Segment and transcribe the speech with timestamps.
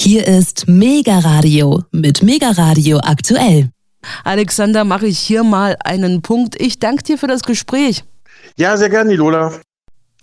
[0.00, 3.70] Hier ist Mega Radio mit Mega Radio aktuell.
[4.22, 6.54] Alexander, mache ich hier mal einen Punkt.
[6.60, 8.04] Ich danke dir für das Gespräch.
[8.56, 9.60] Ja, sehr gerne, Lola.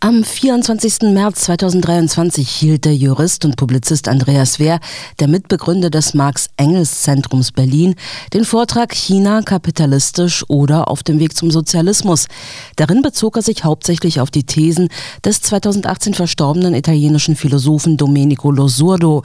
[0.02, 1.14] Am 24.
[1.14, 4.82] März 2023 hielt der Jurist und Publizist Andreas Wehr,
[5.20, 7.96] der Mitbegründer des Marx-Engels-Zentrums Berlin,
[8.34, 12.28] den Vortrag China kapitalistisch oder auf dem Weg zum Sozialismus.
[12.76, 14.90] Darin bezog er sich hauptsächlich auf die Thesen
[15.24, 19.24] des 2018 verstorbenen italienischen Philosophen Domenico Losurdo.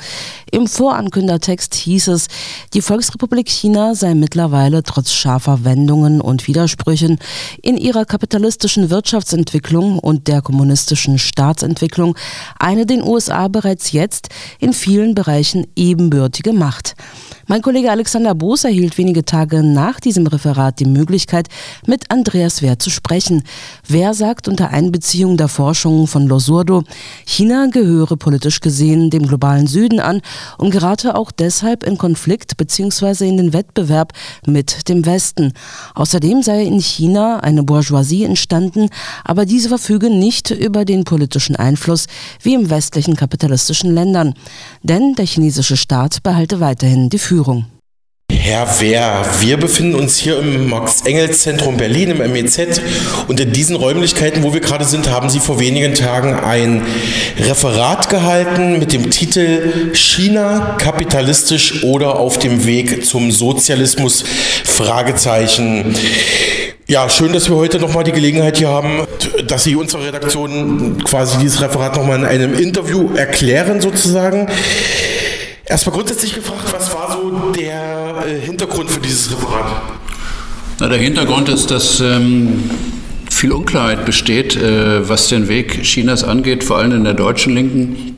[0.52, 2.28] Im Vorankündertext hieß es,
[2.74, 7.18] die Volksrepublik China sei mittlerweile trotz scharfer Wendungen und Widersprüchen
[7.60, 12.18] in ihrer kapitalistischen Wirtschaftsentwicklung und der Kommunikation kommunistischen Staatsentwicklung
[12.58, 14.28] eine den USA bereits jetzt
[14.58, 16.96] in vielen Bereichen ebenbürtige Macht.
[17.50, 21.48] Mein Kollege Alexander Boos erhielt wenige Tage nach diesem Referat die Möglichkeit,
[21.84, 23.42] mit Andreas Wehr zu sprechen.
[23.88, 26.84] Wer sagt unter Einbeziehung der Forschungen von Losurdo,
[27.26, 30.20] China gehöre politisch gesehen dem globalen Süden an
[30.58, 33.28] und gerate auch deshalb in Konflikt bzw.
[33.28, 34.12] in den Wettbewerb
[34.46, 35.52] mit dem Westen.
[35.96, 38.90] Außerdem sei in China eine Bourgeoisie entstanden,
[39.24, 42.06] aber diese verfüge nicht über den politischen Einfluss
[42.40, 44.34] wie im westlichen kapitalistischen Ländern.
[44.84, 47.39] Denn der chinesische Staat behalte weiterhin die Führung.
[47.40, 47.64] Führung.
[48.30, 52.80] Herr Wehr, wir befinden uns hier im Max-Engels-Zentrum Berlin, im MEZ.
[53.28, 56.82] Und in diesen Räumlichkeiten, wo wir gerade sind, haben Sie vor wenigen Tagen ein
[57.38, 64.22] Referat gehalten mit dem Titel China kapitalistisch oder auf dem Weg zum Sozialismus?
[64.64, 65.94] Fragezeichen.
[66.88, 69.06] Ja, schön, dass wir heute nochmal die Gelegenheit hier haben,
[69.46, 74.48] dass Sie unserer Redaktion quasi dieses Referat nochmal in einem Interview erklären, sozusagen.
[75.70, 79.80] Erstmal grundsätzlich gefragt, was war so der äh, Hintergrund für dieses Referat?
[80.80, 82.68] Na, der Hintergrund ist, dass ähm,
[83.30, 88.16] viel Unklarheit besteht, äh, was den Weg Chinas angeht, vor allem in der deutschen Linken.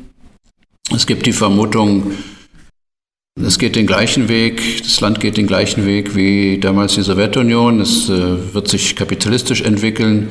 [0.97, 2.13] Es gibt die Vermutung,
[3.39, 7.83] es geht den gleichen Weg, das Land geht den gleichen Weg wie damals die Sowjetunion.
[7.83, 10.31] Es äh, wird sich kapitalistisch entwickeln.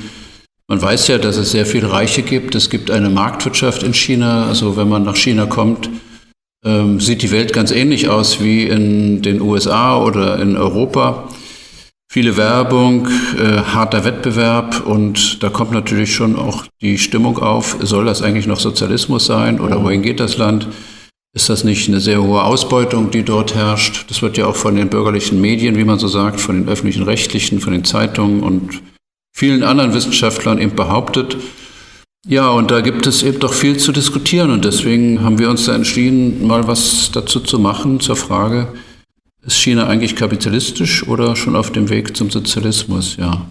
[0.68, 2.56] Man weiß ja, dass es sehr viele Reiche gibt.
[2.56, 4.48] Es gibt eine Marktwirtschaft in China.
[4.48, 5.88] Also wenn man nach China kommt,
[6.66, 11.30] ähm, sieht die Welt ganz ähnlich aus wie in den USA oder in Europa.
[12.12, 13.08] Viele Werbung,
[13.38, 18.48] äh, harter Wettbewerb und da kommt natürlich schon auch die Stimmung auf, soll das eigentlich
[18.48, 20.68] noch Sozialismus sein oder wohin geht das Land?
[21.34, 24.06] Ist das nicht eine sehr hohe Ausbeutung, die dort herrscht?
[24.10, 27.04] Das wird ja auch von den bürgerlichen Medien, wie man so sagt, von den öffentlichen
[27.04, 28.82] Rechtlichen, von den Zeitungen und
[29.34, 31.38] vielen anderen Wissenschaftlern eben behauptet.
[32.28, 35.66] Ja, und da gibt es eben doch viel zu diskutieren und deswegen haben wir uns
[35.66, 38.68] da entschieden, mal was dazu zu machen zur Frage,
[39.44, 43.18] ist China eigentlich kapitalistisch oder schon auf dem Weg zum Sozialismus?
[43.18, 43.48] Ja.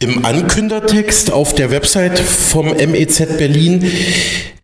[0.00, 3.90] Im Ankündertext auf der Website vom MEZ Berlin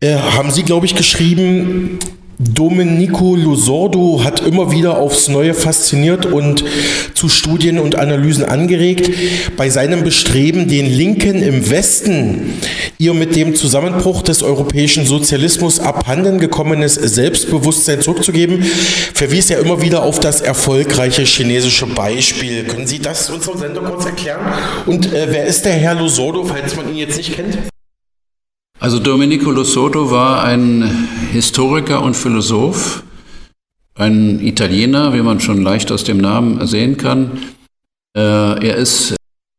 [0.00, 1.98] äh, haben Sie, glaube ich, geschrieben,
[2.40, 6.64] Domenico Losordo hat immer wieder aufs Neue fasziniert und
[7.12, 9.10] zu Studien und Analysen angeregt.
[9.56, 12.54] Bei seinem Bestreben, den Linken im Westen
[12.96, 18.62] ihr mit dem Zusammenbruch des europäischen Sozialismus abhanden gekommenes Selbstbewusstsein zurückzugeben,
[19.14, 22.64] verwies er immer wieder auf das erfolgreiche chinesische Beispiel.
[22.64, 24.40] Können Sie das unserem Sender kurz erklären?
[24.86, 27.58] Und äh, wer ist der Herr Losordo, falls man ihn jetzt nicht kennt?
[28.80, 33.02] Also Domenico Losoto war ein Historiker und Philosoph,
[33.96, 37.42] ein Italiener, wie man schon leicht aus dem Namen sehen kann.
[38.16, 39.16] Äh, er ist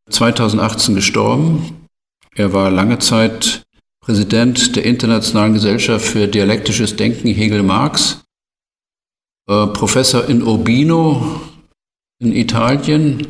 [0.10, 1.88] 2018 gestorben.
[2.34, 3.64] Er war lange Zeit
[4.00, 8.24] Präsident der Internationalen Gesellschaft für dialektisches Denken Hegel-Marx,
[9.50, 11.42] äh, Professor in Urbino
[12.20, 13.28] in Italien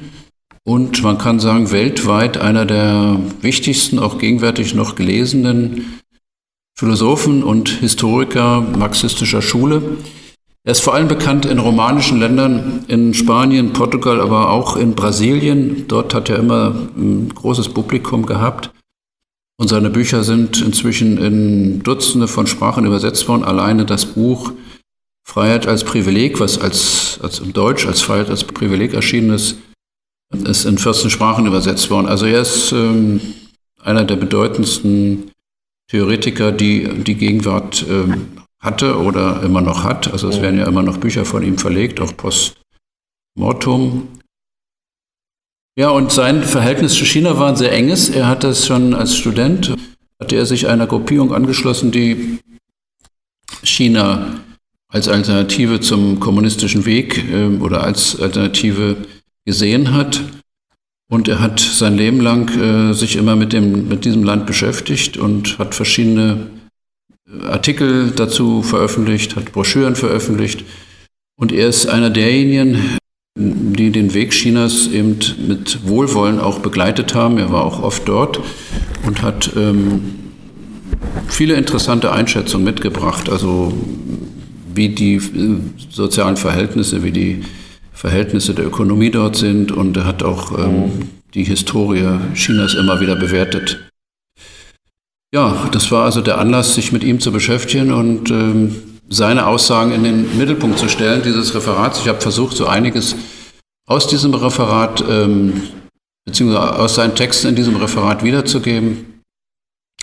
[0.70, 6.00] und man kann sagen, weltweit einer der wichtigsten, auch gegenwärtig noch gelesenen
[6.78, 9.82] Philosophen und Historiker marxistischer Schule.
[10.64, 15.86] Er ist vor allem bekannt in romanischen Ländern, in Spanien, Portugal, aber auch in Brasilien.
[15.88, 18.70] Dort hat er immer ein großes Publikum gehabt.
[19.58, 23.44] Und seine Bücher sind inzwischen in Dutzende von Sprachen übersetzt worden.
[23.44, 24.52] Alleine das Buch
[25.24, 29.56] Freiheit als Privileg, was als, als im Deutsch als Freiheit als Privileg erschienen ist,
[30.32, 32.08] ist in 14 Sprachen übersetzt worden.
[32.08, 33.20] Also er ist ähm,
[33.82, 35.32] einer der bedeutendsten
[35.90, 38.28] Theoretiker, die die Gegenwart ähm,
[38.60, 40.12] hatte oder immer noch hat.
[40.12, 42.58] Also es werden ja immer noch Bücher von ihm verlegt, auch post
[43.36, 44.08] mortum.
[45.78, 48.10] Ja, und sein Verhältnis zu China war ein sehr enges.
[48.10, 49.76] Er hat das schon als Student,
[50.20, 52.40] hatte er sich einer Gruppierung angeschlossen, die
[53.64, 54.42] China
[54.90, 58.98] als Alternative zum kommunistischen Weg äh, oder als Alternative
[59.50, 60.22] gesehen hat.
[61.12, 65.18] Und er hat sein Leben lang äh, sich immer mit, dem, mit diesem Land beschäftigt
[65.18, 66.52] und hat verschiedene
[67.48, 70.66] Artikel dazu veröffentlicht, hat Broschüren veröffentlicht.
[71.36, 72.98] Und er ist einer derjenigen,
[73.36, 75.18] die den Weg Chinas eben
[75.48, 77.40] mit Wohlwollen auch begleitet haben.
[77.40, 78.40] Er war auch oft dort
[79.08, 80.02] und hat ähm,
[81.28, 83.30] viele interessante Einschätzungen mitgebracht.
[83.30, 83.74] Also
[84.76, 85.58] wie die äh,
[85.90, 87.42] sozialen Verhältnisse, wie die
[88.00, 93.18] Verhältnisse der Ökonomie dort sind und er hat auch ähm, die Historie Chinas immer wieder
[93.18, 93.92] bewertet.
[95.34, 98.74] Ja, das war also der Anlass, sich mit ihm zu beschäftigen und ähm,
[99.10, 102.00] seine Aussagen in den Mittelpunkt zu stellen, dieses Referats.
[102.00, 103.18] Ich habe versucht, so einiges
[103.86, 105.64] aus diesem Referat, ähm,
[106.24, 109.22] beziehungsweise aus seinen Texten in diesem Referat wiederzugeben.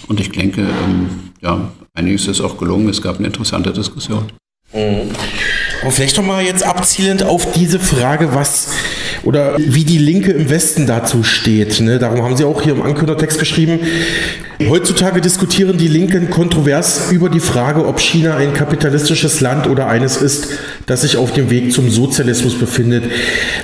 [0.06, 2.90] Und ich denke, ähm, ja, einiges ist auch gelungen.
[2.90, 4.30] Es gab eine interessante Diskussion.
[4.72, 5.10] Mhm.
[5.82, 8.68] Aber vielleicht nochmal jetzt abzielend auf diese Frage, was
[9.22, 11.80] oder wie die Linke im Westen dazu steht.
[11.80, 11.98] Ne?
[11.98, 13.80] Darum haben Sie auch hier im Ankündigungstext geschrieben.
[14.68, 20.16] Heutzutage diskutieren die Linken kontrovers über die Frage, ob China ein kapitalistisches Land oder eines
[20.16, 20.48] ist,
[20.86, 23.04] das sich auf dem Weg zum Sozialismus befindet.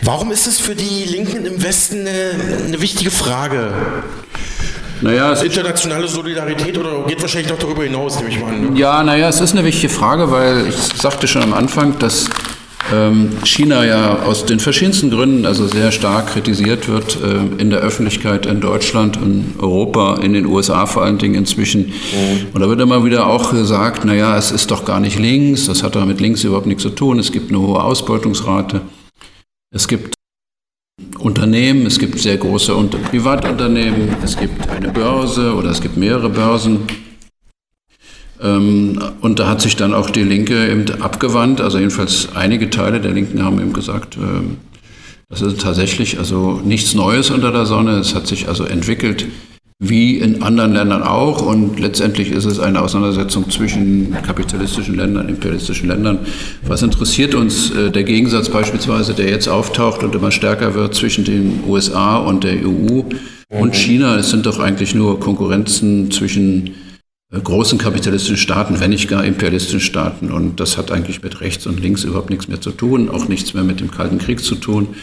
[0.02, 3.72] Warum ist es für die Linken im Westen eine, eine wichtige Frage?
[5.02, 8.72] Naja, es internationale Solidarität oder geht wahrscheinlich noch darüber hinaus, nehme ich mal an.
[8.72, 8.78] Ne?
[8.78, 12.30] Ja, naja, es ist eine wichtige Frage, weil ich sagte schon am Anfang, dass
[12.92, 17.80] ähm, China ja aus den verschiedensten Gründen also sehr stark kritisiert wird äh, in der
[17.80, 21.86] Öffentlichkeit in Deutschland, in Europa, in den USA vor allen Dingen inzwischen.
[21.86, 22.46] Mhm.
[22.52, 25.82] Und da wird immer wieder auch gesagt, naja, es ist doch gar nicht links, das
[25.82, 28.82] hat doch mit links überhaupt nichts zu tun, es gibt eine hohe Ausbeutungsrate.
[29.74, 30.14] Es gibt
[31.18, 32.74] Unternehmen, es gibt sehr große
[33.10, 36.80] Privatunternehmen, es gibt eine Börse oder es gibt mehrere Börsen.
[38.40, 43.00] Ähm, und da hat sich dann auch die Linke eben abgewandt, also jedenfalls einige Teile
[43.00, 44.56] der Linken haben eben gesagt, ähm,
[45.28, 49.26] das ist tatsächlich also nichts Neues unter der Sonne, es hat sich also entwickelt
[49.84, 51.42] wie in anderen Ländern auch.
[51.42, 56.20] Und letztendlich ist es eine Auseinandersetzung zwischen kapitalistischen Ländern, imperialistischen Ländern.
[56.64, 61.24] Was interessiert uns äh, der Gegensatz beispielsweise, der jetzt auftaucht und immer stärker wird zwischen
[61.24, 63.02] den USA und der EU
[63.48, 63.74] und.
[63.74, 64.16] China?
[64.16, 66.74] Es sind doch eigentlich nur Konkurrenzen zwischen
[67.32, 70.30] äh, großen kapitalistischen Staaten, wenn nicht gar imperialistischen Staaten.
[70.30, 73.52] Und das hat eigentlich mit rechts und links überhaupt nichts mehr zu tun, auch nichts
[73.52, 74.94] mehr mit dem Kalten Krieg zu tun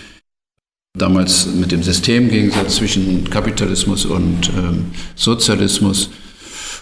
[0.97, 6.09] damals mit dem Systemgegensatz zwischen Kapitalismus und ähm, Sozialismus.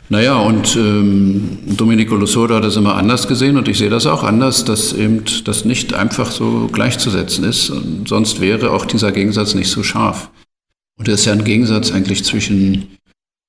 [0.10, 4.24] Naja, und ähm, Domenico Losoda hat das immer anders gesehen und ich sehe das auch
[4.24, 7.70] anders, dass eben das nicht einfach so gleichzusetzen ist.
[7.70, 10.30] Und sonst wäre auch dieser Gegensatz nicht so scharf.
[10.98, 12.88] Und es ist ja ein Gegensatz eigentlich zwischen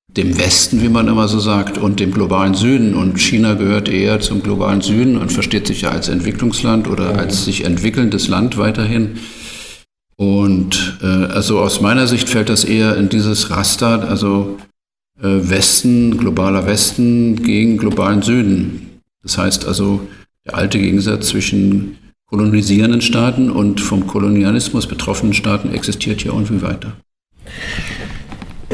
[0.08, 2.94] dem Westen, wie man immer so sagt, und dem globalen Süden.
[2.94, 7.44] Und China gehört eher zum globalen Süden und versteht sich ja als Entwicklungsland oder als
[7.44, 9.18] sich entwickelndes Land weiterhin.
[10.18, 14.58] Und äh, also aus meiner Sicht fällt das eher in dieses Raster, also
[15.20, 19.00] äh, Westen, globaler Westen gegen globalen Süden.
[19.22, 20.08] Das heißt also
[20.44, 26.94] der alte Gegensatz zwischen kolonisierenden Staaten und vom Kolonialismus betroffenen Staaten existiert hier irgendwie weiter.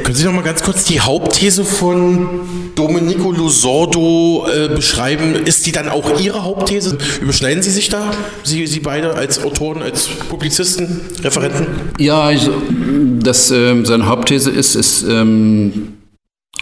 [0.02, 2.41] Können Sie noch mal ganz kurz die Hauptthese von
[2.75, 5.35] Domenico Lusordo äh, beschreiben?
[5.35, 6.99] Ist die dann auch Ihre Hauptthese?
[7.20, 8.11] Überschneiden Sie sich da?
[8.43, 11.67] Sie, Sie beide als Autoren, als Publizisten, Referenten?
[11.99, 12.52] Ja, also,
[13.20, 15.94] das, äh, seine Hauptthese ist, ist ähm,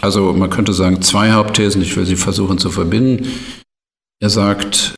[0.03, 3.25] also man könnte sagen zwei Hauptthesen, ich will sie versuchen zu verbinden.
[4.19, 4.95] Er sagt,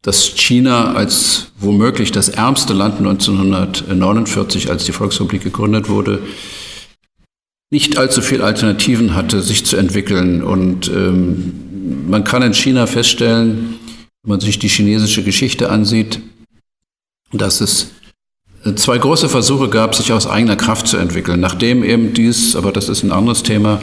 [0.00, 6.22] dass China als womöglich das ärmste Land 1949, als die Volksrepublik gegründet wurde,
[7.70, 10.42] nicht allzu viele Alternativen hatte, sich zu entwickeln.
[10.42, 13.78] Und ähm, man kann in China feststellen,
[14.22, 16.20] wenn man sich die chinesische Geschichte ansieht,
[17.32, 17.90] dass es
[18.64, 21.40] äh, zwei große Versuche gab, sich aus eigener Kraft zu entwickeln.
[21.40, 23.80] Nachdem eben dies, aber das ist ein anderes Thema,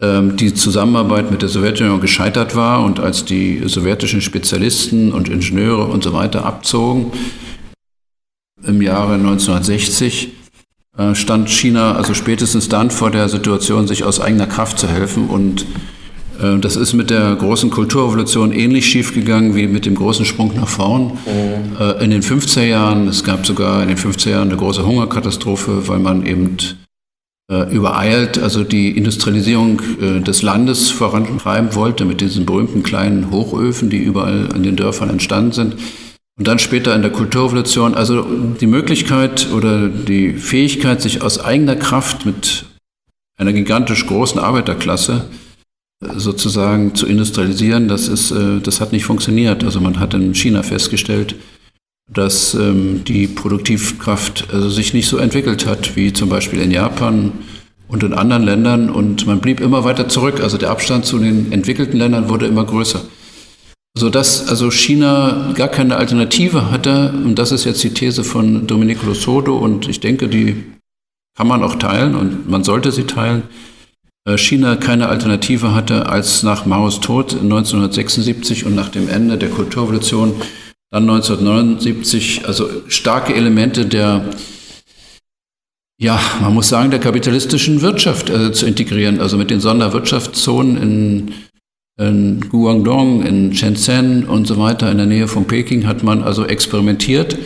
[0.00, 5.86] ähm, die Zusammenarbeit mit der Sowjetunion gescheitert war und als die sowjetischen Spezialisten und Ingenieure
[5.86, 7.12] und so weiter abzogen
[8.64, 10.39] im Jahre 1960, äh,
[11.14, 15.28] stand China also spätestens dann vor der Situation, sich aus eigener Kraft zu helfen.
[15.28, 15.66] Und
[16.40, 20.68] äh, das ist mit der großen Kulturrevolution ähnlich schiefgegangen wie mit dem großen Sprung nach
[20.68, 21.12] vorn.
[21.26, 21.76] Mhm.
[21.80, 25.88] Äh, in den 50er Jahren, es gab sogar in den 50er Jahren eine große Hungerkatastrophe,
[25.88, 26.56] weil man eben
[27.72, 29.82] übereilt, also die Industrialisierung
[30.22, 35.50] des Landes vorantreiben wollte mit diesen berühmten kleinen Hochöfen, die überall in den Dörfern entstanden
[35.50, 35.74] sind.
[36.40, 38.22] Und dann später in der Kulturrevolution, also
[38.58, 42.64] die Möglichkeit oder die Fähigkeit, sich aus eigener Kraft mit
[43.36, 45.26] einer gigantisch großen Arbeiterklasse
[46.02, 49.64] sozusagen zu industrialisieren, das, ist, äh, das hat nicht funktioniert.
[49.64, 51.34] Also man hat in China festgestellt,
[52.10, 57.32] dass ähm, die Produktivkraft also sich nicht so entwickelt hat wie zum Beispiel in Japan,
[57.86, 60.40] und in anderen Ländern und man blieb immer weiter zurück.
[60.40, 63.02] Also der Abstand zu den entwickelten Ländern wurde immer größer.
[63.98, 69.06] Sodass also China gar keine Alternative hatte, und das ist jetzt die These von Domenico
[69.06, 70.64] Losodo und ich denke, die
[71.36, 73.42] kann man auch teilen und man sollte sie teilen.
[74.28, 79.50] Äh, China keine Alternative hatte, als nach Maos Tod 1976 und nach dem Ende der
[79.50, 80.34] Kulturrevolution
[80.92, 84.24] dann 1979, also starke Elemente der
[86.02, 91.34] ja, man muss sagen, der kapitalistischen Wirtschaft äh, zu integrieren, also mit den Sonderwirtschaftszonen in,
[92.00, 96.46] in Guangdong, in Shenzhen und so weiter in der Nähe von Peking hat man also
[96.46, 97.36] experimentiert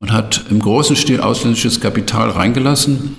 [0.00, 3.16] und hat im großen Stil ausländisches Kapital reingelassen.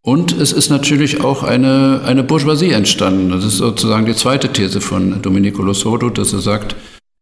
[0.00, 3.28] Und es ist natürlich auch eine, eine Bourgeoisie entstanden.
[3.28, 6.74] Das ist sozusagen die zweite These von Domenico Losodo, dass er sagt,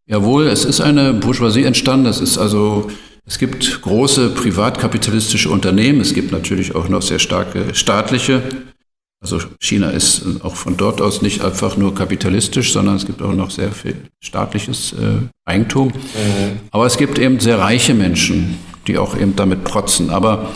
[0.07, 2.89] jawohl, es ist eine Bourgeoisie entstanden, das ist also
[3.29, 8.41] es gibt große privatkapitalistische Unternehmen, es gibt natürlich auch noch sehr starke staatliche.
[9.33, 13.33] Also China ist auch von dort aus nicht einfach nur kapitalistisch, sondern es gibt auch
[13.33, 15.89] noch sehr viel staatliches äh, Eigentum.
[15.89, 16.61] Mhm.
[16.71, 18.57] Aber es gibt eben sehr reiche Menschen,
[18.87, 20.11] die auch eben damit protzen.
[20.11, 20.53] Aber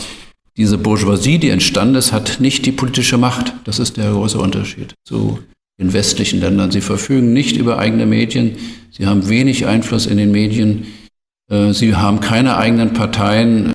[0.55, 3.53] diese Bourgeoisie, die entstanden ist, hat nicht die politische Macht.
[3.65, 5.39] Das ist der große Unterschied zu
[5.77, 6.71] den westlichen Ländern.
[6.71, 8.55] Sie verfügen nicht über eigene Medien,
[8.89, 10.87] sie haben wenig Einfluss in den Medien.
[11.49, 13.73] Äh, sie haben keine eigenen Parteien.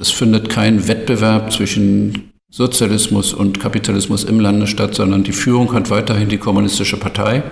[0.00, 5.90] Es findet kein Wettbewerb zwischen Sozialismus und Kapitalismus im Lande statt, sondern die Führung hat
[5.90, 7.42] weiterhin die kommunistische Partei.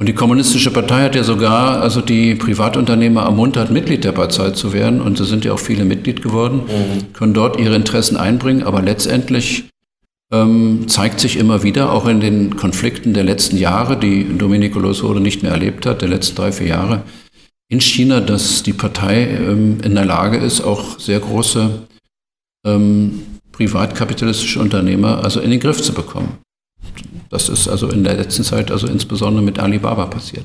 [0.00, 4.72] Und die kommunistische Partei hat ja sogar also die Privatunternehmer ermuntert, Mitglied der Partei zu
[4.72, 5.00] werden.
[5.00, 7.12] Und es sind ja auch viele Mitglied geworden, mhm.
[7.12, 8.62] können dort ihre Interessen einbringen.
[8.62, 9.68] Aber letztendlich
[10.32, 15.20] ähm, zeigt sich immer wieder, auch in den Konflikten der letzten Jahre, die Domenico Losode
[15.20, 17.02] nicht mehr erlebt hat, der letzten drei, vier Jahre,
[17.68, 21.86] in China, dass die Partei ähm, in der Lage ist, auch sehr große
[22.66, 23.22] ähm,
[23.58, 26.38] privatkapitalistische Unternehmer also in den Griff zu bekommen.
[27.30, 30.44] Das ist also in der letzten Zeit also insbesondere mit Alibaba passiert.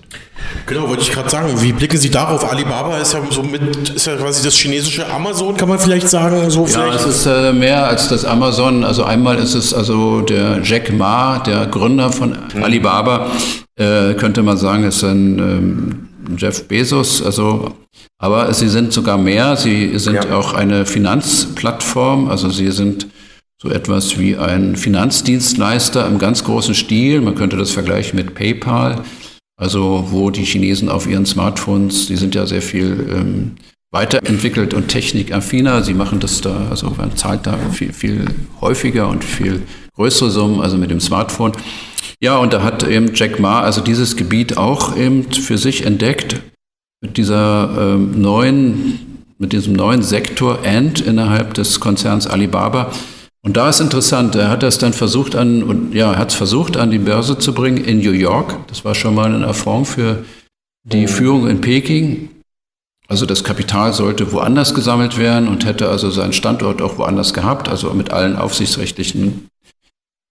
[0.65, 1.61] Genau, wollte ich gerade sagen.
[1.61, 2.43] Wie blicken Sie darauf?
[2.51, 6.49] Alibaba ist ja so mit, ist ja quasi das chinesische Amazon, kann man vielleicht sagen.
[6.49, 7.05] So ja, vielleicht?
[7.05, 8.83] es ist äh, mehr als das Amazon.
[8.83, 12.63] Also einmal ist es also der Jack Ma, der Gründer von mhm.
[12.63, 13.31] Alibaba,
[13.79, 17.73] äh, könnte man sagen, ist ein ähm, Jeff Bezos, also,
[18.23, 19.57] aber sie sind sogar mehr.
[19.57, 20.37] Sie sind ja.
[20.37, 23.07] auch eine Finanzplattform, also sie sind
[23.61, 27.19] so etwas wie ein Finanzdienstleister im ganz großen Stil.
[27.19, 29.03] Man könnte das vergleichen mit PayPal,
[29.57, 33.51] also wo die Chinesen auf ihren Smartphones, die sind ja sehr viel ähm,
[33.91, 35.83] weiterentwickelt und technikaffiner.
[35.83, 38.27] Sie machen das da, also man zahlt da viel, viel
[38.61, 39.63] häufiger und viel
[39.97, 41.51] größere Summen, also mit dem Smartphone.
[42.21, 46.41] Ja, und da hat eben Jack Ma also dieses Gebiet auch eben für sich entdeckt
[47.03, 52.91] mit dieser ähm, neuen, mit diesem neuen Sektor Ant innerhalb des Konzerns Alibaba.
[53.41, 56.77] Und da ist interessant, er hat das dann versucht an, und ja, hat es versucht
[56.77, 58.57] an die Börse zu bringen in New York.
[58.67, 60.23] Das war schon mal ein Affront für
[60.85, 62.29] die Führung in Peking.
[63.09, 67.67] Also das Kapital sollte woanders gesammelt werden und hätte also seinen Standort auch woanders gehabt,
[67.67, 69.49] also mit allen aufsichtsrechtlichen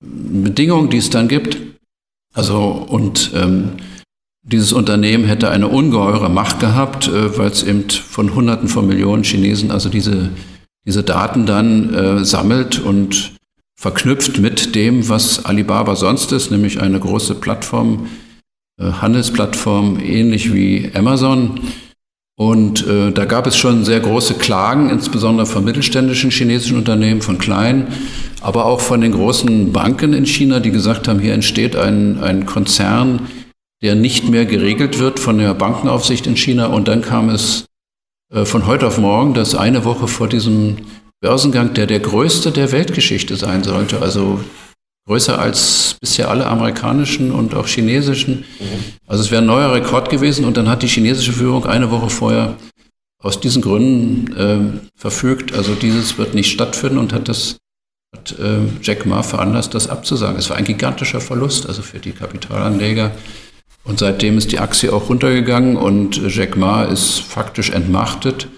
[0.01, 1.59] Bedingungen, die es dann gibt.
[2.33, 3.73] Also und ähm,
[4.43, 9.23] dieses Unternehmen hätte eine ungeheure Macht gehabt, äh, weil es eben von Hunderten von Millionen
[9.23, 10.31] Chinesen also diese,
[10.85, 13.33] diese Daten dann äh, sammelt und
[13.77, 18.09] verknüpft mit dem, was Alibaba sonst ist, nämlich eine große Plattform,
[18.81, 21.61] äh, Handelsplattform, ähnlich wie Amazon.
[22.37, 27.39] Und äh, da gab es schon sehr große Klagen, insbesondere von mittelständischen chinesischen Unternehmen, von
[27.39, 27.89] kleinen,
[28.41, 32.47] aber auch von den großen Banken in China, die gesagt haben, hier entsteht ein, ein
[32.47, 33.29] Konzern,
[33.83, 36.67] der nicht mehr geregelt wird von der Bankenaufsicht in China.
[36.67, 37.67] Und dann kam es
[38.33, 40.77] äh, von heute auf morgen, dass eine Woche vor diesem
[41.21, 44.41] Börsengang, der der größte der Weltgeschichte sein sollte, also
[45.07, 48.45] größer als bisher alle amerikanischen und auch chinesischen.
[49.07, 52.11] Also es wäre ein neuer Rekord gewesen und dann hat die chinesische Führung eine Woche
[52.11, 52.57] vorher
[53.21, 57.57] aus diesen Gründen äh, verfügt, also dieses wird nicht stattfinden und hat das
[58.15, 60.39] hat äh, Jack Ma veranlasst, das abzusagen.
[60.39, 63.13] Es war ein gigantischer Verlust, also für die Kapitalanleger.
[63.85, 68.49] Und seitdem ist die Aktie auch runtergegangen und Jack Ma ist faktisch entmachtet.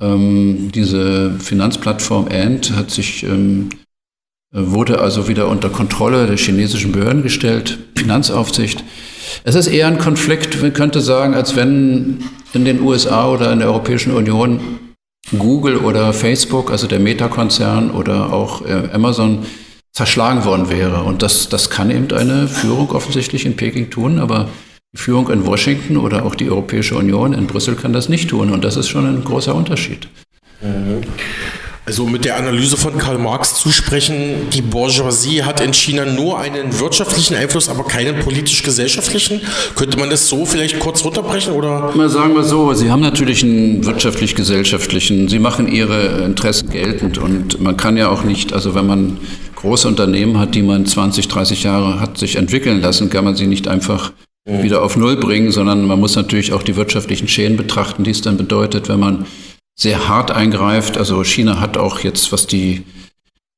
[0.00, 3.70] Ähm, diese Finanzplattform Ant hat sich ähm,
[4.52, 8.84] wurde also wieder unter Kontrolle der chinesischen Behörden gestellt, Finanzaufsicht.
[9.44, 13.60] Es ist eher ein Konflikt, man könnte sagen, als wenn in den USA oder in
[13.60, 14.60] der Europäischen Union
[15.38, 19.46] Google oder Facebook, also der Meta-Konzern oder auch äh, Amazon
[19.92, 21.02] zerschlagen worden wäre.
[21.02, 24.48] Und das, das kann eben eine Führung offensichtlich in Peking tun, aber
[24.92, 28.50] die Führung in Washington oder auch die Europäische Union in Brüssel kann das nicht tun.
[28.50, 30.08] Und das ist schon ein großer Unterschied.
[30.60, 31.02] Mhm.
[31.84, 36.38] Also mit der Analyse von Karl Marx zu sprechen, die Bourgeoisie hat in China nur
[36.38, 39.40] einen wirtschaftlichen Einfluss, aber keinen politisch-gesellschaftlichen.
[39.74, 41.52] Könnte man das so vielleicht kurz runterbrechen?
[41.54, 41.90] Oder?
[41.96, 47.60] Mal sagen wir so, sie haben natürlich einen wirtschaftlich-gesellschaftlichen, sie machen ihre Interessen geltend und
[47.60, 49.18] man kann ja auch nicht, also wenn man
[49.56, 53.48] große Unternehmen hat, die man 20, 30 Jahre hat sich entwickeln lassen, kann man sie
[53.48, 54.12] nicht einfach
[54.44, 58.20] wieder auf Null bringen, sondern man muss natürlich auch die wirtschaftlichen Schäden betrachten, die es
[58.20, 59.26] dann bedeutet, wenn man
[59.82, 60.96] sehr hart eingreift.
[60.96, 62.84] Also China hat auch jetzt, was die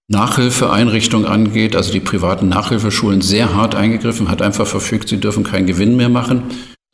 [0.08, 5.66] Nachhilfeeinrichtung angeht, also die privaten Nachhilfeschulen, sehr hart eingegriffen, hat einfach verfügt, sie dürfen keinen
[5.66, 6.44] Gewinn mehr machen.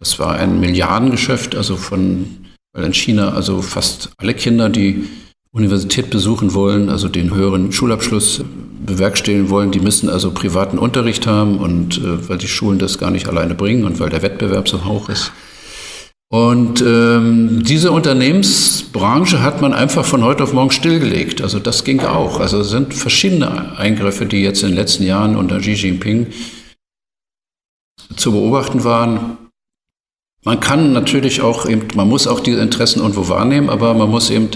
[0.00, 2.26] Das war ein Milliardengeschäft, also von,
[2.72, 5.04] weil in China also fast alle Kinder, die
[5.52, 8.44] Universität besuchen wollen, also den höheren Schulabschluss
[8.86, 13.10] bewerkstelligen wollen, die müssen also privaten Unterricht haben und äh, weil die Schulen das gar
[13.10, 15.32] nicht alleine bringen und weil der Wettbewerb so hoch ist.
[16.32, 21.42] Und ähm, diese Unternehmensbranche hat man einfach von heute auf morgen stillgelegt.
[21.42, 22.38] Also das ging auch.
[22.38, 26.28] Also es sind verschiedene Eingriffe, die jetzt in den letzten Jahren unter Xi Jinping
[28.14, 29.38] zu beobachten waren.
[30.44, 34.30] Man kann natürlich auch eben, man muss auch diese Interessen irgendwo wahrnehmen, aber man muss
[34.30, 34.50] eben,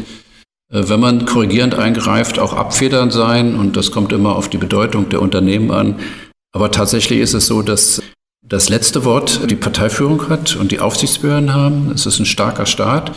[0.73, 3.57] äh, wenn man korrigierend eingreift, auch abfedernd sein.
[3.57, 5.99] Und das kommt immer auf die Bedeutung der Unternehmen an.
[6.52, 8.00] Aber tatsächlich ist es so, dass
[8.47, 11.91] das letzte Wort die Parteiführung hat und die Aufsichtsbehörden haben.
[11.95, 13.13] Es ist ein starker Staat.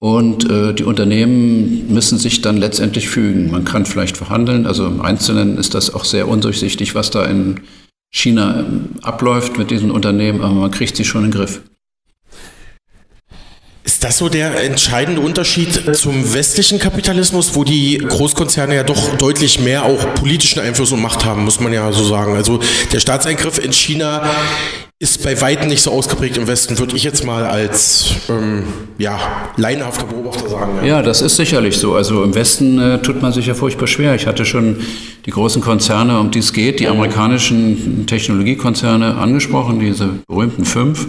[0.00, 3.50] Und äh, die Unternehmen müssen sich dann letztendlich fügen.
[3.50, 4.66] Man kann vielleicht verhandeln.
[4.66, 7.60] Also im Einzelnen ist das auch sehr undurchsichtig, was da in
[8.12, 11.62] China ähm, abläuft mit diesen Unternehmen, aber man kriegt sie schon in den Griff.
[14.04, 19.60] Ist das so der entscheidende Unterschied zum westlichen Kapitalismus, wo die Großkonzerne ja doch deutlich
[19.60, 22.36] mehr auch politischen Einfluss und Macht haben, muss man ja so sagen.
[22.36, 22.60] Also
[22.92, 24.30] der Staatseingriff in China
[24.98, 28.64] ist bei weitem nicht so ausgeprägt im Westen, würde ich jetzt mal als ähm,
[28.98, 29.18] ja,
[29.56, 30.80] laienhafter Beobachter sagen.
[30.82, 30.86] Ja.
[30.86, 31.02] ja.
[31.02, 31.94] das ist sicherlich so.
[31.94, 34.14] Also im Westen äh, tut man sich ja furchtbar schwer.
[34.14, 34.80] Ich hatte schon
[35.24, 41.06] die großen Konzerne, um die es geht, die amerikanischen Technologiekonzerne angesprochen, diese berühmten fünf.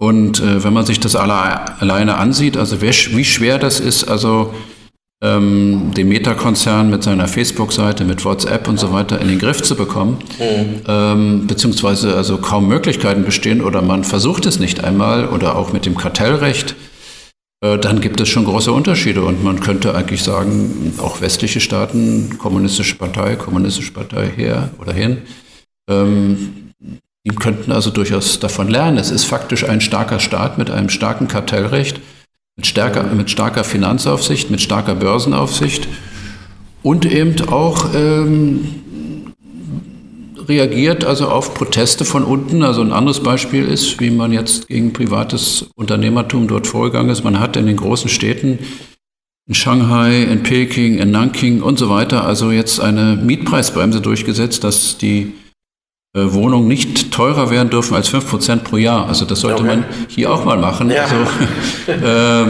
[0.00, 4.04] Und äh, wenn man sich das alle, alleine ansieht, also wie, wie schwer das ist,
[4.04, 4.54] also
[5.22, 9.76] ähm, den Meta-Konzern mit seiner Facebook-Seite, mit WhatsApp und so weiter in den Griff zu
[9.76, 10.80] bekommen, mhm.
[10.88, 15.84] ähm, beziehungsweise also kaum Möglichkeiten bestehen oder man versucht es nicht einmal oder auch mit
[15.84, 16.76] dem Kartellrecht,
[17.62, 22.38] äh, dann gibt es schon große Unterschiede und man könnte eigentlich sagen, auch westliche Staaten,
[22.38, 25.18] kommunistische Partei, kommunistische Partei her oder hin,
[25.90, 26.69] ähm,
[27.26, 28.98] die könnten also durchaus davon lernen.
[28.98, 32.00] Es ist faktisch ein starker Staat mit einem starken Kartellrecht,
[32.56, 35.86] mit, stärker, mit starker Finanzaufsicht, mit starker Börsenaufsicht
[36.82, 38.64] und eben auch ähm,
[40.48, 42.62] reagiert also auf Proteste von unten.
[42.62, 47.22] Also ein anderes Beispiel ist, wie man jetzt gegen privates Unternehmertum dort vorgegangen ist.
[47.22, 48.58] Man hat in den großen Städten
[49.46, 54.96] in Shanghai, in Peking, in Nanking und so weiter also jetzt eine Mietpreisbremse durchgesetzt, dass
[54.96, 55.34] die
[56.12, 59.06] Wohnungen nicht teurer werden dürfen als 5% pro Jahr.
[59.06, 59.76] Also das sollte okay.
[59.76, 60.90] man hier auch mal machen.
[60.90, 61.04] Ja.
[61.04, 61.14] Also,
[62.06, 62.46] äh,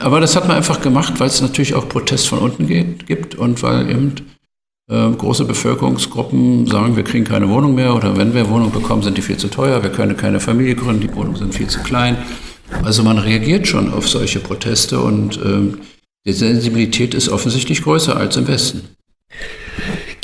[0.00, 3.36] aber das hat man einfach gemacht, weil es natürlich auch Protest von unten geht, gibt
[3.36, 4.14] und weil eben
[4.90, 9.16] äh, große Bevölkerungsgruppen sagen, wir kriegen keine Wohnung mehr oder wenn wir Wohnung bekommen, sind
[9.16, 12.18] die viel zu teuer, wir können keine Familie gründen, die Wohnungen sind viel zu klein.
[12.82, 15.72] Also man reagiert schon auf solche Proteste und äh,
[16.26, 18.96] die Sensibilität ist offensichtlich größer als im Westen.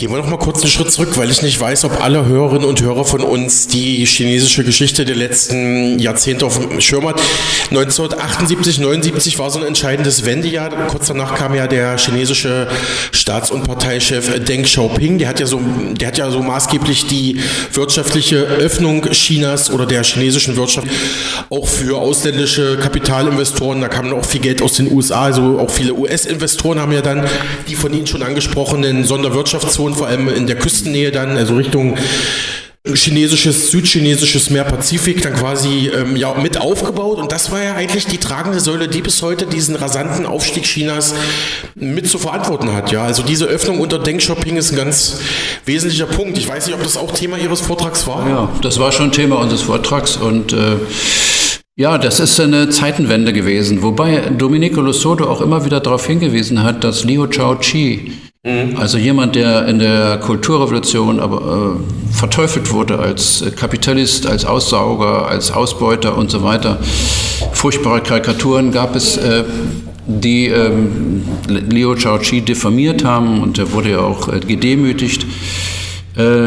[0.00, 2.66] Gehen wir noch mal kurz einen Schritt zurück, weil ich nicht weiß, ob alle Hörerinnen
[2.66, 7.20] und Hörer von uns die chinesische Geschichte der letzten Jahrzehnte auf dem Schirm hat.
[7.68, 10.70] 1978, 79 war so ein entscheidendes Wendejahr.
[10.86, 12.66] Kurz danach kam ja der chinesische
[13.12, 15.18] Staats- und Parteichef Deng Xiaoping.
[15.18, 15.60] Der hat ja so,
[15.92, 17.38] der hat ja so maßgeblich die
[17.74, 20.86] wirtschaftliche Öffnung Chinas oder der chinesischen Wirtschaft
[21.50, 23.82] auch für ausländische Kapitalinvestoren.
[23.82, 25.24] Da kam auch viel Geld aus den USA.
[25.24, 27.26] Also auch viele US-Investoren haben ja dann
[27.68, 31.96] die von Ihnen schon angesprochenen Sonderwirtschaftszonen Region, vor allem in der Küstennähe dann, also Richtung
[32.94, 37.18] chinesisches, südchinesisches Meer Pazifik dann quasi ähm, ja, mit aufgebaut.
[37.18, 41.14] Und das war ja eigentlich die tragende Säule, die bis heute diesen rasanten Aufstieg Chinas
[41.74, 42.90] mit zu verantworten hat.
[42.90, 45.18] Ja, also diese Öffnung unter Deng Xiaoping ist ein ganz
[45.66, 46.38] wesentlicher Punkt.
[46.38, 48.26] Ich weiß nicht, ob das auch Thema Ihres Vortrags war.
[48.26, 50.76] Ja, das war schon Thema unseres Vortrags und äh
[51.76, 56.84] ja, das ist eine Zeitenwende gewesen, wobei Domenico Losoto auch immer wieder darauf hingewiesen hat,
[56.84, 58.78] dass Liu Chao-chi, Mhm.
[58.78, 65.50] Also jemand, der in der Kulturrevolution aber äh, verteufelt wurde als Kapitalist, als Aussauger, als
[65.50, 66.78] Ausbeuter und so weiter.
[67.52, 69.44] Furchtbare Karikaturen gab es, äh,
[70.06, 75.26] die ähm, Liu Chao-chi diffamiert haben und er wurde ja auch äh, gedemütigt.
[76.16, 76.46] Äh,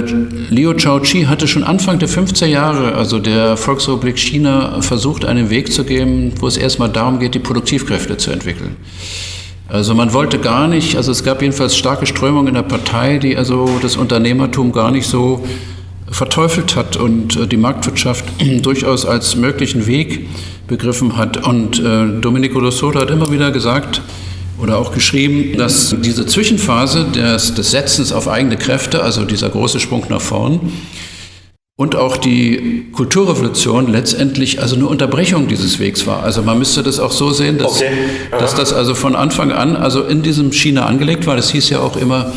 [0.50, 5.72] Liu Chao-chi hatte schon Anfang der 50er Jahre, also der Volksrepublik China, versucht, einen Weg
[5.72, 8.78] zu geben, wo es erstmal darum geht, die Produktivkräfte zu entwickeln.
[9.70, 13.38] Also man wollte gar nicht, also es gab jedenfalls starke Strömungen in der Partei, die
[13.38, 15.44] also das Unternehmertum gar nicht so
[16.10, 18.26] verteufelt hat und äh, die Marktwirtschaft
[18.62, 20.28] durchaus als möglichen Weg
[20.68, 21.46] begriffen hat.
[21.48, 24.02] Und äh, Domenico Losoto hat immer wieder gesagt
[24.60, 29.80] oder auch geschrieben, dass diese Zwischenphase des, des Setzens auf eigene Kräfte, also dieser große
[29.80, 30.60] Sprung nach vorn,
[31.76, 36.22] und auch die Kulturrevolution letztendlich also eine Unterbrechung dieses Wegs war.
[36.22, 37.92] Also man müsste das auch so sehen, dass, okay.
[38.32, 41.36] dass das also von Anfang an also in diesem China angelegt war.
[41.36, 42.32] Das hieß ja auch immer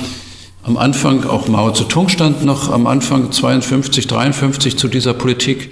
[0.62, 5.70] am Anfang, auch Mao Zedong stand noch am Anfang 52, 53 zu dieser Politik.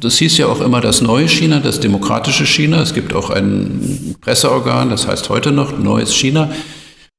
[0.00, 2.82] Das hieß ja auch immer das neue China, das demokratische China.
[2.82, 6.50] Es gibt auch ein Presseorgan, das heißt heute noch Neues China.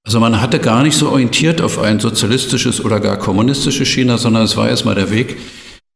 [0.05, 4.43] Also man hatte gar nicht so orientiert auf ein sozialistisches oder gar kommunistisches China, sondern
[4.43, 5.37] es war erstmal der Weg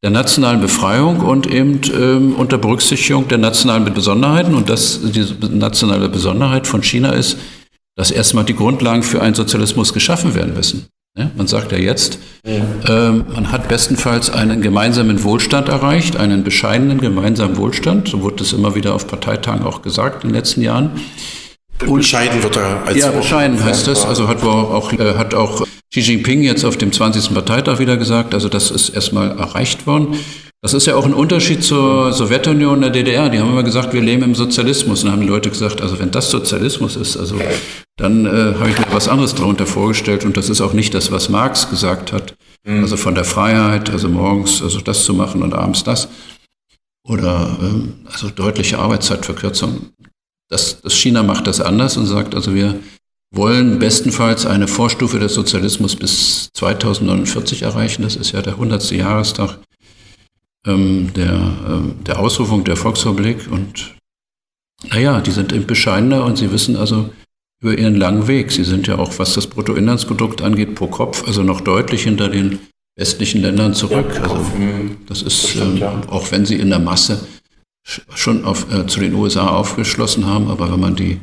[0.01, 4.55] der nationalen Befreiung und eben ähm, unter Berücksichtigung der nationalen Besonderheiten.
[4.55, 7.37] Und das, diese nationale Besonderheit von China ist,
[7.95, 10.87] dass erstmal die Grundlagen für einen Sozialismus geschaffen werden müssen.
[11.17, 12.61] Ja, man sagt ja jetzt, ja.
[12.87, 18.07] Ähm, man hat bestenfalls einen gemeinsamen Wohlstand erreicht, einen bescheidenen gemeinsamen Wohlstand.
[18.07, 20.91] So wurde es immer wieder auf Parteitagen auch gesagt in den letzten Jahren.
[21.87, 24.05] Und bescheiden wird er als Ja, bescheiden heißt das.
[24.05, 27.33] Also hat auch, äh, hat auch Xi Jinping jetzt auf dem 20.
[27.33, 30.15] Parteitag wieder gesagt, also das ist erstmal erreicht worden.
[30.61, 33.29] Das ist ja auch ein Unterschied zur Sowjetunion und der DDR.
[33.29, 35.01] Die haben immer gesagt, wir leben im Sozialismus.
[35.01, 37.39] Und dann haben die Leute gesagt, also wenn das Sozialismus ist, also
[37.95, 40.25] dann äh, habe ich mir was anderes darunter vorgestellt.
[40.25, 42.35] Und das ist auch nicht das, was Marx gesagt hat.
[42.65, 42.81] Mhm.
[42.81, 46.09] Also von der Freiheit, also morgens also das zu machen und abends das.
[47.07, 49.91] Oder ähm, also deutliche Arbeitszeitverkürzung.
[50.49, 52.79] Das, das China macht das anders und sagt, also wir
[53.31, 58.01] wollen bestenfalls eine Vorstufe des Sozialismus bis 2049 erreichen.
[58.01, 58.91] Das ist ja der 100.
[58.91, 59.59] Jahrestag
[60.65, 63.51] ähm, der, äh, der Ausrufung der Volksrepublik.
[63.51, 63.95] Und
[64.89, 67.09] naja, die sind eben bescheidener und sie wissen also
[67.61, 68.51] über ihren langen Weg.
[68.51, 72.59] Sie sind ja auch, was das Bruttoinlandsprodukt angeht, pro Kopf, also noch deutlich hinter den
[72.97, 74.11] westlichen Ländern zurück.
[74.15, 74.45] Ja, also
[75.07, 76.01] das ist, das stimmt, ähm, ja.
[76.07, 77.19] auch wenn sie in der Masse
[77.83, 81.19] schon auf, äh, zu den USA aufgeschlossen haben, aber wenn man die,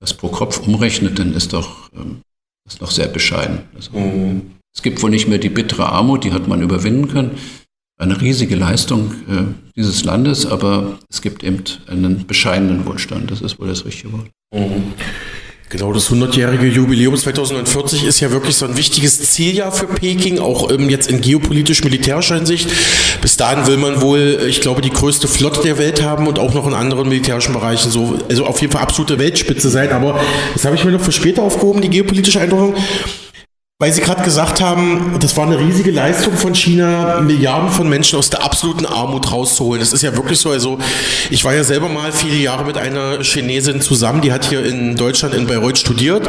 [0.00, 2.20] das pro Kopf umrechnet, dann ist doch ähm,
[2.64, 3.60] das noch sehr bescheiden.
[3.74, 4.52] Also, mhm.
[4.74, 7.38] Es gibt wohl nicht mehr die bittere Armut, die hat man überwinden können.
[7.98, 13.30] Eine riesige Leistung äh, dieses Landes, aber es gibt eben einen bescheidenen Wohlstand.
[13.30, 14.28] Das ist wohl das richtige Wort.
[14.52, 14.92] Mhm.
[15.68, 20.70] Genau, das 100-jährige Jubiläum 2040 ist ja wirklich so ein wichtiges Zieljahr für Peking, auch
[20.70, 22.70] ähm, jetzt in geopolitisch-militärischer Hinsicht.
[23.20, 26.54] Bis dahin will man wohl, ich glaube, die größte Flotte der Welt haben und auch
[26.54, 29.90] noch in anderen militärischen Bereichen so, also auf jeden Fall absolute Weltspitze sein.
[29.90, 30.20] Aber
[30.54, 32.76] das habe ich mir noch für später aufgehoben, die geopolitische Eindeutung.
[33.78, 38.18] Weil Sie gerade gesagt haben, das war eine riesige Leistung von China, Milliarden von Menschen
[38.18, 39.80] aus der absoluten Armut rauszuholen.
[39.80, 40.50] Das ist ja wirklich so.
[40.50, 40.78] Also
[41.28, 44.96] ich war ja selber mal viele Jahre mit einer Chinesin zusammen, die hat hier in
[44.96, 46.26] Deutschland in Bayreuth studiert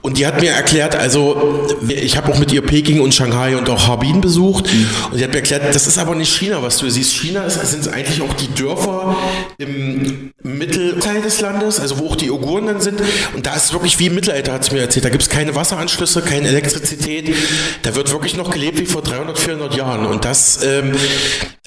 [0.00, 3.68] und die hat mir erklärt, also ich habe auch mit ihr Peking und Shanghai und
[3.68, 4.70] auch Harbin besucht
[5.10, 7.12] und die hat mir erklärt, das ist aber nicht China, was du siehst.
[7.12, 9.18] China ist, sind eigentlich auch die Dörfer
[9.58, 13.00] im Mittelteil des Landes, also wo auch die Uiguren dann sind
[13.34, 15.04] und da ist es wirklich wie im Mittelalter, hat sie mir erzählt.
[15.04, 17.34] Da gibt es keine Wasseranschlüsse, keine Elektrizität.
[17.82, 20.06] Da wird wirklich noch gelebt wie vor 300, 400 Jahren.
[20.06, 20.92] Und das, ähm,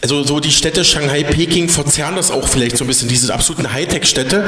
[0.01, 3.71] also so die Städte Shanghai, Peking verzerren das auch vielleicht so ein bisschen, diese absoluten
[3.71, 4.45] Hightech-Städte.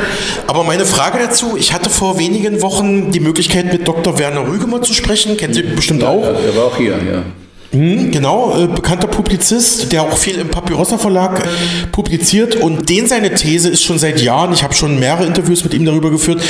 [0.48, 4.18] Aber meine Frage dazu, ich hatte vor wenigen Wochen die Möglichkeit mit Dr.
[4.18, 6.24] Werner Rügemer zu sprechen, kennen Sie bestimmt auch.
[6.24, 7.24] Ja, der war auch hier, ja.
[7.72, 12.56] Mhm, genau, äh, bekannter Publizist, der auch viel im Papyrossa Verlag äh, publiziert.
[12.56, 15.86] Und den seine These ist schon seit Jahren, ich habe schon mehrere Interviews mit ihm
[15.86, 16.42] darüber geführt,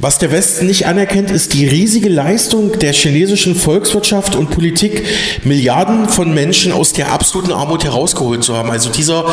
[0.00, 5.04] was der Westen nicht anerkennt, ist die riesige Leistung der chinesischen Volkswirtschaft und Politik,
[5.44, 8.70] Milliarden von Menschen aus der absoluten Armut herausgeholt zu haben.
[8.70, 9.24] Also dieser,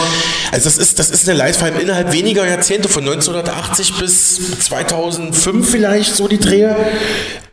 [0.52, 4.60] also das ist, das ist eine Leistung, vor allem innerhalb weniger Jahrzehnte, von 1980 bis
[4.60, 6.76] 2005 vielleicht, so die Drehe.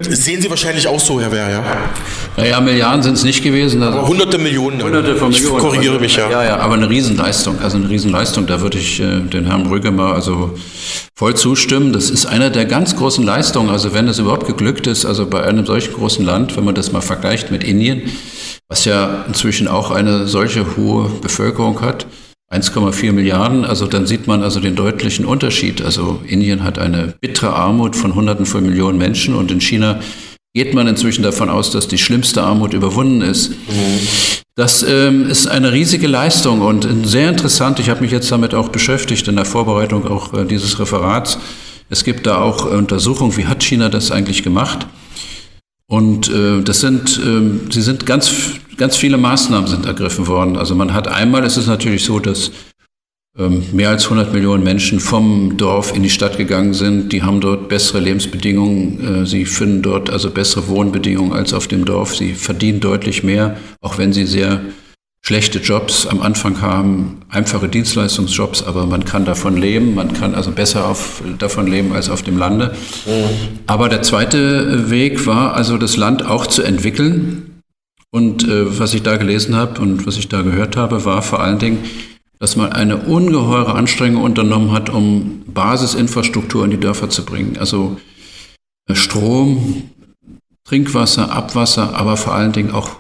[0.00, 1.64] Sehen Sie wahrscheinlich auch so, Herr Wehr, ja?
[2.36, 3.82] Naja, Milliarden sind es nicht gewesen.
[3.82, 4.80] Also hunderte Millionen.
[4.82, 5.56] Hunderte von Millionen.
[5.56, 6.30] Ich korrigiere mich, ja.
[6.30, 9.90] Ja, ja, aber eine Riesenleistung, also eine Riesenleistung, da würde ich äh, den Herrn Brügge
[9.90, 10.56] mal also
[11.16, 11.92] voll zustimmen.
[11.92, 15.42] Das ist einer der ganz großen Leistungen, also wenn es überhaupt geglückt ist, also bei
[15.42, 18.02] einem solchen großen Land, wenn man das mal vergleicht mit Indien,
[18.68, 22.06] was ja inzwischen auch eine solche hohe Bevölkerung hat,
[22.50, 25.82] 1,4 Milliarden, also dann sieht man also den deutlichen Unterschied.
[25.82, 30.00] Also Indien hat eine bittere Armut von Hunderten von Millionen Menschen und in China
[30.54, 33.52] geht man inzwischen davon aus, dass die schlimmste Armut überwunden ist.
[34.56, 37.78] Das ähm, ist eine riesige Leistung und sehr interessant.
[37.78, 41.38] Ich habe mich jetzt damit auch beschäftigt in der Vorbereitung auch äh, dieses Referats.
[41.90, 44.87] Es gibt da auch Untersuchungen, wie hat China das eigentlich gemacht?
[45.87, 48.31] Und äh, das sind, äh, sie sind ganz,
[48.77, 50.57] ganz viele Maßnahmen sind ergriffen worden.
[50.57, 52.51] Also man hat einmal, ist es natürlich so, dass
[53.38, 57.12] ähm, mehr als 100 Millionen Menschen vom Dorf in die Stadt gegangen sind.
[57.12, 59.22] Die haben dort bessere Lebensbedingungen.
[59.22, 62.14] Äh, sie finden dort also bessere Wohnbedingungen als auf dem Dorf.
[62.14, 64.61] Sie verdienen deutlich mehr, auch wenn sie sehr
[65.22, 70.52] schlechte Jobs am Anfang haben, einfache Dienstleistungsjobs, aber man kann davon leben, man kann also
[70.52, 72.74] besser auf, davon leben als auf dem Lande.
[73.07, 73.59] Mhm.
[73.66, 77.62] Aber der zweite Weg war also das Land auch zu entwickeln.
[78.11, 81.40] Und äh, was ich da gelesen habe und was ich da gehört habe, war vor
[81.40, 81.85] allen Dingen,
[82.38, 87.59] dass man eine ungeheure Anstrengung unternommen hat, um Basisinfrastruktur in die Dörfer zu bringen.
[87.59, 87.98] Also
[88.88, 89.90] äh, Strom,
[90.64, 92.96] Trinkwasser, Abwasser, aber vor allen Dingen auch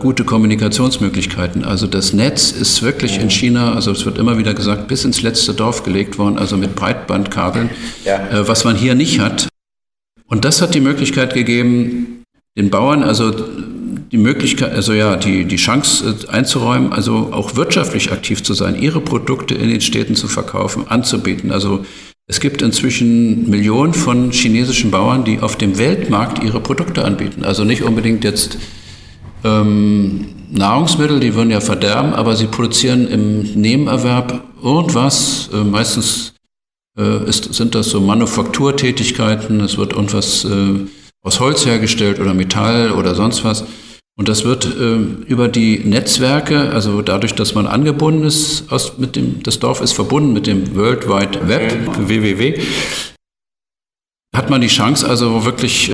[0.00, 1.64] gute Kommunikationsmöglichkeiten.
[1.64, 5.22] Also das Netz ist wirklich in China, also es wird immer wieder gesagt, bis ins
[5.22, 7.70] letzte Dorf gelegt worden, also mit Breitbandkabeln,
[8.04, 8.28] ja.
[8.28, 9.48] Äh, was man hier nicht hat.
[10.26, 12.24] Und das hat die Möglichkeit gegeben,
[12.56, 18.10] den Bauern, also die Möglichkeit, also ja, die, die Chance äh, einzuräumen, also auch wirtschaftlich
[18.10, 21.52] aktiv zu sein, ihre Produkte in den Städten zu verkaufen, anzubieten.
[21.52, 21.84] Also
[22.26, 27.44] es gibt inzwischen Millionen von chinesischen Bauern, die auf dem Weltmarkt ihre Produkte anbieten.
[27.44, 28.58] Also nicht unbedingt jetzt
[29.44, 35.50] ähm, Nahrungsmittel, die würden ja verderben, aber sie produzieren im Nebenerwerb irgendwas.
[35.52, 36.34] Äh, meistens
[36.98, 40.86] äh, ist, sind das so Manufakturtätigkeiten, es wird irgendwas äh,
[41.22, 43.64] aus Holz hergestellt oder Metall oder sonst was.
[44.16, 49.16] Und das wird äh, über die Netzwerke, also dadurch, dass man angebunden ist, aus, mit
[49.16, 52.60] dem, das Dorf ist verbunden mit dem World Wide Web, www,
[54.34, 55.92] hat man die Chance also wirklich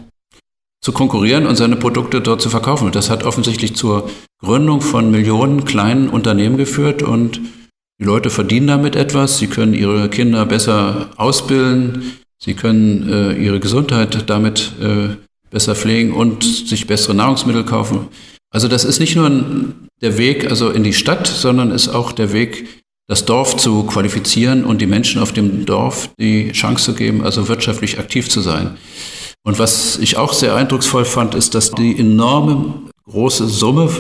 [0.82, 2.90] zu konkurrieren und seine Produkte dort zu verkaufen.
[2.92, 7.40] Das hat offensichtlich zur Gründung von Millionen kleinen Unternehmen geführt und
[8.00, 13.60] die Leute verdienen damit etwas, sie können ihre Kinder besser ausbilden, sie können äh, ihre
[13.60, 15.16] Gesundheit damit äh,
[15.50, 18.08] besser pflegen und sich bessere Nahrungsmittel kaufen.
[18.50, 19.30] Also das ist nicht nur
[20.00, 24.64] der Weg also in die Stadt, sondern ist auch der Weg, das Dorf zu qualifizieren
[24.64, 28.76] und die Menschen auf dem Dorf die Chance zu geben, also wirtschaftlich aktiv zu sein.
[29.44, 32.74] Und was ich auch sehr eindrucksvoll fand, ist, dass die enorme
[33.06, 33.90] große Summe,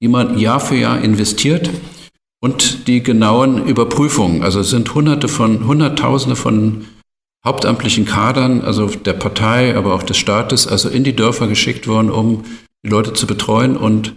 [0.00, 1.70] die man Jahr für Jahr investiert
[2.40, 6.86] und die genauen Überprüfungen, also sind Hunderte von, Hunderttausende von
[7.44, 12.10] hauptamtlichen Kadern, also der Partei, aber auch des Staates, also in die Dörfer geschickt worden,
[12.10, 12.44] um
[12.84, 13.76] die Leute zu betreuen.
[13.76, 14.14] Und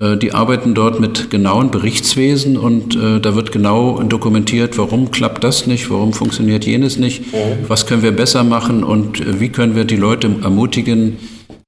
[0.00, 5.68] die arbeiten dort mit genauen Berichtswesen und äh, da wird genau dokumentiert, warum klappt das
[5.68, 7.68] nicht, warum funktioniert jenes nicht, mhm.
[7.68, 11.18] was können wir besser machen und äh, wie können wir die Leute ermutigen,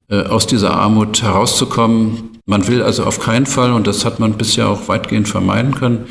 [0.08, 2.30] äh, aus dieser Armut herauszukommen.
[2.46, 6.06] Man will also auf keinen Fall, und das hat man bisher auch weitgehend vermeiden können,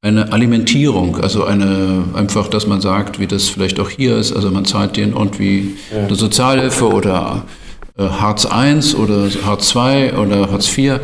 [0.00, 4.50] eine Alimentierung, also eine einfach, dass man sagt, wie das vielleicht auch hier ist, also
[4.50, 7.57] man zahlt denen irgendwie eine Sozialhilfe oder äh,
[7.98, 11.00] Hartz I oder Hartz II oder Hartz IV,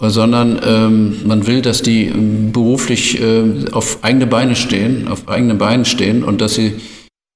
[0.00, 5.58] sondern ähm, man will, dass die ähm, beruflich äh, auf eigene Beine stehen, auf eigenen
[5.58, 6.74] Beinen stehen und dass sie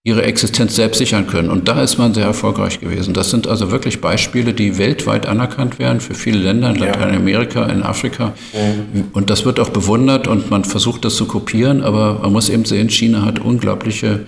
[0.03, 1.51] ihre Existenz selbst sichern können.
[1.51, 3.13] Und da ist man sehr erfolgreich gewesen.
[3.13, 7.83] Das sind also wirklich Beispiele, die weltweit anerkannt werden für viele Länder in Lateinamerika, in
[7.83, 8.33] Afrika.
[8.55, 9.09] Mhm.
[9.13, 12.65] Und das wird auch bewundert und man versucht das zu kopieren, aber man muss eben
[12.65, 14.21] sehen, China hat unglaubliche,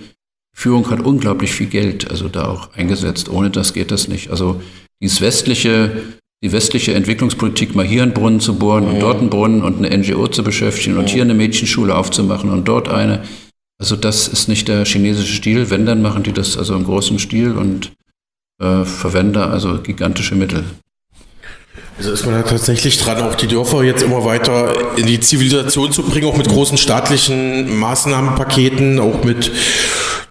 [0.55, 3.29] Führung hat unglaublich viel Geld, also da auch eingesetzt.
[3.29, 4.29] Ohne das geht das nicht.
[4.29, 4.61] Also
[5.01, 6.03] dieses westliche,
[6.43, 9.97] die westliche Entwicklungspolitik, mal hier einen Brunnen zu bohren und dort einen Brunnen und eine
[9.97, 13.23] NGO zu beschäftigen und hier eine Mädchenschule aufzumachen und dort eine,
[13.79, 15.69] also das ist nicht der chinesische Stil.
[15.69, 17.91] Wenn, dann machen die das also im großen Stil und
[18.61, 20.63] äh, verwenden also gigantische Mittel.
[21.97, 25.91] Also ist man da tatsächlich dran, auch die Dörfer jetzt immer weiter in die Zivilisation
[25.91, 29.51] zu bringen, auch mit großen staatlichen Maßnahmenpaketen, auch mit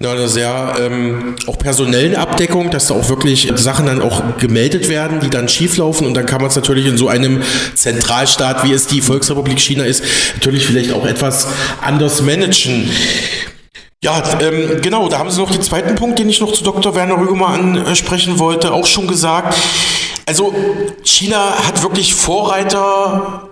[0.00, 5.20] einer sehr ähm, auch personellen Abdeckung, dass da auch wirklich Sachen dann auch gemeldet werden,
[5.20, 7.42] die dann schieflaufen und dann kann man es natürlich in so einem
[7.74, 10.02] Zentralstaat, wie es die Volksrepublik China ist,
[10.34, 11.46] natürlich vielleicht auch etwas
[11.80, 12.90] anders managen.
[14.04, 16.94] Ja, ähm, genau, da haben Sie noch den zweiten Punkt, den ich noch zu Dr.
[16.96, 19.56] Werner Rügemer ansprechen wollte, auch schon gesagt.
[20.26, 20.52] Also
[21.04, 23.48] China hat wirklich Vorreiter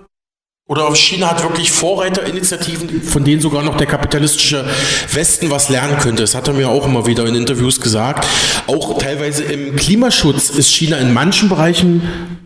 [0.67, 4.65] oder China hat wirklich Vorreiterinitiativen, von denen sogar noch der kapitalistische
[5.11, 6.23] Westen was lernen könnte.
[6.23, 8.27] Das hat er mir auch immer wieder in Interviews gesagt.
[8.67, 12.37] Auch teilweise im Klimaschutz ist China in manchen Bereichen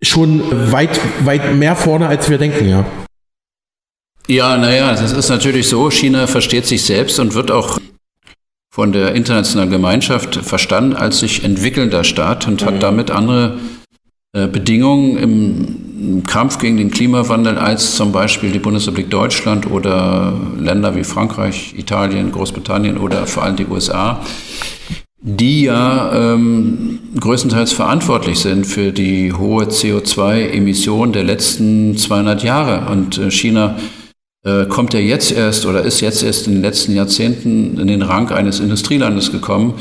[0.00, 2.84] schon weit, weit mehr vorne, als wir denken, ja.
[4.28, 5.90] Ja, naja, das ist natürlich so.
[5.90, 7.78] China versteht sich selbst und wird auch
[8.70, 12.80] von der internationalen Gemeinschaft verstanden als sich entwickelnder Staat und hat mhm.
[12.80, 13.58] damit andere
[14.34, 20.94] äh, Bedingungen im Kampf gegen den Klimawandel als zum Beispiel die Bundesrepublik Deutschland oder Länder
[20.94, 24.20] wie Frankreich, Italien, Großbritannien oder vor allem die USA,
[25.20, 32.92] die ja ähm, größtenteils verantwortlich sind für die hohe CO2-Emission der letzten 200 Jahre.
[32.92, 33.97] Und äh, China äh,
[34.68, 38.30] kommt er jetzt erst oder ist jetzt erst in den letzten Jahrzehnten in den Rang
[38.30, 39.74] eines Industrielandes gekommen.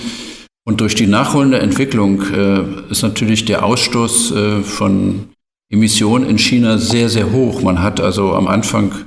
[0.67, 5.29] Und durch die nachholende Entwicklung äh, ist natürlich der Ausstoß äh, von
[5.71, 7.61] Emissionen in China sehr, sehr hoch.
[7.61, 9.05] Man hat also am Anfang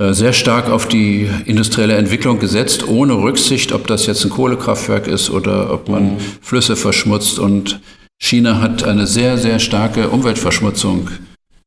[0.00, 5.06] äh, sehr stark auf die industrielle Entwicklung gesetzt, ohne Rücksicht, ob das jetzt ein Kohlekraftwerk
[5.06, 6.18] ist oder ob man mhm.
[6.40, 7.38] Flüsse verschmutzt.
[7.38, 7.80] Und
[8.18, 11.10] China hat eine sehr, sehr starke Umweltverschmutzung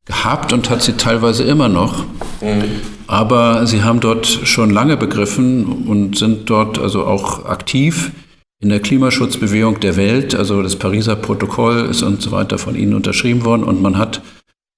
[0.06, 2.06] gehabt und hat sie teilweise immer noch.
[2.42, 2.64] Mhm.
[3.08, 8.12] Aber sie haben dort schon lange begriffen und sind dort also auch aktiv
[8.62, 10.34] in der Klimaschutzbewegung der Welt.
[10.36, 14.22] Also das Pariser Protokoll ist und so weiter von ihnen unterschrieben worden und man hat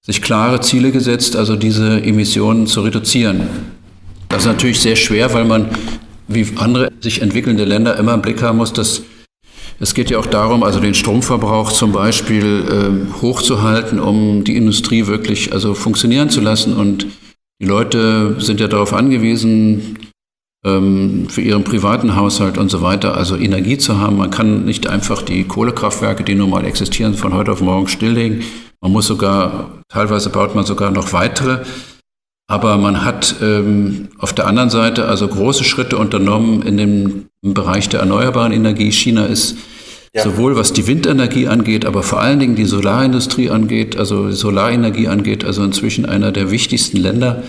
[0.06, 3.48] sich klare Ziele gesetzt, also diese Emissionen zu reduzieren.
[4.28, 5.70] Das ist natürlich sehr schwer, weil man
[6.28, 9.04] wie andere sich entwickelnde Länder immer im Blick haben muss, dass
[9.80, 15.08] es geht ja auch darum, also den Stromverbrauch zum Beispiel äh, hochzuhalten, um die Industrie
[15.08, 16.76] wirklich also funktionieren zu lassen.
[16.76, 17.08] Und
[17.62, 19.98] die Leute sind ja darauf angewiesen,
[20.66, 24.18] ähm, für ihren privaten Haushalt und so weiter, also Energie zu haben.
[24.18, 28.44] Man kann nicht einfach die Kohlekraftwerke, die nun mal existieren, von heute auf morgen stilllegen.
[28.82, 31.64] Man muss sogar, teilweise baut man sogar noch weitere.
[32.48, 37.90] Aber man hat ähm, auf der anderen Seite also große Schritte unternommen in dem Bereich
[37.90, 38.92] der erneuerbaren Energie.
[38.92, 39.58] China ist
[40.14, 40.24] ja.
[40.24, 45.46] sowohl was die Windenergie angeht, aber vor allen Dingen die Solarindustrie angeht, also Solarenergie angeht,
[45.46, 47.44] also inzwischen einer der wichtigsten Länder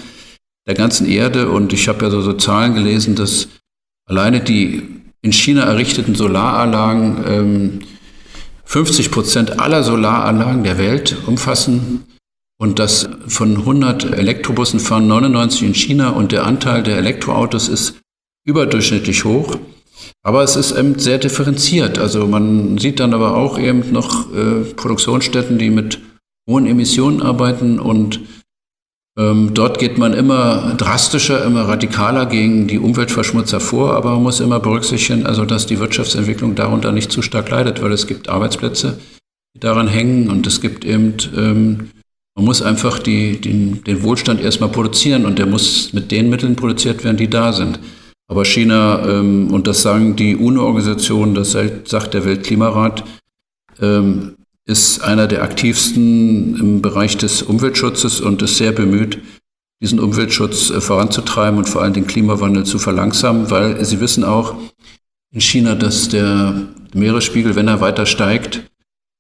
[0.67, 1.49] der ganzen Erde.
[1.49, 3.49] Und ich habe ja so, so Zahlen gelesen, dass
[4.07, 4.83] alleine die
[5.23, 7.79] in China errichteten Solaranlagen ähm,
[8.65, 12.05] 50 Prozent aller Solaranlagen der Welt umfassen
[12.59, 18.01] und dass von 100 Elektrobussen fahren 99 in China und der Anteil der Elektroautos ist
[18.47, 19.57] überdurchschnittlich hoch.
[20.23, 21.99] Aber es ist eben sehr differenziert.
[21.99, 26.01] Also man sieht dann aber auch eben noch äh, Produktionsstätten, die mit
[26.49, 28.21] hohen Emissionen arbeiten und
[29.17, 34.41] ähm, dort geht man immer drastischer, immer radikaler gegen die Umweltverschmutzer vor, aber man muss
[34.41, 38.99] immer berücksichtigen, also dass die Wirtschaftsentwicklung darunter nicht zu stark leidet, weil es gibt Arbeitsplätze,
[39.55, 41.91] die daran hängen und es gibt eben, ähm,
[42.35, 46.57] man muss einfach die, den, den Wohlstand erstmal produzieren und der muss mit den Mitteln
[46.57, 47.79] produziert werden, die da sind.
[48.27, 53.05] Aber China, ähm, und das sagen die UNO-Organisationen, das sagt der Weltklimarat,
[53.81, 59.19] ähm, ist einer der aktivsten im Bereich des Umweltschutzes und ist sehr bemüht,
[59.83, 64.57] diesen Umweltschutz äh, voranzutreiben und vor allem den Klimawandel zu verlangsamen, weil sie wissen auch
[65.33, 68.63] in China, dass der Meeresspiegel, wenn er weiter steigt,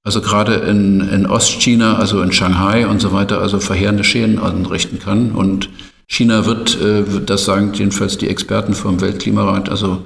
[0.05, 4.99] also gerade in, in Ostchina, also in Shanghai und so weiter, also verheerende Schäden anrichten
[4.99, 5.33] kann.
[5.33, 5.71] Und
[6.07, 10.05] China wird, äh, das sagen jedenfalls die Experten vom Weltklimarat, also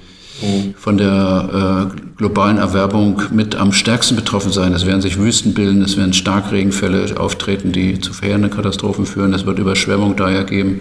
[0.77, 4.73] von der äh, globalen Erwerbung mit am stärksten betroffen sein.
[4.73, 9.47] Es werden sich Wüsten bilden, es werden Starkregenfälle auftreten, die zu verheerenden Katastrophen führen, es
[9.47, 10.81] wird Überschwemmung daher geben.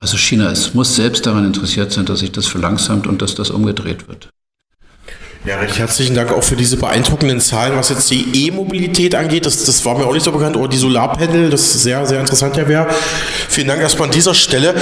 [0.00, 3.50] Also China es muss selbst daran interessiert sein, dass sich das verlangsamt und dass das
[3.50, 4.31] umgedreht wird.
[5.44, 9.44] Ja, recht herzlichen Dank auch für diese beeindruckenden Zahlen, was jetzt die E-Mobilität angeht.
[9.44, 10.56] Das, das war mir auch nicht so bekannt.
[10.56, 12.86] Oder die Solarpanel, das ist sehr, sehr interessant, Herr Wehr.
[13.48, 14.72] Vielen Dank erstmal an dieser Stelle.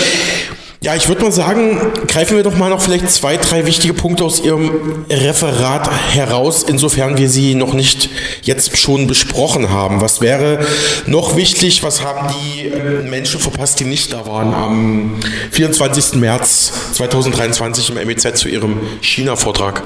[0.82, 4.24] Ja, ich würde mal sagen, greifen wir doch mal noch vielleicht zwei, drei wichtige Punkte
[4.24, 8.10] aus Ihrem Referat heraus, insofern wir sie noch nicht
[8.42, 10.02] jetzt schon besprochen haben.
[10.02, 10.58] Was wäre
[11.06, 11.82] noch wichtig?
[11.82, 15.16] Was haben die äh, Menschen verpasst, die nicht da waren am
[15.52, 16.16] 24.
[16.16, 19.82] März 2023 im MEZ zu Ihrem China-Vortrag?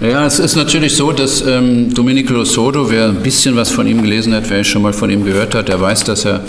[0.00, 4.00] Ja, es ist natürlich so, dass ähm, Domenico Losodo, wer ein bisschen was von ihm
[4.00, 6.44] gelesen hat, wer schon mal von ihm gehört hat, der weiß, dass er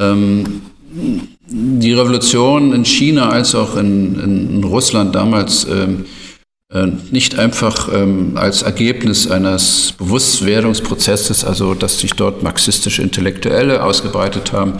[0.00, 0.62] ähm,
[1.48, 6.06] die Revolution in China als auch in, in Russland damals ähm,
[6.72, 14.54] äh, nicht einfach ähm, als Ergebnis eines Bewusstwerdungsprozesses, also dass sich dort marxistische Intellektuelle ausgebreitet
[14.54, 14.78] haben,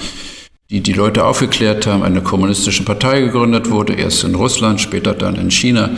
[0.70, 5.34] die die Leute aufgeklärt haben, eine kommunistische Partei gegründet wurde, erst in Russland, später dann
[5.34, 5.90] in China.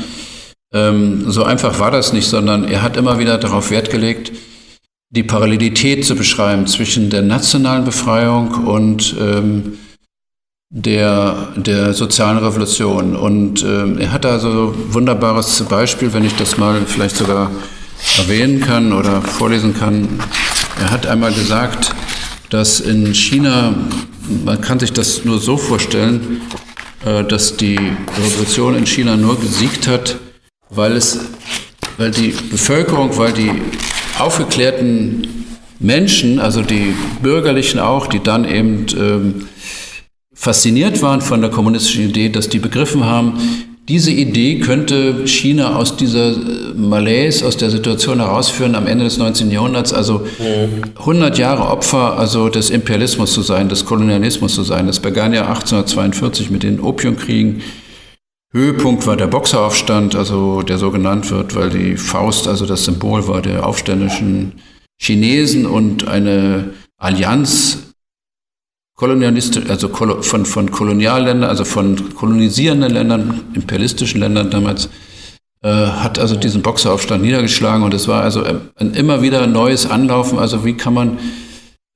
[0.75, 4.33] Ähm, so einfach war das nicht, sondern er hat immer wieder darauf Wert gelegt,
[5.11, 9.79] die Parallelität zu beschreiben zwischen der nationalen Befreiung und ähm,
[10.71, 13.15] der, der sozialen Revolution.
[13.15, 17.53] Und äh, er hat da so ein wunderbares Beispiel, wenn ich das mal vielleicht sogar
[18.19, 20.09] erwähnen kann oder vorlesen kann.
[20.81, 21.95] Er hat einmal gesagt,
[22.51, 23.75] dass in China,
[24.45, 26.41] man kann sich das nur so vorstellen,
[27.05, 27.79] äh, dass die
[28.19, 30.17] Revolution in China nur gesiegt hat,
[30.75, 31.21] weil es,
[31.97, 33.51] weil die Bevölkerung, weil die
[34.19, 35.29] aufgeklärten
[35.79, 39.49] Menschen, also die Bürgerlichen auch, die dann eben ähm,
[40.33, 43.39] fasziniert waren von der kommunistischen Idee, dass die begriffen haben,
[43.87, 49.19] diese Idee könnte China aus dieser äh, Malaise, aus der Situation herausführen am Ende des
[49.19, 49.51] 19.
[49.51, 50.27] Jahrhunderts, also
[50.99, 54.87] 100 Jahre Opfer also des Imperialismus zu sein, des Kolonialismus zu sein.
[54.87, 57.61] Das begann ja 1842 mit den Opiumkriegen.
[58.55, 63.27] Höhepunkt war der Boxeraufstand, also der so genannt wird, weil die Faust also das Symbol
[63.27, 64.53] war der aufständischen
[64.97, 67.79] Chinesen und eine Allianz
[68.97, 74.89] Kolonialisten, also von, von Kolonialländern, also von kolonisierenden Ländern, imperialistischen Ländern damals,
[75.63, 78.45] äh, hat also diesen Boxeraufstand niedergeschlagen und es war also
[78.77, 80.39] ein immer wieder neues Anlaufen.
[80.39, 81.19] Also wie kann man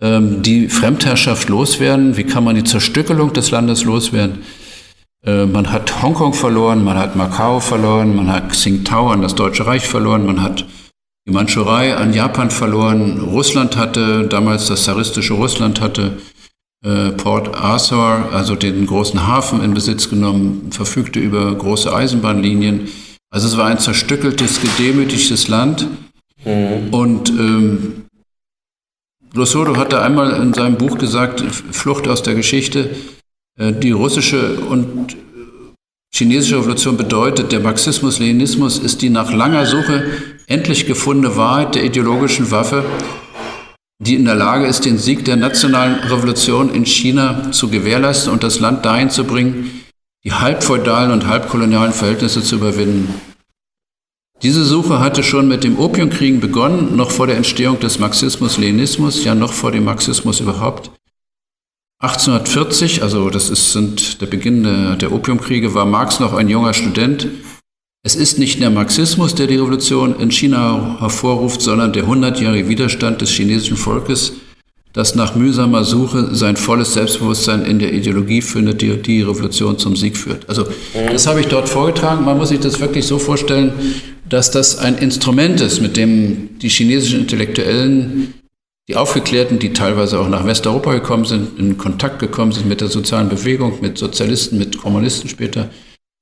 [0.02, 2.16] ähm, die Fremdherrschaft loswerden?
[2.16, 4.42] Wie kann man die Zerstückelung des Landes loswerden?
[5.24, 9.66] Äh, man hat Hongkong verloren, man hat Macau verloren, man hat Tsingtao an das Deutsche
[9.66, 10.66] Reich verloren, man hat
[11.26, 16.18] die Mandschurei an Japan verloren, Russland hatte, damals das zaristische Russland hatte
[16.84, 22.88] äh, Port Arthur, also den großen Hafen in Besitz genommen, verfügte über große Eisenbahnlinien.
[23.30, 25.88] Also es war ein zerstückeltes, gedemütigtes Land.
[26.44, 26.94] Mhm.
[26.94, 28.04] Und ähm,
[29.34, 32.90] Losoro hatte einmal in seinem Buch gesagt, Flucht aus der Geschichte,
[33.58, 35.16] die russische und
[36.14, 40.04] chinesische Revolution bedeutet, der Marxismus-Leninismus ist die nach langer Suche
[40.46, 42.84] endlich gefundene Wahrheit der ideologischen Waffe,
[44.00, 48.42] die in der Lage ist, den Sieg der nationalen Revolution in China zu gewährleisten und
[48.42, 49.82] das Land dahin zu bringen,
[50.24, 53.12] die halbfeudalen und halbkolonialen Verhältnisse zu überwinden.
[54.42, 59.34] Diese Suche hatte schon mit dem Opiumkriegen begonnen, noch vor der Entstehung des Marxismus-Leninismus, ja
[59.34, 60.92] noch vor dem Marxismus überhaupt.
[62.00, 66.74] 1840, also das ist sind der Beginn der, der Opiumkriege, war Marx noch ein junger
[66.74, 67.28] Student
[68.04, 73.20] es ist nicht der Marxismus, der die Revolution in China hervorruft, sondern der hundertjährige Widerstand
[73.20, 74.32] des chinesischen Volkes,
[74.92, 79.96] das nach mühsamer Suche sein volles Selbstbewusstsein in der Ideologie findet, die die Revolution zum
[79.96, 80.48] Sieg führt.
[80.48, 80.66] Also
[81.12, 82.24] das habe ich dort vorgetragen.
[82.24, 83.72] Man muss sich das wirklich so vorstellen,
[84.28, 88.32] dass das ein Instrument ist, mit dem die chinesischen Intellektuellen,
[88.88, 92.88] die Aufgeklärten, die teilweise auch nach Westeuropa gekommen sind, in Kontakt gekommen sind mit der
[92.88, 95.68] sozialen Bewegung, mit Sozialisten, mit Kommunisten später,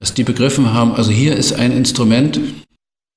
[0.00, 2.38] dass die begriffen haben, also hier ist ein Instrument,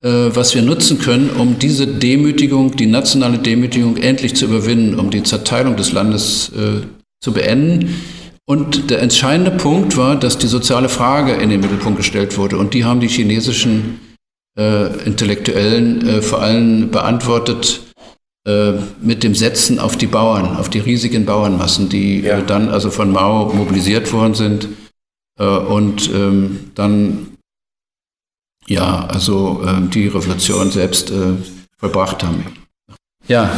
[0.04, 5.10] äh, was wir nutzen können, um diese Demütigung, die nationale Demütigung endlich zu überwinden, um
[5.10, 6.86] die Zerteilung des Landes äh,
[7.20, 8.00] zu beenden.
[8.46, 12.56] Und der entscheidende Punkt war, dass die soziale Frage in den Mittelpunkt gestellt wurde.
[12.56, 14.00] Und die haben die chinesischen
[14.58, 17.82] äh, Intellektuellen äh, vor allem beantwortet
[19.02, 22.38] mit dem Setzen auf die Bauern, auf die riesigen Bauernmassen, die ja.
[22.38, 24.68] Äh, dann also von Mao mobilisiert worden sind
[25.38, 27.30] äh, und ähm, dann
[28.66, 31.34] ja, also äh, die Revolution selbst äh,
[31.78, 32.44] vollbracht haben.
[33.26, 33.50] Ja.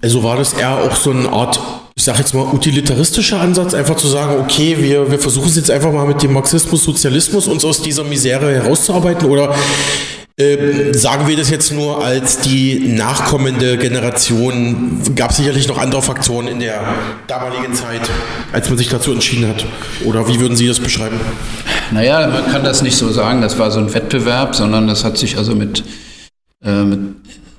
[0.00, 1.58] Also war das eher auch so eine Art,
[1.96, 5.70] ich sage jetzt mal, utilitaristischer Ansatz, einfach zu sagen, okay, wir, wir versuchen es jetzt
[5.70, 9.54] einfach mal mit dem Marxismus, Sozialismus uns aus dieser Misere herauszuarbeiten oder
[10.38, 15.00] ähm, sagen wir das jetzt nur als die nachkommende Generation?
[15.14, 16.82] Gab es sicherlich noch andere Faktoren in der
[17.26, 18.02] damaligen Zeit,
[18.52, 19.64] als man sich dazu entschieden hat?
[20.04, 21.18] Oder wie würden Sie das beschreiben?
[21.90, 25.16] Naja, man kann das nicht so sagen, das war so ein Wettbewerb, sondern das hat
[25.16, 25.84] sich also mit,
[26.62, 27.00] äh, mit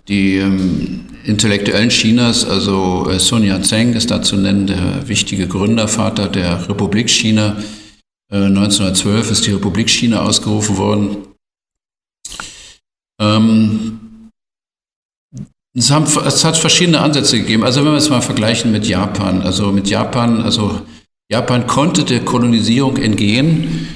[0.07, 6.29] die ähm, Intellektuellen Chinas, also äh, Sun Yat-sen ist da zu nennen, der wichtige Gründervater
[6.29, 7.57] der Republik China.
[8.31, 11.17] Äh, 1912 ist die Republik China ausgerufen worden.
[13.19, 13.99] Ähm,
[15.73, 17.63] es, haben, es, hat verschiedene Ansätze gegeben.
[17.63, 20.81] Also wenn wir es mal vergleichen mit Japan, also mit Japan, also
[21.29, 23.87] Japan konnte der Kolonisierung entgehen,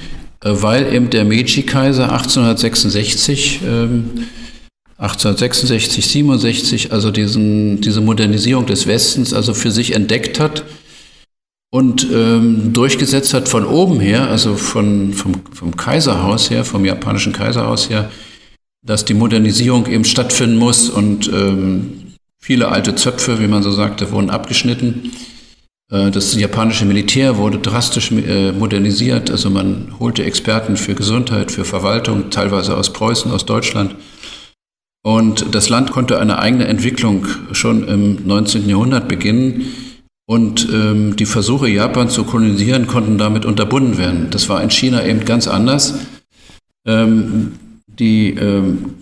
[0.44, 4.26] äh, weil eben der Meiji-Kaiser 1866, ähm,
[4.98, 10.64] 1866, 67, also diesen, diese Modernisierung des Westens also für sich entdeckt hat
[11.72, 17.32] und ähm, durchgesetzt hat von oben her, also von, vom, vom Kaiserhaus her, vom japanischen
[17.32, 18.10] Kaiserhaus her,
[18.84, 24.10] dass die Modernisierung eben stattfinden muss und ähm, viele alte Zöpfe, wie man so sagte,
[24.10, 25.12] wurden abgeschnitten.
[25.90, 31.64] Äh, das japanische Militär wurde drastisch äh, modernisiert, also man holte Experten für Gesundheit, für
[31.64, 33.94] Verwaltung, teilweise aus Preußen, aus Deutschland.
[35.04, 38.68] Und das Land konnte eine eigene Entwicklung schon im 19.
[38.68, 39.66] Jahrhundert beginnen.
[40.26, 44.28] Und ähm, die Versuche, Japan zu kolonisieren, konnten damit unterbunden werden.
[44.30, 45.98] Das war in China eben ganz anders.
[46.86, 47.54] Ähm,
[47.98, 48.94] die ähm,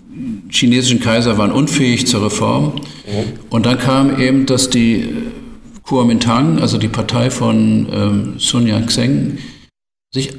[0.51, 2.75] chinesischen Kaiser waren unfähig zur Reform.
[2.75, 3.39] Mhm.
[3.49, 5.09] Und dann kam eben, dass die
[5.83, 9.39] Kuomintang, also die Partei von ähm, Sun Yat-sen,
[10.13, 10.35] sich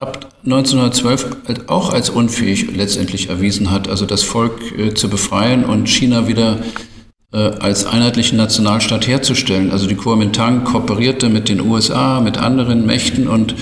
[0.00, 5.88] ab 1912 auch als unfähig letztendlich erwiesen hat, also das Volk äh, zu befreien und
[5.88, 6.62] China wieder
[7.32, 9.70] äh, als einheitlichen Nationalstaat herzustellen.
[9.70, 13.54] Also die Kuomintang kooperierte mit den USA, mit anderen Mächten und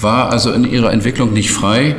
[0.00, 1.96] war also in ihrer Entwicklung nicht frei.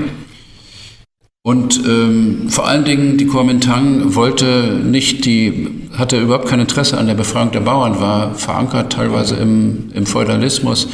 [1.46, 7.06] Und ähm, vor allen Dingen die Kuomintang wollte nicht die, hatte überhaupt kein Interesse an
[7.06, 10.88] der Befreiung der Bauern, war verankert teilweise im, im Feudalismus,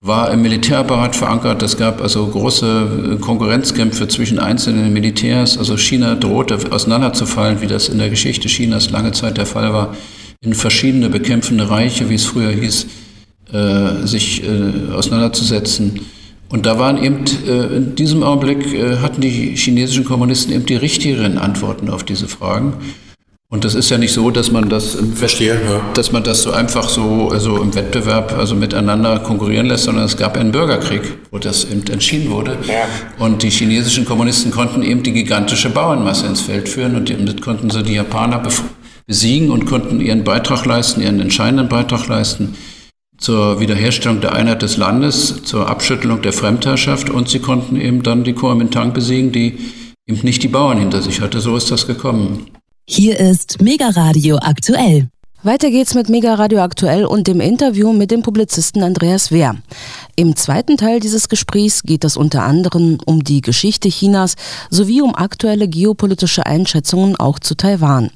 [0.00, 1.64] war im Militärapparat verankert.
[1.64, 5.58] Es gab also große äh, Konkurrenzkämpfe zwischen einzelnen Militärs.
[5.58, 9.96] Also China drohte auseinanderzufallen, wie das in der Geschichte Chinas lange Zeit der Fall war,
[10.40, 12.86] in verschiedene bekämpfende Reiche, wie es früher hieß,
[13.52, 16.02] äh, sich äh, auseinanderzusetzen.
[16.48, 20.76] Und da waren eben, äh, in diesem Augenblick äh, hatten die chinesischen Kommunisten eben die
[20.76, 22.74] richtigeren Antworten auf diese Fragen.
[23.50, 25.80] Und das ist ja nicht so, dass man das, Verstehe, ja.
[25.94, 30.18] dass man das so einfach so also im Wettbewerb also miteinander konkurrieren lässt, sondern es
[30.18, 32.58] gab einen Bürgerkrieg, wo das eben entschieden wurde.
[32.68, 33.24] Ja.
[33.24, 37.70] Und die chinesischen Kommunisten konnten eben die gigantische Bauernmasse ins Feld führen und damit konnten
[37.70, 38.42] sie die Japaner
[39.06, 42.54] besiegen und konnten ihren Beitrag leisten, ihren entscheidenden Beitrag leisten
[43.18, 48.24] zur Wiederherstellung der Einheit des Landes, zur Abschüttelung der Fremdherrschaft und sie konnten eben dann
[48.24, 49.58] die Kuomintang besiegen, die
[50.06, 51.40] eben nicht die Bauern hinter sich hatte.
[51.40, 52.46] So ist das gekommen.
[52.88, 55.08] Hier ist Mega Radio aktuell.
[55.42, 59.56] Weiter geht's mit Mega Radio aktuell und dem Interview mit dem Publizisten Andreas Wehr.
[60.18, 64.34] Im zweiten Teil dieses Gesprächs geht es unter anderem um die Geschichte Chinas
[64.68, 68.10] sowie um aktuelle geopolitische Einschätzungen auch zu Taiwan.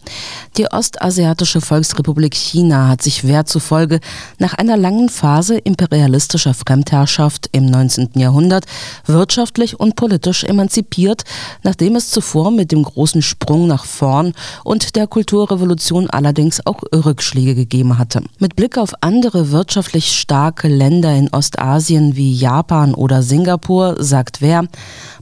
[0.56, 4.00] Die Ostasiatische Volksrepublik China hat sich Wehr zufolge
[4.38, 8.10] nach einer langen Phase imperialistischer Fremdherrschaft im 19.
[8.16, 8.64] Jahrhundert
[9.06, 11.22] wirtschaftlich und politisch emanzipiert,
[11.62, 14.32] nachdem es zuvor mit dem großen Sprung nach vorn
[14.64, 18.24] und der Kulturrevolution allerdings auch Rückschläge gegeben hatte.
[18.40, 24.40] Mit Blick auf andere wirtschaftlich starke Länder in Ostasien Asien wie Japan oder Singapur, sagt
[24.40, 24.66] wer,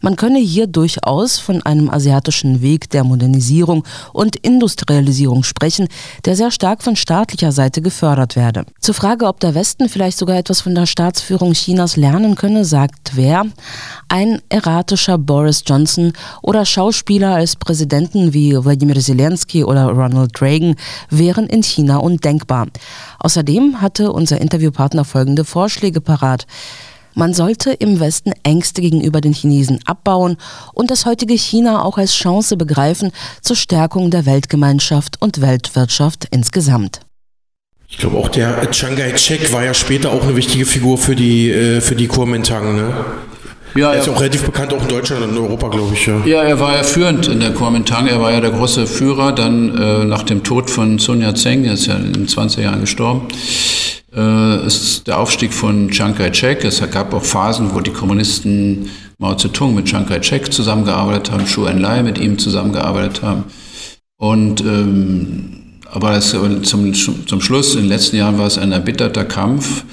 [0.02, 5.88] man könne hier durchaus von einem asiatischen Weg der Modernisierung und Industrialisierung sprechen,
[6.24, 8.66] der sehr stark von staatlicher Seite gefördert werde.
[8.80, 13.16] Zur Frage, ob der Westen vielleicht sogar etwas von der Staatsführung Chinas lernen könne, sagt
[13.16, 13.46] wer,
[14.08, 16.12] ein erratischer Boris Johnson
[16.42, 20.76] oder Schauspieler als Präsidenten wie Wladimir Zelensky oder Ronald Reagan
[21.10, 22.68] wären in China undenkbar.
[23.18, 26.46] Außerdem hatte unser Interviewpartner folgende Vorschläge parat.
[27.14, 30.36] Man sollte im Westen Ängste gegenüber den Chinesen abbauen
[30.72, 37.00] und das heutige China auch als Chance begreifen zur Stärkung der Weltgemeinschaft und Weltwirtschaft insgesamt.
[37.88, 41.50] Ich glaube auch der Chiang Kai-shek war ja später auch eine wichtige Figur für die,
[41.50, 42.94] äh, für die Kuomintang, ne?
[43.74, 46.06] Ja, er ist auch relativ bekannt, auch in Deutschland und in Europa, glaube ich.
[46.06, 46.20] Ja.
[46.24, 48.06] ja, er war ja führend in der Kuomintang.
[48.06, 49.32] Er war ja der große Führer.
[49.32, 52.80] Dann äh, nach dem Tod von Sun Yat-sen, der ist ja in den 20er Jahren
[52.80, 53.28] gestorben,
[54.14, 56.64] äh, ist der Aufstieg von Chiang Kai-shek.
[56.64, 61.66] Es gab auch Phasen, wo die Kommunisten Mao Zedong mit Chiang Kai-shek zusammengearbeitet haben, Xu
[61.66, 63.44] Enlai mit ihm zusammengearbeitet haben.
[64.16, 65.56] Und ähm,
[65.92, 66.30] aber es,
[66.62, 69.84] zum, zum Schluss, in den letzten Jahren war es ein erbitterter Kampf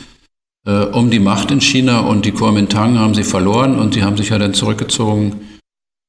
[0.68, 4.18] äh, um die Macht in China und die Kuomintang haben sie verloren und sie haben
[4.18, 5.48] sich ja dann zurückgezogen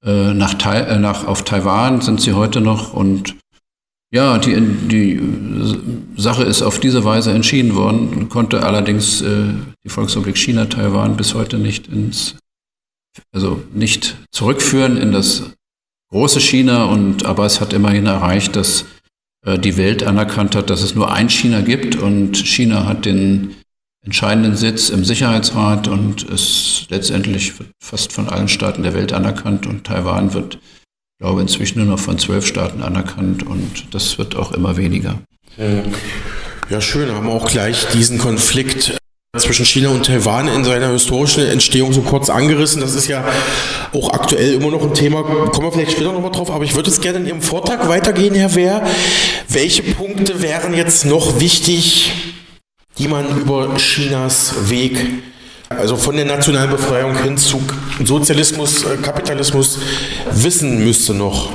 [0.05, 3.37] äh, nach, äh, nach, auf Taiwan, sind sie heute noch und
[4.11, 5.21] ja, die, die
[6.17, 9.53] Sache ist auf diese Weise entschieden worden, konnte allerdings äh,
[9.85, 12.37] die Volksrepublik China Taiwan bis heute nicht ins,
[13.33, 15.53] also nicht zurückführen in das
[16.11, 18.87] große China und aber es hat immerhin erreicht, dass
[19.45, 23.58] äh, die Welt anerkannt hat, dass es nur ein China gibt und China hat den
[24.09, 29.85] entscheidenden Sitz im Sicherheitsrat und ist letztendlich fast von allen Staaten der Welt anerkannt und
[29.85, 30.59] Taiwan wird,
[31.21, 35.19] glaube ich, inzwischen nur noch von zwölf Staaten anerkannt und das wird auch immer weniger.
[36.71, 38.97] Ja, schön, haben auch gleich diesen Konflikt
[39.37, 42.81] zwischen China und Taiwan in seiner historischen Entstehung so kurz angerissen.
[42.81, 43.23] Das ist ja
[43.93, 45.23] auch aktuell immer noch ein Thema.
[45.23, 46.51] Kommen wir vielleicht später nochmal drauf.
[46.51, 48.87] Aber ich würde es gerne in Ihrem Vortrag weitergehen, Herr Wehr.
[49.51, 52.38] Welche Punkte wären jetzt noch wichtig,
[52.99, 54.99] die man über Chinas Weg,
[55.69, 57.63] also von der nationalen Befreiung hin zu
[58.05, 59.79] Sozialismus, äh, Kapitalismus,
[60.33, 61.51] wissen müsste noch?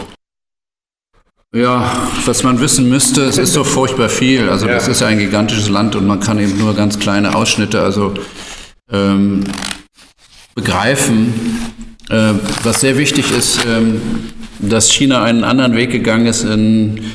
[1.55, 4.49] Ja, was man wissen müsste, es ist so furchtbar viel.
[4.49, 4.73] Also ja.
[4.73, 8.13] das ist ja ein gigantisches Land und man kann eben nur ganz kleine Ausschnitte also
[8.91, 9.43] ähm,
[10.55, 11.33] begreifen.
[12.09, 12.33] Äh,
[12.63, 14.01] was sehr wichtig ist, ähm,
[14.59, 17.11] dass China einen anderen Weg gegangen ist in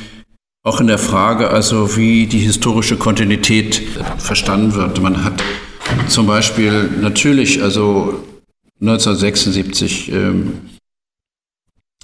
[0.63, 3.81] auch in der Frage, also wie die historische Kontinuität
[4.17, 5.01] verstanden wird.
[5.01, 5.41] Man hat
[6.07, 8.23] zum Beispiel natürlich, also
[8.81, 10.53] 1976 ähm,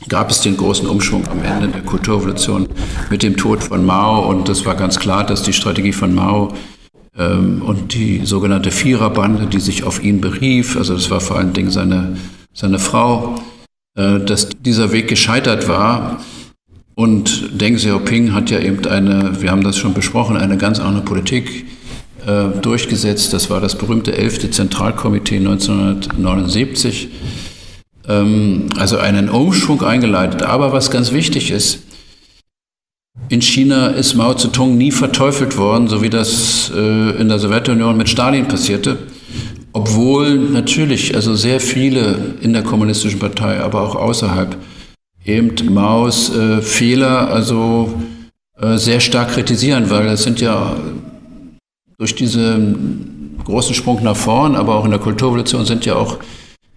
[0.10, 2.68] gab es den großen Umschwung am Ende der Kulturrevolution
[3.10, 6.53] mit dem Tod von Mao und es war ganz klar, dass die Strategie von Mao
[7.18, 11.53] ähm, und die sogenannte Viererbande, die sich auf ihn berief, also das war vor allen
[11.53, 12.18] Dingen seine,
[12.53, 13.36] seine Frau,
[13.97, 16.22] äh, dass dieser Weg gescheitert war.
[16.96, 21.04] Und Deng Xiaoping hat ja eben eine, wir haben das schon besprochen, eine ganz andere
[21.04, 21.66] Politik
[22.26, 23.34] äh, durchgesetzt.
[23.34, 24.52] Das war das berühmte 11.
[24.52, 27.10] Zentralkomitee 1979.
[28.08, 30.43] Ähm, also einen Umschwung eingeleitet.
[30.43, 31.80] Aber was ganz wichtig ist,
[33.28, 37.98] in China ist Mao Zedong nie verteufelt worden, so wie das äh, in der Sowjetunion
[37.98, 38.98] mit Stalin passierte.
[39.74, 44.56] Obwohl natürlich also sehr viele in der kommunistischen Partei, aber auch außerhalb
[45.26, 47.94] eben Maos äh, Fehler also
[48.58, 50.76] äh, sehr stark kritisieren, weil das sind ja
[51.98, 56.20] durch diesen großen Sprung nach vorn, aber auch in der Kulturrevolution sind ja auch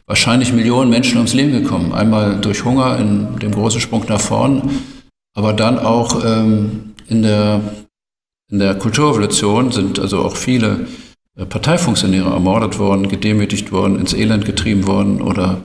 [0.07, 1.93] wahrscheinlich Millionen Menschen ums Leben gekommen.
[1.93, 4.71] Einmal durch Hunger in dem großen Sprung nach vorn,
[5.35, 7.61] aber dann auch ähm, in, der,
[8.51, 10.87] in der Kulturrevolution sind also auch viele
[11.37, 15.63] äh, Parteifunktionäre ermordet worden, gedemütigt worden, ins Elend getrieben worden oder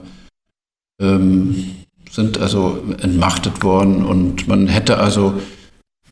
[1.00, 1.83] ähm,
[2.14, 5.34] sind also entmachtet worden und man hätte also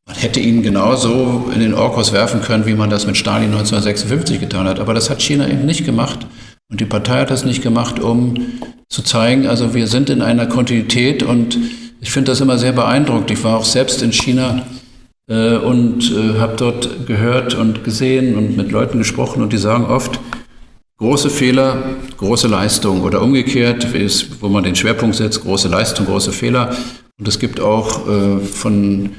[0.05, 4.41] man hätte ihn genauso in den Orkos werfen können, wie man das mit Stalin 1956
[4.41, 4.81] getan hat.
[4.81, 6.27] Aber das hat China eben nicht gemacht.
[6.69, 8.35] Und die Partei hat das nicht gemacht, um
[8.89, 11.57] zu zeigen, also wir sind in einer Kontinuität und
[12.01, 13.31] ich finde das immer sehr beeindruckend.
[13.31, 14.67] Ich war auch selbst in China
[15.29, 19.85] äh, und äh, habe dort gehört und gesehen und mit Leuten gesprochen und die sagen
[19.85, 20.19] oft,
[21.03, 21.83] große Fehler,
[22.17, 23.89] große Leistung oder umgekehrt,
[24.41, 26.77] wo man den Schwerpunkt setzt, große Leistung, große Fehler.
[27.19, 29.11] Und es gibt auch äh, von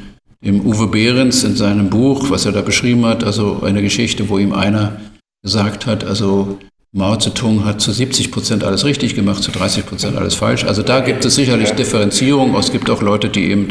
[0.46, 4.38] dem Uwe Behrens in seinem Buch, was er da beschrieben hat, also eine Geschichte, wo
[4.38, 5.02] ihm einer
[5.42, 6.58] gesagt hat, also
[6.94, 10.64] Mao Zedong hat zu 70 Prozent alles richtig gemacht, zu 30 Prozent alles falsch.
[10.64, 12.56] Also da gibt es sicherlich Differenzierung.
[12.56, 13.70] Es gibt auch Leute, die eben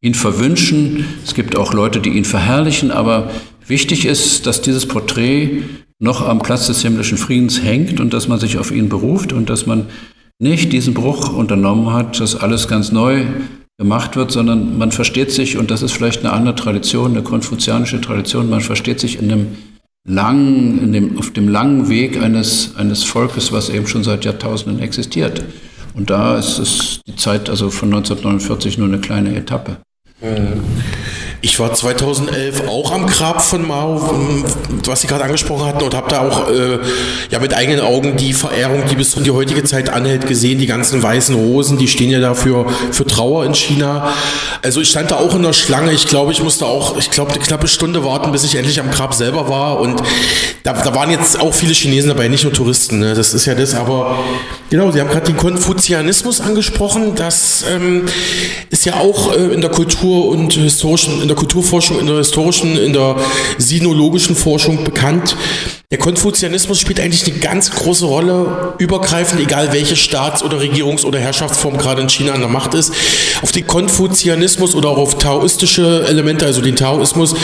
[0.00, 1.04] ihn verwünschen.
[1.24, 2.90] Es gibt auch Leute, die ihn verherrlichen.
[2.90, 3.30] Aber
[3.72, 5.62] wichtig ist, dass dieses Porträt
[5.98, 9.48] noch am Platz des himmlischen Friedens hängt und dass man sich auf ihn beruft und
[9.48, 9.86] dass man
[10.38, 13.24] nicht diesen Bruch unternommen hat, dass alles ganz neu
[13.78, 18.00] gemacht wird, sondern man versteht sich, und das ist vielleicht eine andere Tradition, eine konfuzianische
[18.00, 19.46] Tradition, man versteht sich in dem
[20.06, 24.82] langen, in dem, auf dem langen Weg eines, eines Volkes, was eben schon seit Jahrtausenden
[24.82, 25.42] existiert.
[25.94, 29.78] Und da ist es die Zeit also von 1949 nur eine kleine Etappe.
[30.20, 30.60] Mhm.
[31.44, 34.14] Ich war 2011 auch am Grab von Mao,
[34.86, 36.78] was Sie gerade angesprochen hatten, und habe da auch äh,
[37.30, 40.60] ja mit eigenen Augen die Verehrung, die bis in die heutige Zeit anhält, gesehen.
[40.60, 44.12] Die ganzen weißen Rosen, die stehen ja dafür für Trauer in China.
[44.62, 45.90] Also ich stand da auch in der Schlange.
[45.90, 48.92] Ich glaube, ich musste auch, ich glaube, eine knappe Stunde warten, bis ich endlich am
[48.92, 49.80] Grab selber war.
[49.80, 50.00] Und
[50.62, 53.00] da, da waren jetzt auch viele Chinesen dabei, nicht nur Touristen.
[53.00, 53.14] Ne?
[53.14, 53.74] Das ist ja das.
[53.74, 54.16] Aber
[54.70, 57.16] genau, Sie haben gerade den Konfuzianismus angesprochen.
[57.16, 58.06] Das ähm,
[58.70, 62.76] ist ja auch äh, in der Kultur und historischen, in der Kulturforschung, in der historischen,
[62.76, 63.16] in der
[63.56, 65.34] sinologischen Forschung bekannt.
[65.90, 71.18] Der Konfuzianismus spielt eigentlich eine ganz große Rolle, übergreifend, egal welche Staats- oder Regierungs- oder
[71.18, 72.92] Herrschaftsform gerade in China an der Macht ist.
[73.42, 77.34] Auf den Konfuzianismus oder auch auf taoistische Elemente, also den Taoismus,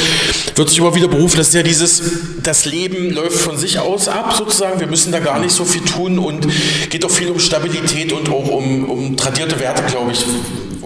[0.54, 1.36] wird sich immer wieder berufen.
[1.36, 2.02] Das ist ja dieses,
[2.42, 4.80] das Leben läuft von sich aus ab, sozusagen.
[4.80, 6.46] Wir müssen da gar nicht so viel tun und
[6.88, 10.24] geht auch viel um Stabilität und auch um, um tradierte Werte, glaube ich.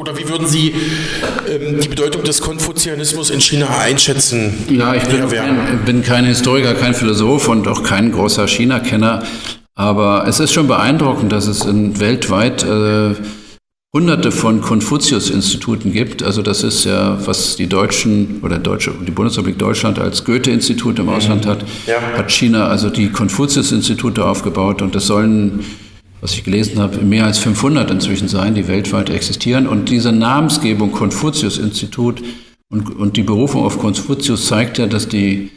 [0.03, 0.75] Oder wie würden Sie
[1.49, 4.53] ähm, die Bedeutung des Konfuzianismus in China einschätzen?
[4.69, 9.23] Ja, ich bin kein, bin kein Historiker, kein Philosoph und auch kein großer China-Kenner.
[9.77, 13.15] Aber es ist schon beeindruckend, dass es in weltweit äh,
[13.93, 16.25] hunderte von Konfuzius-Instituten gibt.
[16.25, 21.11] Also das ist ja, was die Deutschen oder Deutsche, die Bundesrepublik Deutschland als Goethe-Institut im
[21.11, 22.01] Ausland hat, ja.
[22.17, 25.61] hat China also die Konfuzius-Institute aufgebaut und das sollen
[26.23, 29.67] was ich gelesen habe, mehr als 500 inzwischen sein, die weltweit existieren.
[29.67, 32.23] Und diese Namensgebung Konfuzius-Institut
[32.71, 35.51] und, und die Berufung auf Konfuzius zeigt ja, dass die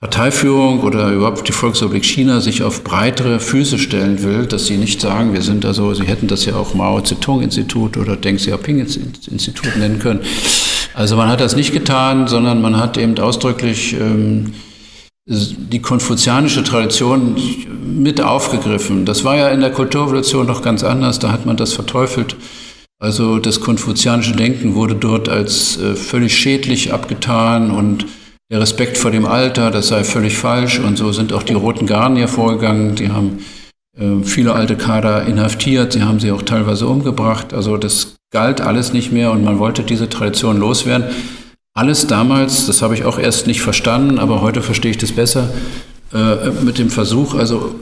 [0.00, 5.00] Parteiführung oder überhaupt die Volksrepublik China sich auf breitere Füße stellen will, dass sie nicht
[5.00, 9.98] sagen, wir sind also, sie hätten das ja auch Mao Zedong-Institut oder Deng Xiaoping-Institut nennen
[9.98, 10.20] können.
[10.94, 14.52] Also man hat das nicht getan, sondern man hat eben ausdrücklich ähm,
[15.26, 17.36] die konfuzianische Tradition
[17.82, 19.06] mit aufgegriffen.
[19.06, 22.36] Das war ja in der Kulturrevolution noch ganz anders, da hat man das verteufelt.
[23.00, 28.06] Also das konfuzianische Denken wurde dort als äh, völlig schädlich abgetan und
[28.50, 30.78] der Respekt vor dem Alter, das sei völlig falsch.
[30.78, 32.94] Und so sind auch die Roten Garden hier vorgegangen.
[32.94, 33.40] Die haben
[33.98, 37.52] äh, viele alte Kader inhaftiert, sie haben sie auch teilweise umgebracht.
[37.52, 41.06] Also das galt alles nicht mehr und man wollte diese Tradition loswerden.
[41.76, 45.52] Alles damals, das habe ich auch erst nicht verstanden, aber heute verstehe ich das besser,
[46.12, 47.74] äh, mit dem Versuch, also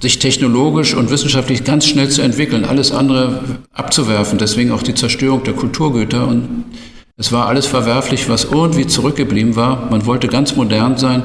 [0.00, 3.40] sich technologisch und wissenschaftlich ganz schnell zu entwickeln, alles andere
[3.72, 6.28] abzuwerfen, deswegen auch die Zerstörung der Kulturgüter.
[6.28, 6.66] Und
[7.16, 9.90] es war alles verwerflich, was irgendwie zurückgeblieben war.
[9.90, 11.24] Man wollte ganz modern sein.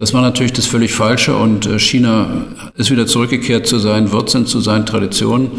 [0.00, 4.46] Das war natürlich das völlig Falsche und äh, China ist wieder zurückgekehrt zu seinen Wurzeln,
[4.46, 5.52] zu seinen Traditionen.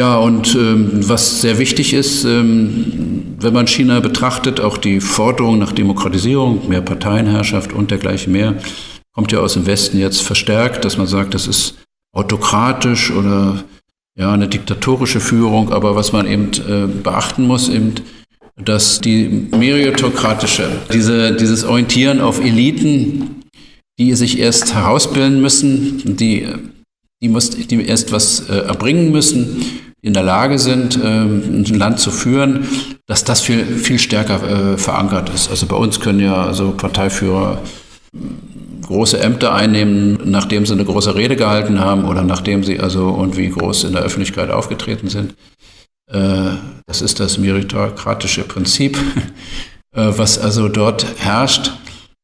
[0.00, 5.58] Ja, und ähm, was sehr wichtig ist, ähm, wenn man China betrachtet, auch die Forderung
[5.58, 8.54] nach Demokratisierung, mehr Parteienherrschaft und dergleichen mehr,
[9.12, 11.74] kommt ja aus dem Westen jetzt verstärkt, dass man sagt, das ist
[12.16, 13.62] autokratisch oder
[14.18, 17.92] ja, eine diktatorische Führung, aber was man eben äh, beachten muss, eben,
[18.56, 23.42] dass die meritokratische, diese, dieses Orientieren auf Eliten,
[23.98, 26.48] die sich erst herausbilden müssen, die,
[27.22, 29.62] die, muss, die erst was äh, erbringen müssen,
[30.02, 32.66] in der Lage sind, ähm, ein Land zu führen,
[33.06, 35.50] dass das viel, viel stärker äh, verankert ist.
[35.50, 37.60] Also bei uns können ja also Parteiführer
[38.86, 43.50] große Ämter einnehmen, nachdem sie eine große Rede gehalten haben oder nachdem sie also irgendwie
[43.50, 45.34] groß in der Öffentlichkeit aufgetreten sind.
[46.10, 46.56] Äh,
[46.86, 48.98] das ist das meritokratische Prinzip,
[49.94, 51.72] äh, was also dort herrscht.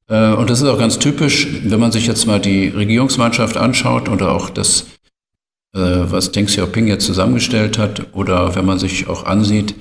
[0.09, 4.09] Äh, und das ist auch ganz typisch, wenn man sich jetzt mal die Regierungsmannschaft anschaut
[4.09, 4.87] oder auch das,
[5.79, 9.75] was Deng Xiaoping jetzt zusammengestellt hat, oder wenn man sich auch ansieht,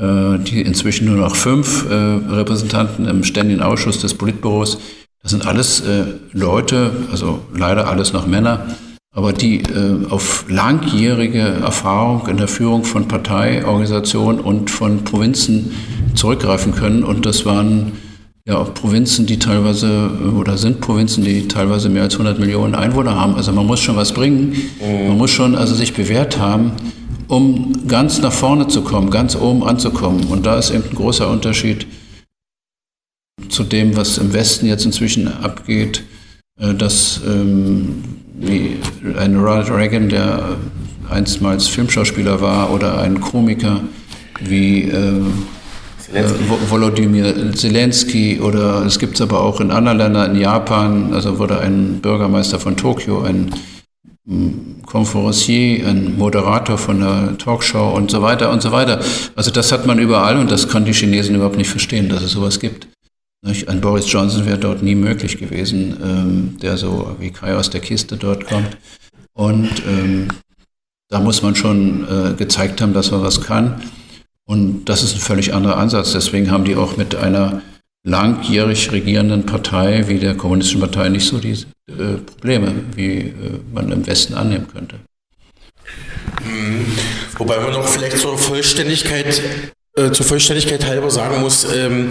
[0.00, 4.78] die inzwischen nur noch fünf Repräsentanten im Ständigen Ausschuss des Politbüros,
[5.22, 8.66] das sind alles äh, Leute, also leider alles noch Männer,
[9.12, 15.74] aber die äh, auf langjährige Erfahrung in der Führung von Parteiorganisationen und von Provinzen
[16.14, 17.02] zurückgreifen können.
[17.02, 17.92] Und das waren
[18.48, 23.14] ja auch Provinzen, die teilweise oder sind Provinzen, die teilweise mehr als 100 Millionen Einwohner
[23.14, 23.34] haben.
[23.34, 24.56] Also man muss schon was bringen.
[24.80, 26.72] Man muss schon also sich bewährt haben,
[27.28, 30.24] um ganz nach vorne zu kommen, ganz oben anzukommen.
[30.24, 31.86] Und da ist eben ein großer Unterschied
[33.50, 36.04] zu dem, was im Westen jetzt inzwischen abgeht,
[36.58, 38.02] äh, dass ähm,
[38.34, 38.78] wie
[39.18, 40.56] ein Ronald Reagan, der
[41.10, 43.80] einstmals Filmschauspieler war, oder ein Komiker
[44.40, 45.20] wie äh,
[46.12, 46.24] äh
[46.68, 51.60] Volodymyr Zelensky oder es gibt es aber auch in anderen Ländern, in Japan, also wurde
[51.60, 53.52] ein Bürgermeister von Tokio, ein
[54.84, 59.00] Konferencier, ein Moderator von einer Talkshow und so weiter und so weiter.
[59.36, 62.32] Also das hat man überall und das kann die Chinesen überhaupt nicht verstehen, dass es
[62.32, 62.88] sowas gibt.
[63.42, 67.80] Ein Boris Johnson wäre dort nie möglich gewesen, ähm, der so wie Kai aus der
[67.80, 68.76] Kiste dort kommt.
[69.32, 70.28] Und ähm,
[71.08, 73.80] da muss man schon äh, gezeigt haben, dass man was kann.
[74.48, 76.12] Und das ist ein völlig anderer Ansatz.
[76.12, 77.60] Deswegen haben die auch mit einer
[78.02, 83.34] langjährig regierenden Partei wie der Kommunistischen Partei nicht so diese äh, Probleme, wie äh,
[83.74, 84.96] man im Westen annehmen könnte.
[86.42, 86.86] Mhm.
[87.36, 89.42] Wobei man noch vielleicht zur Vollständigkeit
[90.12, 92.10] zur Vollständigkeit halber sagen muss, ähm,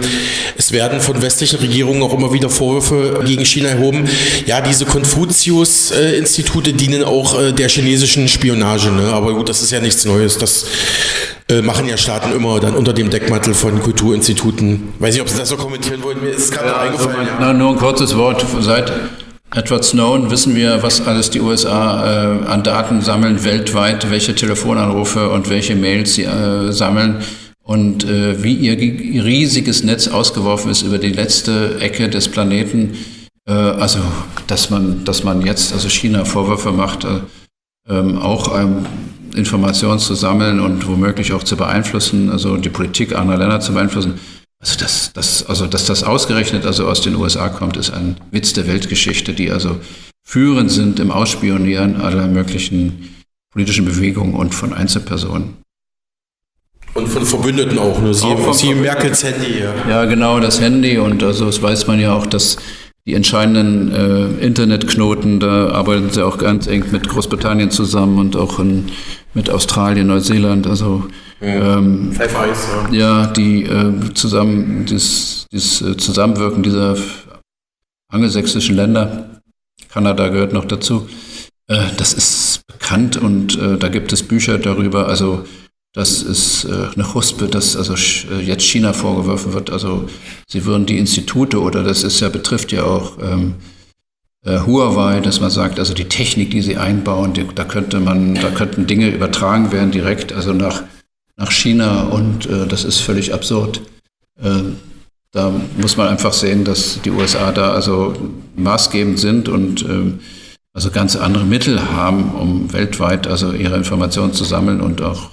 [0.56, 4.08] es werden von westlichen Regierungen auch immer wieder Vorwürfe gegen China erhoben.
[4.46, 8.90] Ja, diese Konfuzius-Institute dienen auch äh, der chinesischen Spionage.
[8.90, 9.12] Ne?
[9.12, 10.38] Aber gut, das ist ja nichts Neues.
[10.38, 10.66] Das
[11.48, 14.92] äh, machen ja Staaten immer dann unter dem Deckmantel von Kulturinstituten.
[14.98, 16.20] Weiß nicht, ob Sie das so kommentieren wollen.
[16.22, 17.28] Mir ist gerade ja, eingefallen.
[17.28, 17.52] Also, ja.
[17.52, 18.44] nur ein kurzes Wort.
[18.60, 18.92] Seit
[19.54, 25.30] Edward Snowden wissen wir, was alles die USA äh, an Daten sammeln weltweit, welche Telefonanrufe
[25.30, 27.22] und welche Mails sie äh, sammeln
[27.68, 32.96] und äh, wie ihr riesiges Netz ausgeworfen ist über die letzte Ecke des Planeten.
[33.46, 33.98] Äh, also,
[34.46, 37.20] dass man, dass man jetzt also China Vorwürfe macht, äh,
[37.86, 38.86] ähm, auch ähm,
[39.36, 44.14] Informationen zu sammeln und womöglich auch zu beeinflussen, also die Politik anderer Länder zu beeinflussen.
[44.60, 48.54] Also, dass, dass, also, dass das ausgerechnet also aus den USA kommt, ist ein Witz
[48.54, 49.76] der Weltgeschichte, die also
[50.26, 53.14] führend sind im Ausspionieren aller möglichen
[53.52, 55.58] politischen Bewegungen und von Einzelpersonen.
[56.94, 58.12] Und von Verbündeten auch, ne?
[58.12, 59.74] Sie, auch Sie Merkels Handy, ja.
[59.88, 60.98] Ja, genau, das Handy.
[60.98, 62.56] Und also das weiß man ja auch, dass
[63.08, 68.58] die entscheidenden äh, Internetknoten, da arbeiten sie auch ganz eng mit Großbritannien zusammen und auch
[68.58, 68.90] in,
[69.32, 70.66] mit Australien, Neuseeland.
[70.66, 71.06] Also
[71.40, 72.90] ja, ähm, ja.
[72.90, 76.96] ja die äh, zusammen, das, das äh, Zusammenwirken dieser
[78.12, 79.40] angelsächsischen Länder,
[79.88, 81.08] Kanada gehört noch dazu,
[81.68, 85.08] äh, das ist bekannt und äh, da gibt es Bücher darüber.
[85.08, 85.44] Also
[85.98, 87.94] das ist äh, eine Huspe, dass also
[88.30, 89.68] äh, jetzt China vorgeworfen wird.
[89.70, 90.08] Also
[90.46, 93.54] sie würden die Institute oder das ist ja betrifft ja auch ähm,
[94.44, 98.36] äh, Huawei, dass man sagt, also die Technik, die sie einbauen, die, da könnte man,
[98.36, 100.84] da könnten Dinge übertragen werden direkt, also nach
[101.36, 103.80] nach China und äh, das ist völlig absurd.
[104.40, 104.62] Äh,
[105.32, 108.14] da muss man einfach sehen, dass die USA da also
[108.54, 110.12] maßgebend sind und äh,
[110.72, 115.30] also ganz andere Mittel haben, um weltweit also ihre Informationen zu sammeln und auch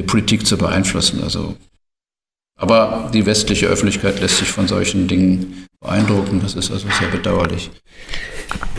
[0.00, 1.22] die Politik zu beeinflussen.
[1.22, 1.54] Also,
[2.58, 6.40] aber die westliche Öffentlichkeit lässt sich von solchen Dingen beeindrucken.
[6.42, 7.70] Das ist also sehr bedauerlich.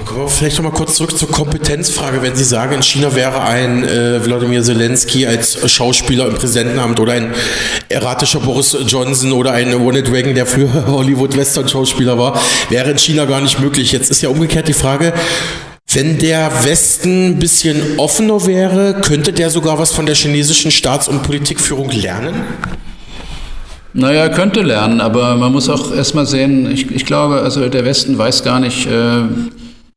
[0.05, 2.21] Kommen wir vielleicht noch mal kurz zurück zur Kompetenzfrage.
[2.21, 7.13] Wenn Sie sagen, in China wäre ein äh, Wladimir Zelensky als Schauspieler im Präsidentenamt oder
[7.13, 7.33] ein
[7.87, 13.39] erratischer Boris Johnson oder ein Ronald Reagan, der früher Hollywood-Western-Schauspieler war, wäre in China gar
[13.39, 13.93] nicht möglich.
[13.93, 15.13] Jetzt ist ja umgekehrt die Frage,
[15.93, 21.09] Wenn der Westen ein bisschen offener wäre, könnte der sogar was von der chinesischen Staats-
[21.09, 22.33] und Politikführung lernen?
[23.93, 28.17] Naja, könnte lernen, aber man muss auch erstmal sehen, ich, ich glaube, also der Westen
[28.17, 29.23] weiß gar nicht, äh,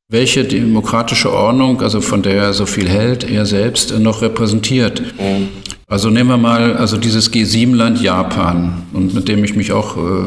[0.09, 5.01] welche demokratische Ordnung, also von der er so viel hält, er selbst äh, noch repräsentiert.
[5.01, 5.49] Mhm.
[5.86, 10.26] Also nehmen wir mal also dieses G7-Land Japan, und mit dem ich mich auch äh,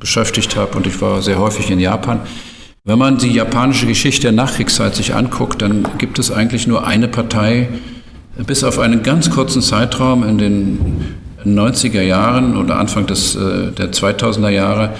[0.00, 2.20] beschäftigt habe und ich war sehr häufig in Japan.
[2.84, 7.08] Wenn man die japanische Geschichte der Nachkriegszeit sich anguckt, dann gibt es eigentlich nur eine
[7.08, 7.68] Partei,
[8.46, 10.78] bis auf einen ganz kurzen Zeitraum in den
[11.44, 14.94] 90er Jahren oder Anfang des, äh, der 2000er Jahre.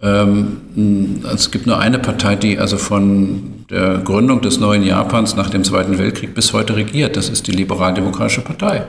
[0.00, 5.48] Ähm, es gibt nur eine Partei, die also von der Gründung des neuen Japans nach
[5.48, 7.16] dem Zweiten Weltkrieg bis heute regiert.
[7.16, 8.86] Das ist die Liberaldemokratische Partei.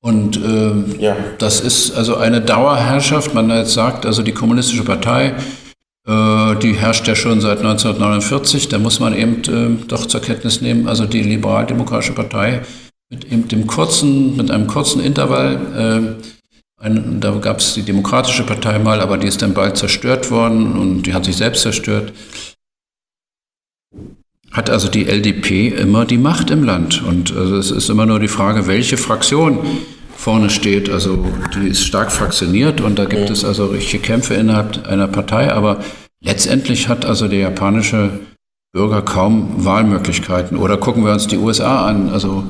[0.00, 1.16] Und äh, ja.
[1.38, 3.34] das ist also eine Dauerherrschaft.
[3.34, 5.34] Man jetzt sagt, also die Kommunistische Partei
[6.06, 8.68] die herrscht ja schon seit 1949.
[8.68, 12.60] Da muss man eben äh, doch zur Kenntnis nehmen, also die Liberaldemokratische Partei
[13.10, 16.16] mit eben dem kurzen, mit einem kurzen Intervall.
[16.20, 16.34] Äh,
[17.20, 21.04] da gab es die Demokratische Partei mal, aber die ist dann bald zerstört worden und
[21.04, 22.12] die hat sich selbst zerstört.
[24.52, 27.02] Hat also die LDP immer die Macht im Land.
[27.02, 29.60] Und also es ist immer nur die Frage, welche Fraktion
[30.16, 30.88] vorne steht.
[30.90, 35.52] Also die ist stark fraktioniert und da gibt es also richtige Kämpfe innerhalb einer Partei,
[35.52, 35.80] aber
[36.22, 38.20] letztendlich hat also der japanische
[38.72, 40.58] Bürger kaum Wahlmöglichkeiten.
[40.58, 42.10] Oder gucken wir uns die USA an.
[42.10, 42.44] Also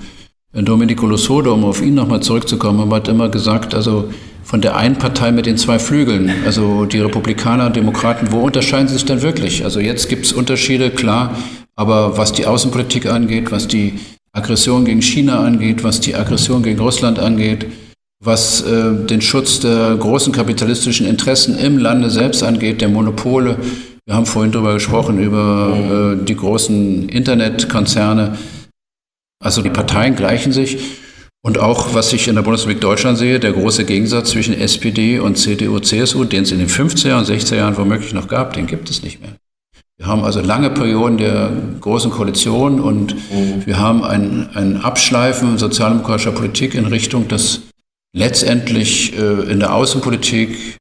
[0.53, 4.09] Domenico Losodo, um auf ihn nochmal zurückzukommen, hat immer gesagt, also
[4.43, 8.89] von der einen Partei mit den zwei Flügeln, also die Republikaner und Demokraten, wo unterscheiden
[8.89, 9.65] sie sich denn wirklich?
[9.65, 11.37] Also jetzt gibt es Unterschiede, klar,
[11.77, 13.99] aber was die Außenpolitik angeht, was die
[14.35, 17.67] Aggression gegen China angeht, was die Aggression gegen Russland angeht,
[18.23, 23.59] was äh, den Schutz der großen kapitalistischen Interessen im Lande selbst angeht, der Monopole.
[24.07, 28.37] Wir haben vorhin darüber gesprochen, über äh, die großen Internetkonzerne.
[29.43, 30.79] Also die Parteien gleichen sich.
[31.43, 35.37] Und auch, was ich in der Bundesrepublik Deutschland sehe, der große Gegensatz zwischen SPD und
[35.37, 38.89] CDU, CSU, den es in den 50er und 60er Jahren womöglich noch gab, den gibt
[38.89, 39.37] es nicht mehr.
[39.97, 43.65] Wir haben also lange Perioden der großen Koalition und mhm.
[43.65, 47.61] wir haben ein, ein Abschleifen sozialdemokratischer Politik in Richtung, dass
[48.13, 50.79] letztendlich äh, in der Außenpolitik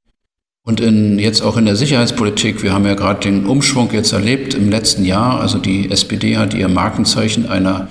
[0.66, 4.54] und in, jetzt auch in der Sicherheitspolitik, wir haben ja gerade den Umschwung jetzt erlebt
[4.54, 7.90] im letzten Jahr, also die SPD hat ihr Markenzeichen einer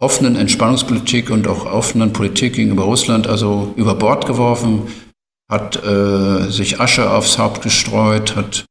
[0.00, 4.88] offenen Entspannungspolitik und auch offenen Politik gegenüber Russland also über Bord geworfen,
[5.48, 8.64] hat äh, sich Asche aufs Haupt gestreut, hat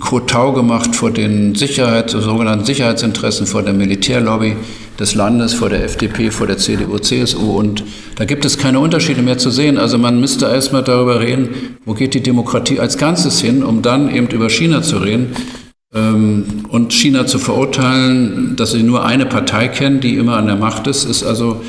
[0.00, 4.56] Kotau gemacht vor den Sicherheit, sogenannten Sicherheitsinteressen, vor der Militärlobby
[4.98, 7.56] des Landes, vor der FDP, vor der CDU, CSU.
[7.56, 7.84] Und
[8.16, 9.76] da gibt es keine Unterschiede mehr zu sehen.
[9.76, 14.14] Also man müsste erstmal darüber reden, wo geht die Demokratie als Ganzes hin, um dann
[14.14, 15.34] eben über China zu reden
[15.94, 20.56] ähm, und China zu verurteilen, dass sie nur eine Partei kennen, die immer an der
[20.56, 21.62] Macht ist, ist also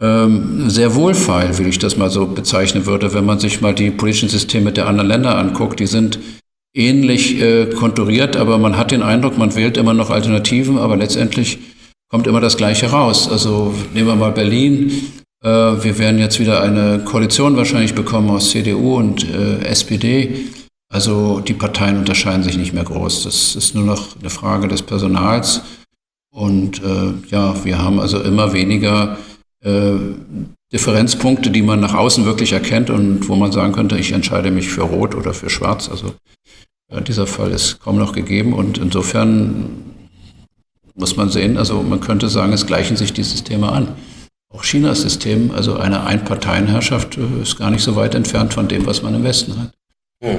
[0.00, 3.90] ähm, sehr wohlfeil, wie ich das mal so bezeichnen würde, wenn man sich mal die
[3.90, 5.80] politischen Systeme der anderen Länder anguckt.
[5.80, 6.18] Die sind
[6.78, 11.58] ähnlich äh, konturiert, aber man hat den Eindruck, man wählt immer noch Alternativen, aber letztendlich
[12.08, 13.28] kommt immer das Gleiche raus.
[13.30, 14.90] Also nehmen wir mal Berlin.
[15.44, 20.46] Äh, wir werden jetzt wieder eine Koalition wahrscheinlich bekommen aus CDU und äh, SPD.
[20.90, 23.24] Also die Parteien unterscheiden sich nicht mehr groß.
[23.24, 25.62] Das ist nur noch eine Frage des Personals.
[26.34, 29.18] Und äh, ja, wir haben also immer weniger
[29.64, 29.92] äh,
[30.72, 34.68] Differenzpunkte, die man nach außen wirklich erkennt und wo man sagen könnte, ich entscheide mich
[34.68, 35.88] für Rot oder für Schwarz.
[35.88, 36.14] Also
[37.06, 39.84] dieser Fall ist kaum noch gegeben und insofern
[40.94, 43.88] muss man sehen, also man könnte sagen, es gleichen sich die Systeme an.
[44.50, 48.86] Auch Chinas System, also eine Einparteienherrschaft, äh, ist gar nicht so weit entfernt von dem,
[48.86, 49.72] was man im Westen hat.
[50.24, 50.38] Hm.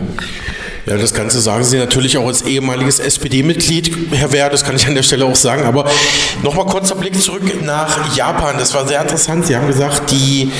[0.85, 4.87] Ja, das Ganze sagen Sie natürlich auch als ehemaliges SPD-Mitglied, Herr Wehr, das kann ich
[4.87, 5.63] an der Stelle auch sagen.
[5.65, 5.85] Aber
[6.43, 8.55] nochmal kurzer Blick zurück nach Japan.
[8.57, 9.45] Das war sehr interessant.
[9.45, 10.51] Sie haben gesagt, die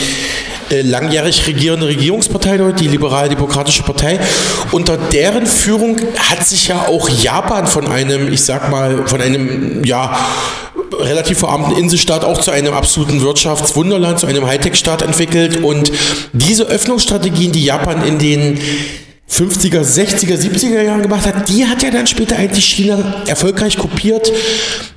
[0.69, 4.19] äh, langjährig regierende Regierungspartei dort, die Liberal-Demokratische Partei.
[4.71, 5.97] Unter deren Führung
[6.29, 10.15] hat sich ja auch Japan von einem, ich sag mal, von einem, ja,
[10.99, 15.63] relativ verarmten Inselstaat auch zu einem absoluten Wirtschaftswunderland, zu einem Hightech-Staat entwickelt.
[15.63, 15.91] Und
[16.33, 18.59] diese Öffnungsstrategien, die Japan in den
[19.31, 24.31] 50er, 60er, 70er Jahren gemacht hat, die hat ja dann später eigentlich China erfolgreich kopiert,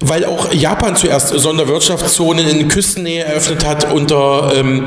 [0.00, 4.86] weil auch Japan zuerst Sonderwirtschaftszonen in Küstennähe eröffnet hat unter ähm,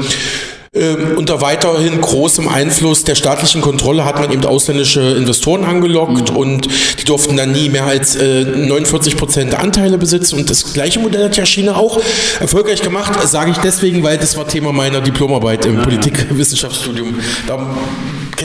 [0.75, 6.37] ähm, unter weiterhin großem Einfluss der staatlichen Kontrolle hat man eben ausländische Investoren angelockt mhm.
[6.37, 6.67] und
[6.99, 10.37] die durften dann nie mehr als äh, 49 Prozent der Anteile besitzen.
[10.37, 12.01] Und das gleiche Modell hat ja China auch
[12.41, 17.15] erfolgreich gemacht, sage ich deswegen, weil das war Thema meiner Diplomarbeit im Politikwissenschaftsstudium.
[17.47, 17.57] Da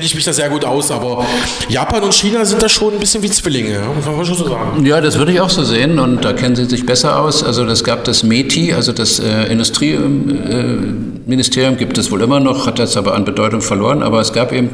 [0.01, 1.27] kenne ich mich da sehr gut aus, aber
[1.69, 4.87] Japan und China sind da schon ein bisschen wie Zwillinge, kann man schon so sagen.
[4.87, 7.45] Ja, das würde ich auch so sehen und da kennen sie sich besser aus.
[7.45, 12.67] Also das gab das METI, also das äh, Industrieministerium äh, gibt es wohl immer noch,
[12.67, 14.71] hat das aber an Bedeutung verloren, aber es gab eben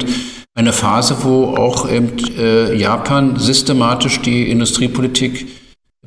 [0.55, 5.45] eine Phase, wo auch eben äh, Japan systematisch die Industriepolitik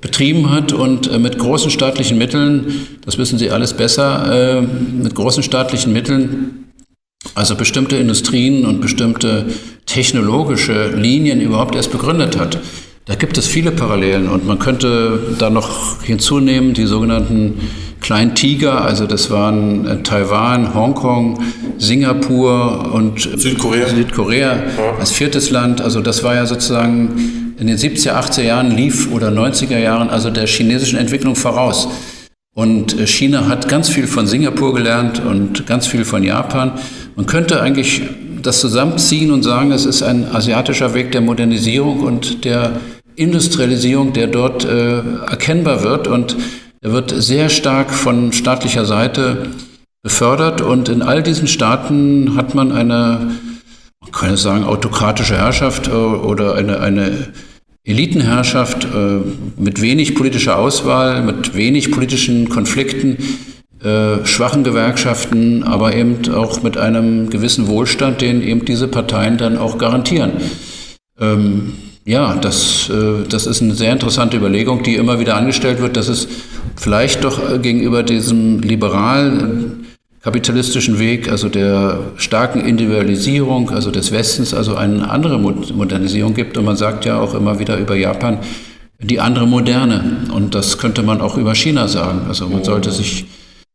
[0.00, 5.14] betrieben hat und äh, mit großen staatlichen Mitteln, das wissen Sie alles besser, äh, mit
[5.14, 6.59] großen staatlichen Mitteln,
[7.34, 9.46] also bestimmte Industrien und bestimmte
[9.86, 12.58] technologische Linien überhaupt erst begründet hat.
[13.06, 17.60] Da gibt es viele Parallelen und man könnte da noch hinzunehmen die sogenannten
[18.00, 21.38] Kleinen Tiger, also das waren äh, Taiwan, Hongkong,
[21.76, 24.62] Singapur und Südkorea, Südkorea
[24.98, 25.82] als viertes Land.
[25.82, 30.30] Also das war ja sozusagen in den 70er, 80er Jahren lief oder 90er Jahren also
[30.30, 31.88] der chinesischen Entwicklung voraus.
[32.54, 36.72] Und äh, China hat ganz viel von Singapur gelernt und ganz viel von Japan.
[37.16, 38.02] Man könnte eigentlich
[38.42, 42.80] das zusammenziehen und sagen, es ist ein asiatischer Weg der Modernisierung und der
[43.16, 46.08] Industrialisierung, der dort äh, erkennbar wird.
[46.08, 46.36] Und
[46.80, 49.50] er wird sehr stark von staatlicher Seite
[50.02, 50.60] befördert.
[50.60, 53.32] Und in all diesen Staaten hat man eine,
[54.00, 57.28] man kann sagen, autokratische Herrschaft äh, oder eine, eine
[57.84, 59.20] Elitenherrschaft äh,
[59.56, 63.18] mit wenig politischer Auswahl, mit wenig politischen Konflikten,
[63.82, 69.56] äh, schwachen Gewerkschaften, aber eben auch mit einem gewissen Wohlstand, den eben diese Parteien dann
[69.56, 70.32] auch garantieren.
[71.18, 71.72] Ähm,
[72.04, 76.08] ja, das, äh, das ist eine sehr interessante Überlegung, die immer wieder angestellt wird, dass
[76.08, 76.28] es
[76.76, 79.86] vielleicht doch äh, gegenüber diesem liberalen
[80.22, 86.58] kapitalistischen Weg, also der starken Individualisierung, also des Westens, also eine andere Modernisierung gibt.
[86.58, 88.38] Und man sagt ja auch immer wieder über Japan,
[88.98, 90.26] die andere Moderne.
[90.34, 92.26] Und das könnte man auch über China sagen.
[92.28, 93.24] Also man sollte sich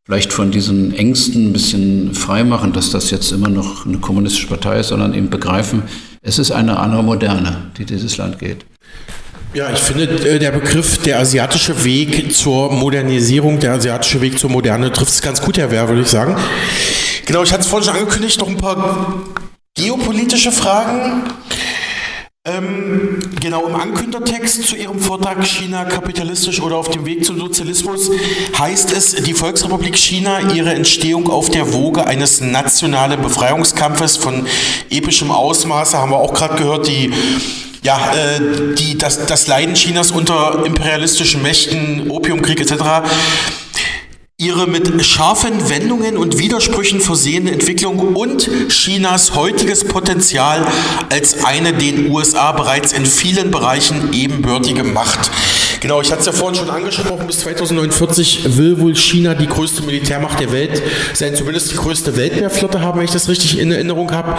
[0.06, 4.78] vielleicht von diesen Ängsten ein bisschen freimachen, dass das jetzt immer noch eine kommunistische Partei
[4.78, 5.82] ist, sondern eben begreifen,
[6.22, 8.64] es ist eine andere Moderne, die dieses Land geht.
[9.52, 14.50] Ja, ich finde, äh, der Begriff der asiatische Weg zur Modernisierung, der asiatische Weg zur
[14.50, 16.36] Moderne trifft es ganz gut, Herr Wehr, würde ich sagen.
[17.24, 19.22] Genau, ich hatte es vorhin schon angekündigt, noch ein paar
[19.74, 21.24] geopolitische Fragen.
[22.48, 28.08] Ähm, genau, im Ankündertext zu Ihrem Vortrag China kapitalistisch oder auf dem Weg zum Sozialismus
[28.56, 34.46] heißt es, die Volksrepublik China, ihre Entstehung auf der Woge eines nationalen Befreiungskampfes von
[34.90, 37.12] epischem Ausmaße, haben wir auch gerade gehört, die
[37.82, 42.74] ja, äh, die, das, das Leiden Chinas unter imperialistischen Mächten, Opiumkrieg etc.,
[44.38, 50.66] ihre mit scharfen Wendungen und Widersprüchen versehene Entwicklung und Chinas heutiges Potenzial
[51.08, 55.30] als eine den USA bereits in vielen Bereichen ebenbürtige Macht.
[55.80, 59.80] Genau, ich hatte es ja vorhin schon angesprochen, bis 2049 will wohl China die größte
[59.80, 60.82] Militärmacht der Welt
[61.14, 64.36] sein, zumindest die größte Weltmeerflotte haben, wenn ich das richtig in Erinnerung habe.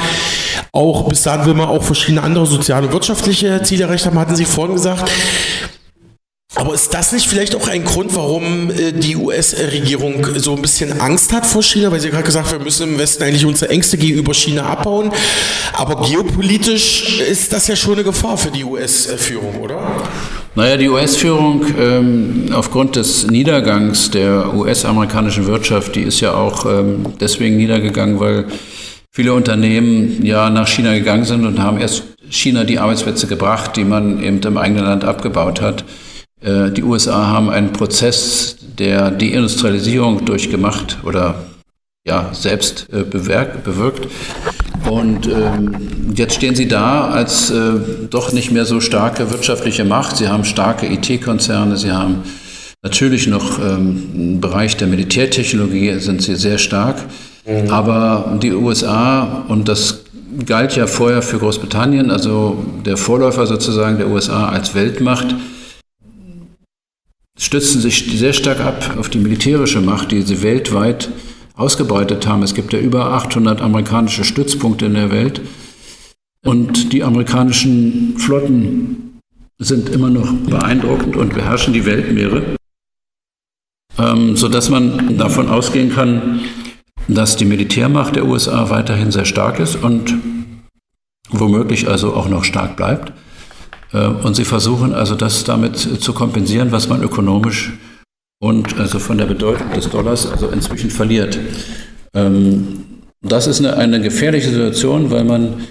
[0.73, 4.35] Auch bis dahin will man auch verschiedene andere soziale und wirtschaftliche Ziele erreicht haben, hatten
[4.35, 5.09] Sie vorhin gesagt.
[6.57, 10.99] Aber ist das nicht vielleicht auch ein Grund, warum äh, die US-Regierung so ein bisschen
[10.99, 11.91] Angst hat vor China?
[11.91, 15.11] Weil Sie gerade gesagt haben, wir müssen im Westen eigentlich unsere Ängste gegenüber China abbauen.
[15.73, 20.01] Aber geopolitisch ist das ja schon eine Gefahr für die US-Führung, oder?
[20.55, 27.05] Naja, die US-Führung ähm, aufgrund des Niedergangs der US-amerikanischen Wirtschaft, die ist ja auch ähm,
[27.19, 28.45] deswegen niedergegangen, weil
[29.11, 32.01] viele Unternehmen ja nach China gegangen sind und haben erst
[32.31, 35.85] China die Arbeitsplätze gebracht, die man eben im eigenen Land abgebaut hat.
[36.41, 41.43] Äh, die USA haben einen Prozess der Deindustrialisierung durchgemacht oder
[42.05, 44.07] ja, selbst äh, bewirkt.
[44.89, 47.73] Und ähm, jetzt stehen sie da als äh,
[48.09, 50.17] doch nicht mehr so starke wirtschaftliche Macht.
[50.17, 52.23] Sie haben starke IT-Konzerne, sie haben
[52.81, 57.03] natürlich noch ähm, im Bereich der Militärtechnologie sind sie sehr stark.
[57.45, 57.69] Mhm.
[57.69, 60.03] Aber die USA, und das
[60.45, 65.35] galt ja vorher für Großbritannien, also der Vorläufer sozusagen der USA als Weltmacht,
[67.37, 71.09] stützen sich sehr stark ab auf die militärische Macht, die sie weltweit
[71.55, 72.43] ausgebreitet haben.
[72.43, 75.41] Es gibt ja über 800 amerikanische Stützpunkte in der Welt
[76.43, 79.19] und die amerikanischen Flotten
[79.59, 82.55] sind immer noch beeindruckend und beherrschen die Weltmeere,
[83.97, 86.41] ähm, sodass man davon ausgehen kann,
[87.07, 90.13] dass die Militärmacht der USA weiterhin sehr stark ist und
[91.29, 93.13] womöglich also auch noch stark bleibt.
[93.97, 97.73] Äh, und sie versuchen also das damit zu kompensieren, was man ökonomisch
[98.39, 101.39] und also von der Bedeutung des Dollars also inzwischen verliert.
[102.13, 102.85] Ähm,
[103.21, 105.61] das ist eine, eine gefährliche Situation, weil man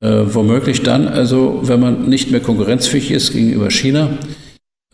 [0.00, 4.10] äh, womöglich dann, also wenn man nicht mehr konkurrenzfähig ist gegenüber China,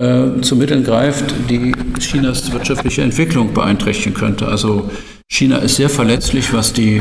[0.00, 4.48] äh, zu Mitteln greift, die Chinas wirtschaftliche Entwicklung beeinträchtigen könnte.
[4.48, 4.90] Also
[5.28, 7.00] China ist sehr verletzlich, was die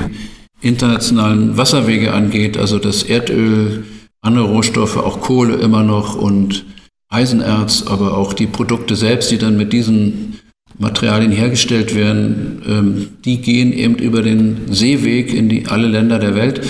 [0.61, 3.83] internationalen Wasserwege angeht, also das Erdöl,
[4.21, 6.65] andere Rohstoffe, auch Kohle immer noch und
[7.09, 10.39] Eisenerz, aber auch die Produkte selbst, die dann mit diesen
[10.77, 16.35] Materialien hergestellt werden, ähm, die gehen eben über den Seeweg in die, alle Länder der
[16.35, 16.61] Welt.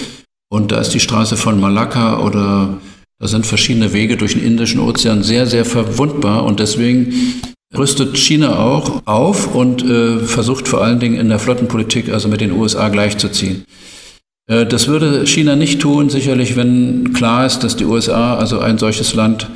[0.50, 2.78] Und da ist die Straße von Malakka oder
[3.20, 6.44] da sind verschiedene Wege durch den Indischen Ozean sehr, sehr verwundbar.
[6.44, 7.14] Und deswegen
[7.78, 12.42] rüstet China auch auf und äh, versucht vor allen Dingen in der Flottenpolitik, also mit
[12.42, 13.64] den USA gleichzuziehen.
[14.48, 18.78] Äh, das würde China nicht tun, sicherlich, wenn klar ist, dass die USA, also ein
[18.78, 19.50] solches Land,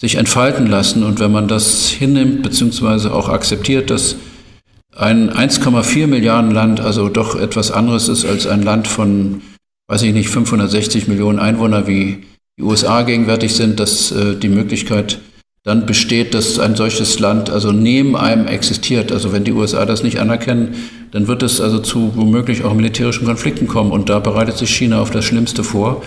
[0.00, 1.02] sich entfalten lassen.
[1.02, 4.16] Und wenn man das hinnimmt, beziehungsweise auch akzeptiert, dass
[4.96, 9.42] ein 1,4 Milliarden Land also doch etwas anderes ist als ein Land von,
[9.88, 12.24] weiß ich nicht, 560 Millionen Einwohner wie
[12.58, 15.20] die USA gegenwärtig sind, dass äh, die Möglichkeit
[15.64, 19.12] dann besteht, dass ein solches Land also neben einem existiert.
[19.12, 20.74] Also wenn die USA das nicht anerkennen,
[21.10, 23.90] dann wird es also zu womöglich auch militärischen Konflikten kommen.
[23.90, 26.02] Und da bereitet sich China auf das Schlimmste vor.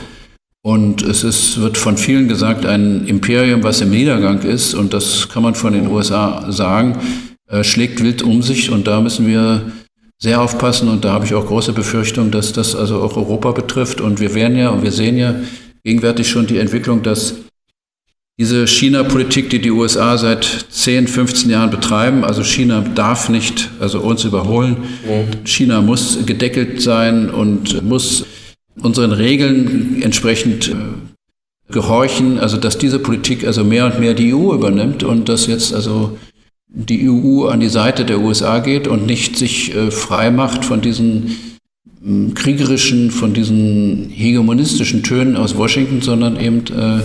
[0.64, 5.28] Und es ist, wird von vielen gesagt, ein Imperium, was im Niedergang ist, und das
[5.30, 6.98] kann man von den USA sagen,
[7.48, 8.70] äh, schlägt wild um sich.
[8.70, 9.72] Und da müssen wir
[10.20, 10.88] sehr aufpassen.
[10.88, 14.02] Und da habe ich auch große Befürchtung, dass das also auch Europa betrifft.
[14.02, 15.36] Und wir werden ja, und wir sehen ja
[15.84, 17.36] gegenwärtig schon die Entwicklung, dass
[18.42, 24.00] diese China-Politik, die die USA seit 10, 15 Jahren betreiben, also China darf nicht, also
[24.00, 24.78] uns überholen.
[25.06, 25.46] Mhm.
[25.46, 28.26] China muss gedeckelt sein und muss
[28.82, 30.74] unseren Regeln entsprechend äh,
[31.72, 35.72] gehorchen, also dass diese Politik also mehr und mehr die EU übernimmt und dass jetzt
[35.72, 36.18] also
[36.68, 40.82] die EU an die Seite der USA geht und nicht sich äh, frei macht von
[40.82, 41.38] diesen
[42.34, 47.04] kriegerischen, von diesen hegemonistischen Tönen aus Washington, sondern eben äh,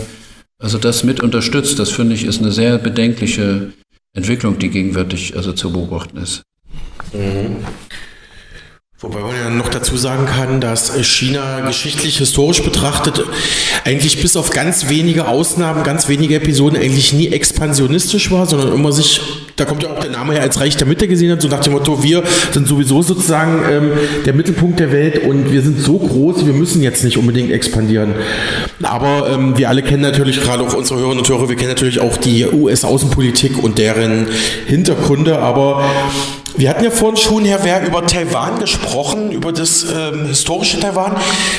[0.59, 1.79] also das mit unterstützt.
[1.79, 3.73] Das finde ich ist eine sehr bedenkliche
[4.15, 6.43] Entwicklung, die gegenwärtig also zu beobachten ist.
[7.13, 7.57] Mhm.
[9.01, 13.23] Wobei man ja noch dazu sagen kann, dass China geschichtlich, historisch betrachtet
[13.85, 18.93] eigentlich bis auf ganz wenige Ausnahmen, ganz wenige Episoden eigentlich nie expansionistisch war, sondern immer
[18.93, 19.21] sich,
[19.57, 21.61] da kommt ja auch der Name her, als Reich der Mitte gesehen hat, so nach
[21.61, 22.23] dem Motto, wir
[22.53, 23.91] sind sowieso sozusagen ähm,
[24.25, 28.15] der Mittelpunkt der Welt und wir sind so groß, wir müssen jetzt nicht unbedingt expandieren.
[28.83, 32.01] Aber ähm, wir alle kennen natürlich, gerade auch unsere Hörerinnen und Hörer, wir kennen natürlich
[32.01, 34.27] auch die US-Außenpolitik und deren
[34.67, 35.85] Hintergründe, aber
[36.57, 41.17] wir hatten ja vorhin schon, Herr Wehr, über Taiwan gesprochen, über das ähm, historische Taiwan.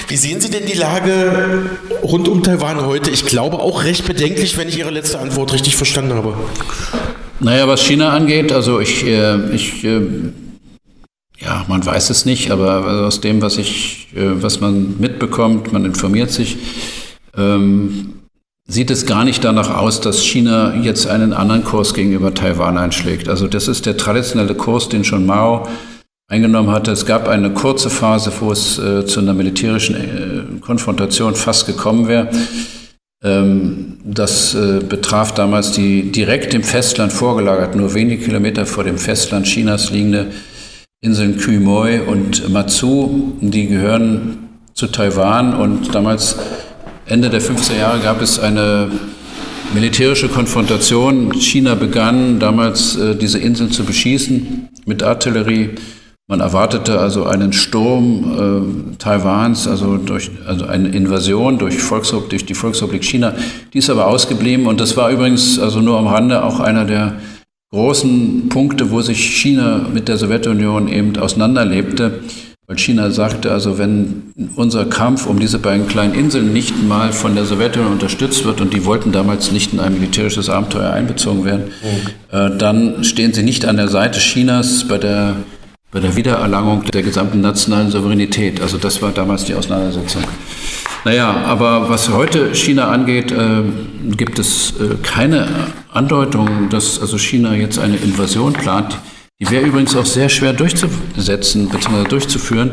[0.08, 1.70] Wie sehen Sie denn die Lage
[2.04, 3.12] rund um Taiwan heute?
[3.12, 6.36] Ich glaube auch recht bedenklich, wenn ich Ihre letzte Antwort richtig verstanden habe.
[7.40, 10.02] Naja, was China angeht, also ich, äh, ich äh,
[11.40, 15.86] ja, man weiß es nicht, aber aus dem, was ich, äh, was man mitbekommt, man
[15.86, 16.58] informiert sich,
[17.38, 18.14] ähm,
[18.68, 23.30] sieht es gar nicht danach aus, dass China jetzt einen anderen Kurs gegenüber Taiwan einschlägt.
[23.30, 25.68] Also das ist der traditionelle Kurs, den schon Mao
[26.30, 26.92] eingenommen hatte.
[26.92, 32.08] Es gab eine kurze Phase, wo es äh, zu einer militärischen äh, Konfrontation fast gekommen
[32.10, 32.30] wäre.
[33.24, 38.98] Ähm, das äh, betraf damals die direkt im Festland vorgelagert, nur wenige Kilometer vor dem
[38.98, 40.28] Festland Chinas liegende
[41.02, 43.34] Inseln Quemoy und Matsu.
[43.40, 46.38] Die gehören zu Taiwan und damals
[47.10, 48.92] Ende der 50er Jahre gab es eine
[49.74, 51.32] militärische Konfrontation.
[51.34, 55.70] China begann damals äh, diese Inseln zu beschießen mit Artillerie.
[56.30, 62.46] Man erwartete also einen Sturm äh, Taiwans, also, durch, also eine Invasion durch, Volksrepublik, durch
[62.46, 63.34] die Volksrepublik China.
[63.74, 67.16] Die ist aber ausgeblieben und das war übrigens also nur am Rande auch einer der
[67.72, 72.20] großen Punkte, wo sich China mit der Sowjetunion eben auseinanderlebte.
[72.70, 77.34] Weil China sagte, also wenn unser Kampf um diese beiden kleinen Inseln nicht mal von
[77.34, 81.72] der Sowjetunion unterstützt wird und die wollten damals nicht in ein militärisches Abenteuer einbezogen werden,
[81.82, 82.38] mhm.
[82.38, 85.38] äh, dann stehen sie nicht an der Seite Chinas bei der,
[85.94, 88.60] bei der Wiedererlangung der gesamten nationalen Souveränität.
[88.60, 90.24] Also das war damals die Auseinandersetzung.
[91.06, 93.64] Naja, aber was heute China angeht, äh,
[94.18, 95.48] gibt es äh, keine
[95.94, 98.98] Andeutung, dass also China jetzt eine Invasion plant.
[99.40, 102.08] Die wäre übrigens auch sehr schwer durchzusetzen bzw.
[102.10, 102.72] durchzuführen.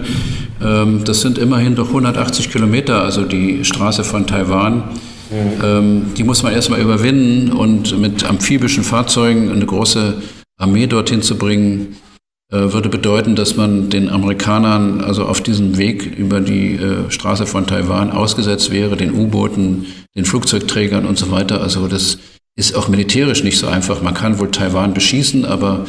[0.62, 4.84] Ähm, das sind immerhin doch 180 Kilometer, also die Straße von Taiwan.
[5.30, 6.14] Mhm.
[6.14, 10.22] Die muss man erstmal überwinden und mit amphibischen Fahrzeugen eine große
[10.58, 11.96] Armee dorthin zu bringen,
[12.52, 17.46] äh, würde bedeuten, dass man den Amerikanern also auf diesem Weg über die äh, Straße
[17.46, 21.60] von Taiwan ausgesetzt wäre, den U-Booten, den Flugzeugträgern und so weiter.
[21.62, 22.18] Also das
[22.56, 24.02] ist auch militärisch nicht so einfach.
[24.02, 25.86] Man kann wohl Taiwan beschießen, aber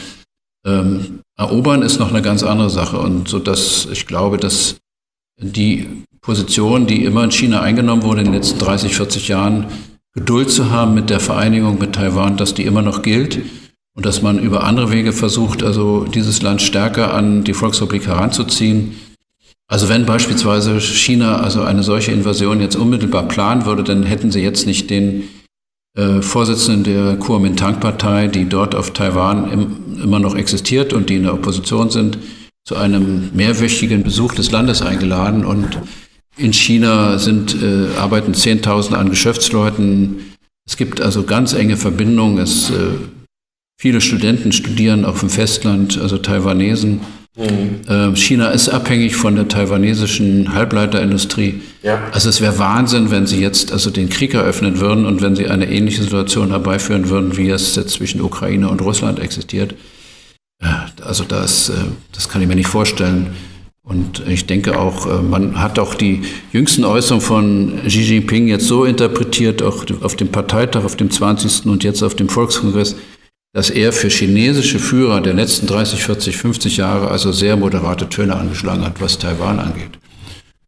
[0.66, 4.78] ähm, erobern ist noch eine ganz andere Sache und so dass ich glaube, dass
[5.38, 5.88] die
[6.22, 9.68] Position, die immer in China eingenommen wurde in den letzten 30, 40 Jahren,
[10.14, 13.42] Geduld zu haben mit der Vereinigung mit Taiwan, dass die immer noch gilt
[13.96, 18.96] und dass man über andere Wege versucht, also dieses Land stärker an die Volksrepublik heranzuziehen.
[19.68, 24.42] Also wenn beispielsweise China also eine solche Invasion jetzt unmittelbar planen würde, dann hätten sie
[24.42, 25.28] jetzt nicht den
[25.96, 31.24] äh, Vorsitzenden der Kuomintang-Partei, die dort auf Taiwan im, immer noch existiert und die in
[31.24, 32.18] der Opposition sind,
[32.66, 35.46] zu einem mehrwöchigen Besuch des Landes eingeladen.
[35.46, 35.80] Und
[36.38, 40.36] in China sind, äh, arbeiten Zehntausende an Geschäftsleuten.
[40.68, 42.40] Es gibt also ganz enge Verbindungen.
[42.40, 42.74] Es, äh,
[43.80, 47.02] viele Studenten studieren auf dem Festland, also Taiwanesen.
[47.38, 48.16] Mhm.
[48.16, 51.62] China ist abhängig von der taiwanesischen Halbleiterindustrie.
[51.84, 52.02] Ja.
[52.14, 55.48] Also es wäre Wahnsinn, wenn sie jetzt also den Krieg eröffnen würden und wenn sie
[55.48, 59.76] eine ähnliche Situation herbeiführen würden, wie es jetzt zwischen Ukraine und Russland existiert.
[61.04, 61.74] Also das, äh,
[62.12, 63.36] das kann ich mir nicht vorstellen.
[63.84, 68.66] Und ich denke auch, äh, man hat auch die jüngsten Äußerungen von Xi Jinping jetzt
[68.66, 71.68] so interpretiert, auch auf dem Parteitag, auf dem 20.
[71.68, 72.96] und jetzt auf dem Volkskongress,
[73.56, 78.36] dass er für chinesische Führer der letzten 30, 40, 50 Jahre also sehr moderate Töne
[78.36, 79.98] angeschlagen hat, was Taiwan angeht.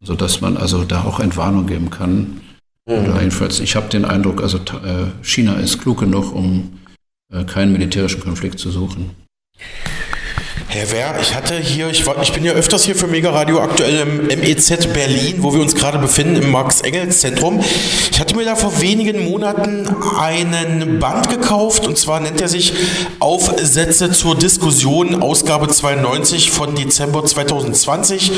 [0.00, 2.40] Sodass man also da auch Entwarnung geben kann.
[2.86, 2.94] Mhm.
[2.94, 6.78] Oder jedenfalls, ich habe den Eindruck, also äh, China ist klug genug, um
[7.30, 9.10] äh, keinen militärischen Konflikt zu suchen.
[10.78, 13.60] Herr Wehr, ich hatte hier, ich, war, ich bin ja öfters hier für Mega Radio
[13.60, 17.58] aktuell im MEZ Berlin, wo wir uns gerade befinden, im Max-Engels-Zentrum.
[18.12, 19.88] Ich hatte mir da vor wenigen Monaten
[20.20, 22.74] einen Band gekauft und zwar nennt er sich
[23.18, 28.30] Aufsätze zur Diskussion, Ausgabe 92 von Dezember 2020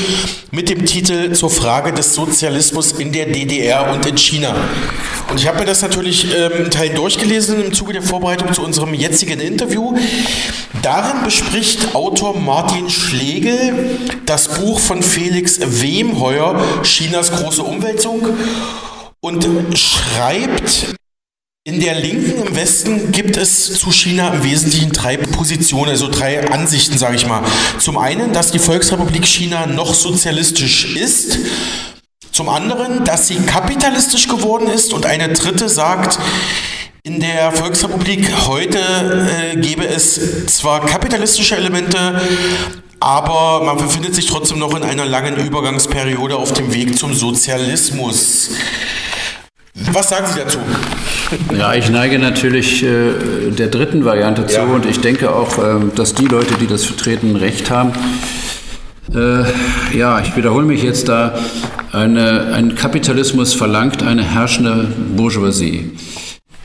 [0.50, 4.54] mit dem Titel Zur Frage des Sozialismus in der DDR und in China.
[5.30, 8.62] Und ich habe mir das natürlich ähm, in Teilen durchgelesen im Zuge der Vorbereitung zu
[8.62, 9.94] unserem jetzigen Interview.
[10.82, 18.28] Darin bespricht Autor Martin Schlegel das Buch von Felix Wemheuer, Chinas große Umwälzung,
[19.20, 19.46] und
[19.76, 20.94] schreibt,
[21.64, 26.48] in der Linken im Westen gibt es zu China im Wesentlichen drei Positionen, also drei
[26.50, 27.42] Ansichten, sage ich mal.
[27.78, 31.38] Zum einen, dass die Volksrepublik China noch sozialistisch ist.
[32.32, 34.94] Zum anderen, dass sie kapitalistisch geworden ist.
[34.94, 36.18] Und eine dritte sagt,
[37.02, 42.20] in der Volksrepublik heute äh, gäbe es zwar kapitalistische Elemente,
[42.98, 48.50] aber man befindet sich trotzdem noch in einer langen Übergangsperiode auf dem Weg zum Sozialismus.
[49.92, 50.58] Was sagen Sie dazu?
[51.56, 54.64] Ja, ich neige natürlich äh, der dritten Variante zu ja.
[54.64, 57.92] und ich denke auch, äh, dass die Leute, die das vertreten, recht haben.
[59.14, 61.38] Äh, ja, ich wiederhole mich jetzt da.
[61.92, 65.92] Eine, ein Kapitalismus verlangt eine herrschende Bourgeoisie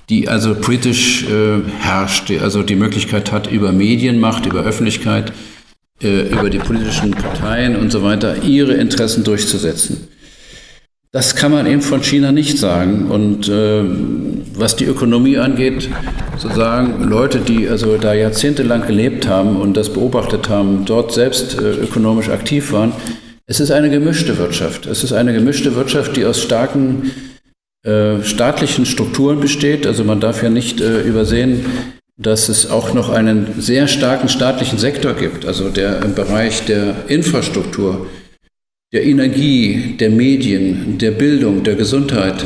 [0.10, 5.34] die also politisch äh, herrscht, die also die Möglichkeit hat, über Medienmacht, über Öffentlichkeit,
[6.02, 10.08] äh, über die politischen Parteien und so weiter ihre Interessen durchzusetzen.
[11.16, 13.06] Das kann man eben von China nicht sagen.
[13.10, 13.84] Und äh,
[14.54, 15.90] was die Ökonomie angeht,
[16.38, 21.72] sozusagen Leute, die also da jahrzehntelang gelebt haben und das beobachtet haben, dort selbst äh,
[21.72, 22.92] ökonomisch aktiv waren,
[23.48, 24.88] es ist eine gemischte Wirtschaft.
[24.88, 27.12] Es ist eine gemischte Wirtschaft, die aus starken
[28.24, 29.86] staatlichen Strukturen besteht.
[29.86, 31.66] Also man darf ja nicht äh, übersehen,
[32.18, 36.96] dass es auch noch einen sehr starken staatlichen Sektor gibt, also der im Bereich der
[37.08, 38.08] Infrastruktur,
[38.94, 42.46] der Energie, der Medien, der Bildung, der Gesundheit,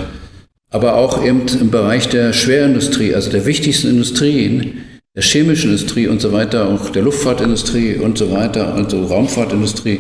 [0.72, 4.86] aber auch eben im Bereich der Schwerindustrie, also der wichtigsten Industrien,
[5.16, 10.00] der chemischen Industrie und so weiter, auch der Luftfahrtindustrie und so weiter, also Raumfahrtindustrie,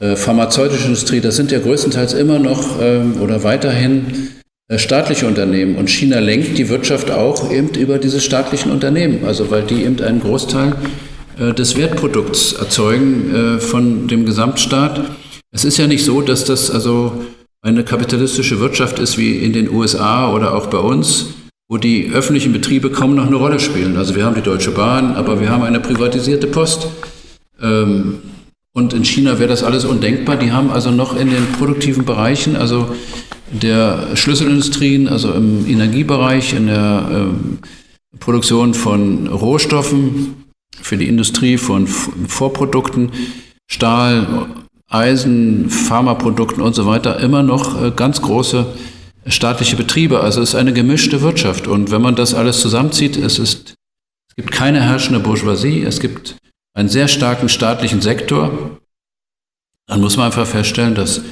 [0.00, 4.35] äh, pharmazeutische Industrie, das sind ja größtenteils immer noch ähm, oder weiterhin äh,
[4.70, 5.76] staatliche Unternehmen.
[5.76, 10.00] Und China lenkt die Wirtschaft auch eben über diese staatlichen Unternehmen, also weil die eben
[10.00, 10.74] einen Großteil
[11.38, 15.04] äh, des Wertprodukts erzeugen äh, von dem Gesamtstaat.
[15.52, 17.24] Es ist ja nicht so, dass das also
[17.62, 21.34] eine kapitalistische Wirtschaft ist wie in den USA oder auch bei uns,
[21.68, 23.96] wo die öffentlichen Betriebe kaum noch eine Rolle spielen.
[23.96, 26.88] Also wir haben die Deutsche Bahn, aber wir haben eine privatisierte Post.
[27.62, 28.18] Ähm,
[28.72, 30.36] und in China wäre das alles undenkbar.
[30.36, 32.94] Die haben also noch in den produktiven Bereichen, also
[33.50, 40.44] der Schlüsselindustrien, also im Energiebereich, in der äh, Produktion von Rohstoffen
[40.80, 43.12] für die Industrie von Vorprodukten,
[43.66, 44.48] Stahl,
[44.88, 48.66] Eisen, Pharmaprodukten und so weiter, immer noch äh, ganz große
[49.26, 50.20] staatliche Betriebe.
[50.20, 51.66] Also es ist eine gemischte Wirtschaft.
[51.66, 53.74] Und wenn man das alles zusammenzieht, es, ist,
[54.28, 56.36] es gibt keine herrschende Bourgeoisie, es gibt
[56.74, 58.78] einen sehr starken staatlichen Sektor,
[59.86, 61.22] dann muss man einfach feststellen, dass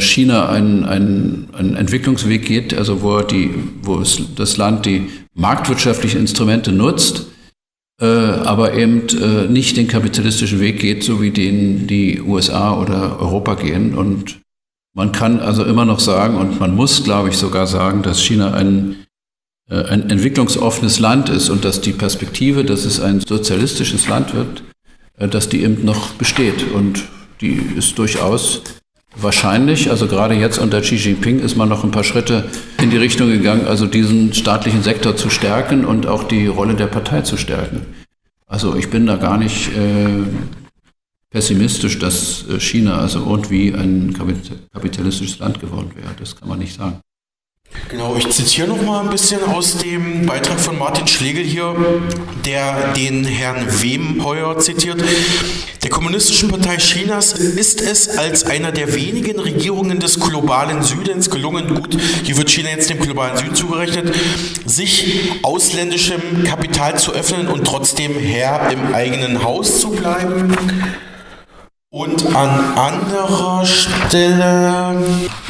[0.00, 3.50] China einen, einen, einen Entwicklungsweg geht, also wo, die,
[3.82, 7.26] wo es, das Land die marktwirtschaftlichen Instrumente nutzt,
[8.00, 13.20] äh, aber eben äh, nicht den kapitalistischen Weg geht, so wie den die USA oder
[13.20, 13.94] Europa gehen.
[13.94, 14.40] Und
[14.94, 18.54] man kann also immer noch sagen, und man muss, glaube ich, sogar sagen, dass China
[18.54, 19.06] ein,
[19.70, 24.64] äh, ein entwicklungsoffenes Land ist und dass die Perspektive, dass es ein sozialistisches Land wird,
[25.18, 26.72] äh, dass die eben noch besteht.
[26.72, 27.04] Und
[27.40, 28.62] die ist durchaus
[29.16, 29.90] wahrscheinlich.
[29.90, 32.48] Also gerade jetzt unter Xi Jinping ist man noch ein paar Schritte
[32.80, 36.86] in die Richtung gegangen, also diesen staatlichen Sektor zu stärken und auch die Rolle der
[36.86, 37.86] Partei zu stärken.
[38.46, 40.24] Also ich bin da gar nicht äh,
[41.30, 44.14] pessimistisch, dass äh, China also irgendwie ein
[44.72, 46.14] kapitalistisches Land geworden wäre.
[46.18, 47.00] Das kann man nicht sagen.
[47.88, 51.74] Genau, ich zitiere noch mal ein bisschen aus dem Beitrag von Martin Schlegel hier,
[52.44, 55.02] der den Herrn Wemheuer zitiert.
[55.82, 61.74] Der Kommunistischen Partei Chinas ist es als einer der wenigen Regierungen des globalen Südens gelungen,
[61.74, 64.14] gut, hier wird China jetzt dem globalen Süden zugerechnet,
[64.64, 70.56] sich ausländischem Kapital zu öffnen und trotzdem Herr im eigenen Haus zu bleiben.
[71.94, 74.96] Und an anderer Stelle,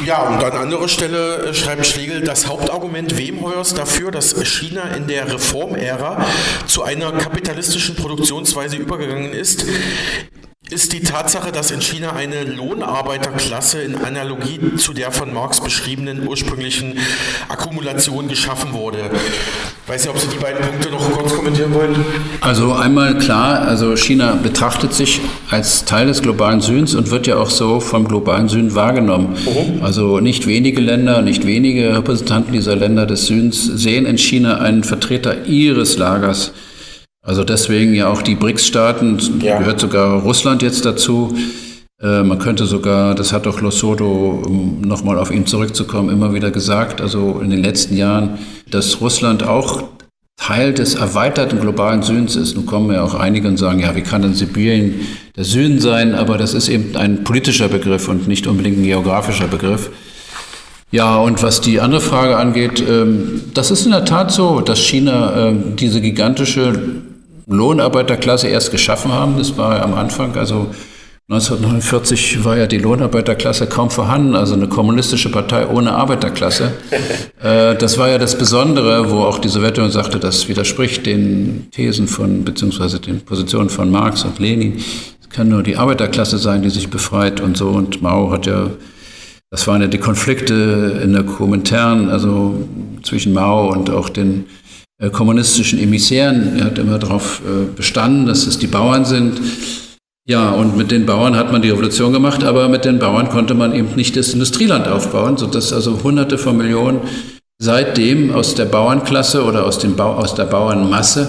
[0.05, 5.07] ja, und an anderer Stelle äh, schreibt Schlegel, das Hauptargument Wemheuers dafür, dass China in
[5.07, 6.25] der Reformära
[6.65, 9.65] zu einer kapitalistischen Produktionsweise übergegangen ist,
[10.73, 16.27] ist die Tatsache, dass in China eine Lohnarbeiterklasse in Analogie zu der von Marx beschriebenen
[16.27, 16.97] ursprünglichen
[17.47, 18.97] Akkumulation geschaffen wurde.
[19.83, 21.95] Ich weiß nicht, ob Sie die beiden Punkte noch kurz kommentieren wollen.
[22.41, 25.21] Also einmal klar, also China betrachtet sich
[25.51, 29.37] als Teil des globalen Südens und wird ja auch so vom globalen Süden wahrgenommen.
[29.45, 29.83] Mhm.
[29.83, 34.83] Also nicht wenige Länder, nicht wenige Repräsentanten dieser Länder des Südens sehen in China einen
[34.83, 36.51] Vertreter ihres Lagers.
[37.25, 39.57] Also deswegen ja auch die BRICS-Staaten, ja.
[39.57, 41.33] gehört sogar Russland jetzt dazu.
[42.01, 46.51] Äh, man könnte sogar, das hat doch Losodo, um nochmal auf ihn zurückzukommen, immer wieder
[46.51, 48.39] gesagt, also in den letzten Jahren,
[48.69, 49.83] dass Russland auch
[50.35, 52.55] Teil des erweiterten globalen Südens ist.
[52.57, 54.95] Nun kommen ja auch einige und sagen, ja, wie kann denn Sibirien
[55.37, 56.15] der Süden sein?
[56.15, 59.91] Aber das ist eben ein politischer Begriff und nicht unbedingt ein geografischer Begriff.
[60.91, 64.79] Ja, und was die andere Frage angeht, ähm, das ist in der Tat so, dass
[64.79, 66.73] China ähm, diese gigantische
[67.47, 69.37] Lohnarbeiterklasse erst geschaffen haben.
[69.37, 70.69] Das war am Anfang, also
[71.29, 76.73] 1949 war ja die Lohnarbeiterklasse kaum vorhanden, also eine kommunistische Partei ohne Arbeiterklasse.
[77.43, 82.07] Äh, das war ja das Besondere, wo auch die Sowjetunion sagte, das widerspricht den Thesen
[82.07, 84.77] von, beziehungsweise den Positionen von Marx und Lenin.
[85.21, 87.67] Es kann nur die Arbeiterklasse sein, die sich befreit und so.
[87.67, 88.69] Und Mao hat ja,
[89.49, 92.65] das waren ja die Konflikte in der Komintern, also
[93.01, 94.45] zwischen Mao und auch den
[95.11, 96.59] kommunistischen Emissären.
[96.59, 99.39] Er hat immer darauf äh, bestanden, dass es die Bauern sind.
[100.25, 103.55] Ja, und mit den Bauern hat man die Revolution gemacht, aber mit den Bauern konnte
[103.55, 107.01] man eben nicht das Industrieland aufbauen, sodass also Hunderte von Millionen
[107.59, 111.27] seitdem aus der Bauernklasse oder aus, dem Bau, aus der Bauernmasse,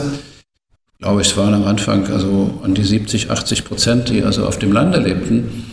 [0.98, 4.58] glaube ich, es waren am Anfang also an die 70, 80 Prozent, die also auf
[4.58, 5.64] dem Lande lebten.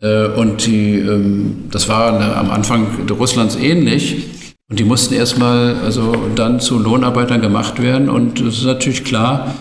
[0.00, 4.24] Äh, und die, ähm, das war am Anfang Russlands ähnlich.
[4.70, 8.10] Und die mussten erstmal also dann zu Lohnarbeitern gemacht werden.
[8.10, 9.54] Und es ist natürlich klar,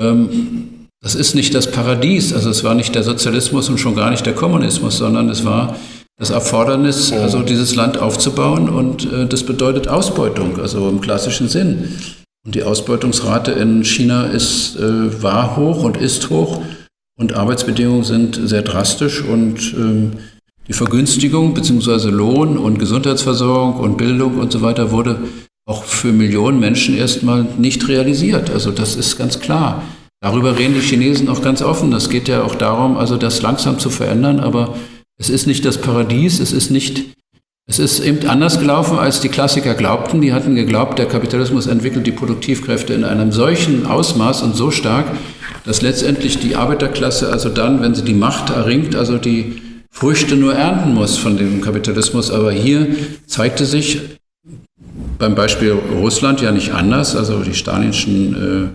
[0.00, 2.32] ähm, das ist nicht das Paradies.
[2.32, 5.76] Also es war nicht der Sozialismus und schon gar nicht der Kommunismus, sondern es war
[6.18, 8.70] das Erfordernis, also dieses Land aufzubauen.
[8.70, 11.94] Und äh, das bedeutet Ausbeutung, also im klassischen Sinn.
[12.46, 16.62] Und die Ausbeutungsrate in China ist, äh, war hoch und ist hoch.
[17.18, 20.12] Und Arbeitsbedingungen sind sehr drastisch und ähm,
[20.68, 22.10] die Vergünstigung bzw.
[22.10, 25.20] Lohn und Gesundheitsversorgung und Bildung und so weiter wurde
[25.66, 28.50] auch für Millionen Menschen erstmal nicht realisiert.
[28.50, 29.82] Also das ist ganz klar.
[30.20, 31.90] Darüber reden die Chinesen auch ganz offen.
[31.90, 34.74] Das geht ja auch darum, also das langsam zu verändern, aber
[35.18, 37.16] es ist nicht das Paradies, es ist nicht,
[37.68, 40.20] es ist eben anders gelaufen, als die Klassiker glaubten.
[40.20, 45.06] Die hatten geglaubt, der Kapitalismus entwickelt die Produktivkräfte in einem solchen Ausmaß und so stark,
[45.64, 49.62] dass letztendlich die Arbeiterklasse also dann, wenn sie die Macht erringt, also die
[49.96, 52.30] Früchte nur ernten muss von dem Kapitalismus.
[52.30, 52.86] Aber hier
[53.26, 54.02] zeigte sich
[55.18, 57.16] beim Beispiel Russland ja nicht anders.
[57.16, 58.74] Also die stalinischen,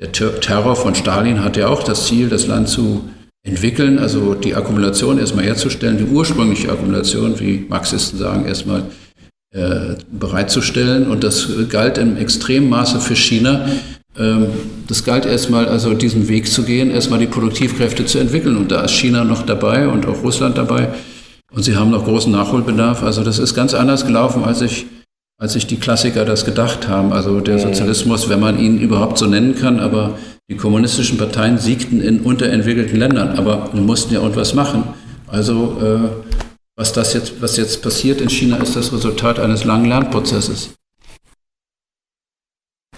[0.00, 3.06] äh, der Terror von Stalin hatte ja auch das Ziel, das Land zu
[3.46, 8.84] entwickeln, also die Akkumulation erstmal herzustellen, die ursprüngliche Akkumulation, wie Marxisten sagen, erstmal
[9.54, 11.06] äh, bereitzustellen.
[11.10, 13.68] Und das galt im extremen Maße für China,
[14.14, 18.56] das galt erstmal, also diesen Weg zu gehen, erstmal die Produktivkräfte zu entwickeln.
[18.56, 20.88] Und da ist China noch dabei und auch Russland dabei.
[21.54, 23.02] Und sie haben noch großen Nachholbedarf.
[23.02, 24.86] Also das ist ganz anders gelaufen, als ich,
[25.38, 27.12] als sich die Klassiker das gedacht haben.
[27.12, 30.18] Also der Sozialismus, wenn man ihn überhaupt so nennen kann, aber
[30.50, 33.38] die kommunistischen Parteien siegten in unterentwickelten Ländern.
[33.38, 34.84] Aber wir mussten ja irgendwas machen.
[35.26, 36.08] Also äh,
[36.76, 40.74] was, das jetzt, was jetzt passiert in China, ist das Resultat eines langen Lernprozesses.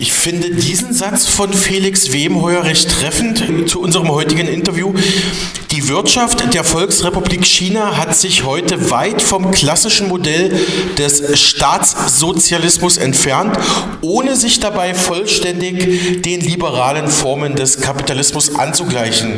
[0.00, 4.92] Ich finde diesen Satz von Felix Wemheuer recht treffend zu unserem heutigen Interview.
[5.70, 10.50] Die Wirtschaft der Volksrepublik China hat sich heute weit vom klassischen Modell
[10.98, 13.56] des Staatssozialismus entfernt,
[14.00, 19.32] ohne sich dabei vollständig den liberalen Formen des Kapitalismus anzugleichen.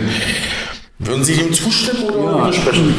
[0.98, 2.94] Würden Sie dem zustimmen oder ja, widersprechen?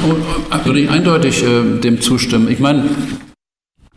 [0.64, 2.52] Würde ich eindeutig äh, dem zustimmen.
[2.52, 2.88] Ich meine,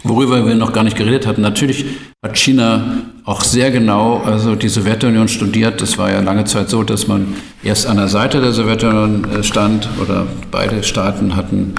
[0.02, 1.84] worüber wir noch gar nicht geredet hatten, natürlich
[2.22, 5.80] hat China auch sehr genau also die Sowjetunion studiert.
[5.80, 9.42] Das war ja lange Zeit so, dass man erst an der Seite der Sowjetunion äh,
[9.42, 11.74] stand oder beide Staaten hatten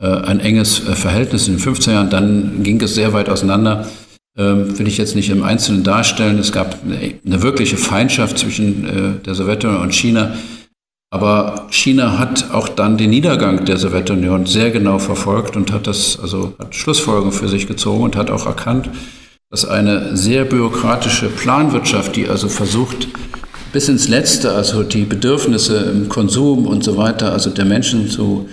[0.00, 2.10] äh, ein enges äh, Verhältnis in den 15 Jahren.
[2.10, 3.86] Dann ging es sehr weit auseinander.
[4.36, 6.38] Ähm, will ich jetzt nicht im Einzelnen darstellen.
[6.38, 10.34] Es gab eine, wirkliche Feindschaft zwischen der Sowjetunion und China.
[11.14, 16.18] Aber China hat auch dann den Niedergang der Sowjetunion sehr genau verfolgt und hat das,
[16.20, 18.90] also hat Schlussfolgerungen für sich gezogen und hat auch erkannt,
[19.48, 23.06] dass eine sehr bürokratische Planwirtschaft, die also versucht,
[23.72, 28.48] bis ins Letzte, also die Bedürfnisse im Konsum und so weiter, also der Menschen zu,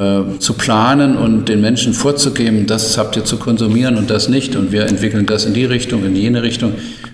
[0.00, 4.56] äh, zu planen und den Menschen vorzugeben, das habt ihr zu konsumieren und das nicht.
[4.56, 6.72] Und wir entwickeln das in die Richtung, in jene Richtung,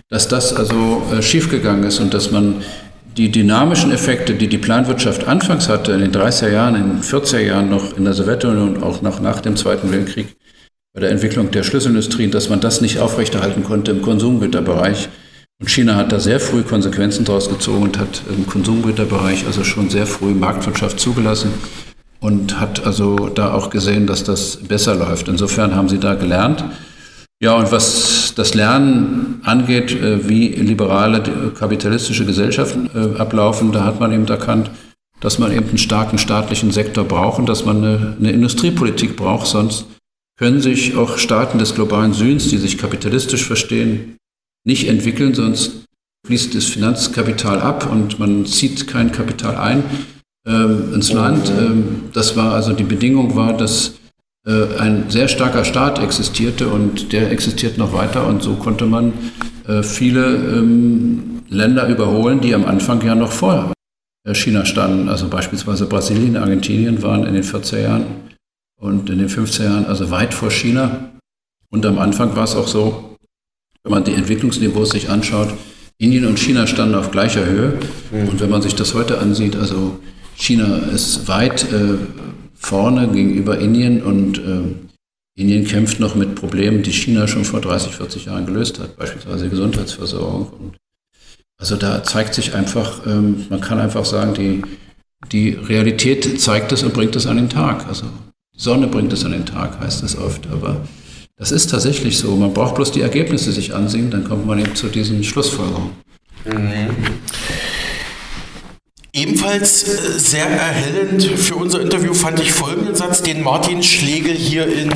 [0.08, 2.62] dass das also äh, schiefgegangen ist und dass man
[3.16, 7.40] die dynamischen Effekte, die die Planwirtschaft anfangs hatte, in den 30er Jahren, in den 40er
[7.40, 10.36] Jahren noch in der Sowjetunion und auch noch nach dem Zweiten Weltkrieg,
[10.94, 15.08] bei der Entwicklung der Schlüsselindustrien, dass man das nicht aufrechterhalten konnte im Konsumgüterbereich.
[15.58, 19.88] Und China hat da sehr früh Konsequenzen daraus gezogen und hat im Konsumgüterbereich also schon
[19.88, 21.50] sehr früh Marktwirtschaft zugelassen
[22.20, 25.28] und hat also da auch gesehen, dass das besser läuft.
[25.28, 26.64] Insofern haben sie da gelernt.
[27.42, 34.00] Ja, und was das Lernen angeht, äh, wie liberale kapitalistische Gesellschaften äh, ablaufen, da hat
[34.00, 34.70] man eben erkannt,
[35.20, 39.46] dass man eben einen starken staatlichen Sektor braucht und dass man eine, eine Industriepolitik braucht,
[39.46, 39.86] sonst
[40.38, 44.16] können sich auch Staaten des globalen Südens, die sich kapitalistisch verstehen,
[44.64, 45.84] nicht entwickeln, sonst
[46.26, 49.84] fließt das Finanzkapital ab und man zieht kein Kapital ein
[50.46, 51.50] ähm, ins Land.
[51.50, 53.94] Ähm, das war also die Bedingung war, dass
[54.52, 59.12] ein sehr starker Staat existierte und der existiert noch weiter und so konnte man
[59.66, 63.72] äh, viele ähm, Länder überholen, die am Anfang ja noch vor
[64.24, 65.08] äh, China standen.
[65.08, 68.06] Also beispielsweise Brasilien, Argentinien waren in den 40er Jahren
[68.80, 71.12] und in den 50er Jahren also weit vor China.
[71.70, 73.16] Und am Anfang war es auch so,
[73.82, 75.52] wenn man die Entwicklungsniveaus sich anschaut,
[75.98, 77.78] Indien und China standen auf gleicher Höhe.
[78.12, 78.28] Mhm.
[78.28, 79.98] Und wenn man sich das heute ansieht, also
[80.36, 81.96] China ist weit äh,
[82.56, 84.74] vorne gegenüber Indien und äh,
[85.38, 89.48] Indien kämpft noch mit Problemen, die China schon vor 30, 40 Jahren gelöst hat, beispielsweise
[89.50, 90.48] Gesundheitsversorgung.
[90.48, 90.76] Und
[91.58, 94.62] also da zeigt sich einfach, ähm, man kann einfach sagen, die,
[95.30, 97.86] die Realität zeigt es und bringt es an den Tag.
[97.86, 98.06] Also
[98.54, 100.86] die Sonne bringt es an den Tag, heißt es oft, aber
[101.36, 102.34] das ist tatsächlich so.
[102.34, 105.90] Man braucht bloß die Ergebnisse sich ansehen, dann kommt man eben zu diesen Schlussfolgerungen.
[106.46, 106.88] Mhm.
[109.16, 114.66] Ebenfalls äh, sehr erhellend für unser Interview fand ich folgenden Satz, den Martin Schlegel hier
[114.66, 114.92] in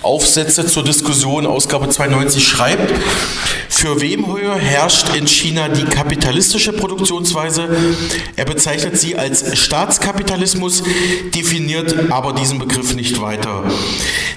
[0.00, 2.90] Aufsätze zur Diskussion Ausgabe 92 schreibt.
[3.68, 7.68] Für wem heuer herrscht in China die kapitalistische Produktionsweise?
[8.36, 10.82] Er bezeichnet sie als Staatskapitalismus,
[11.34, 13.64] definiert aber diesen Begriff nicht weiter.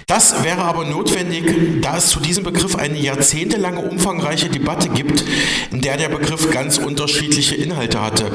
[0.07, 5.23] Das wäre aber notwendig, da es zu diesem Begriff eine jahrzehntelange umfangreiche Debatte gibt,
[5.71, 8.31] in der der Begriff ganz unterschiedliche Inhalte hatte.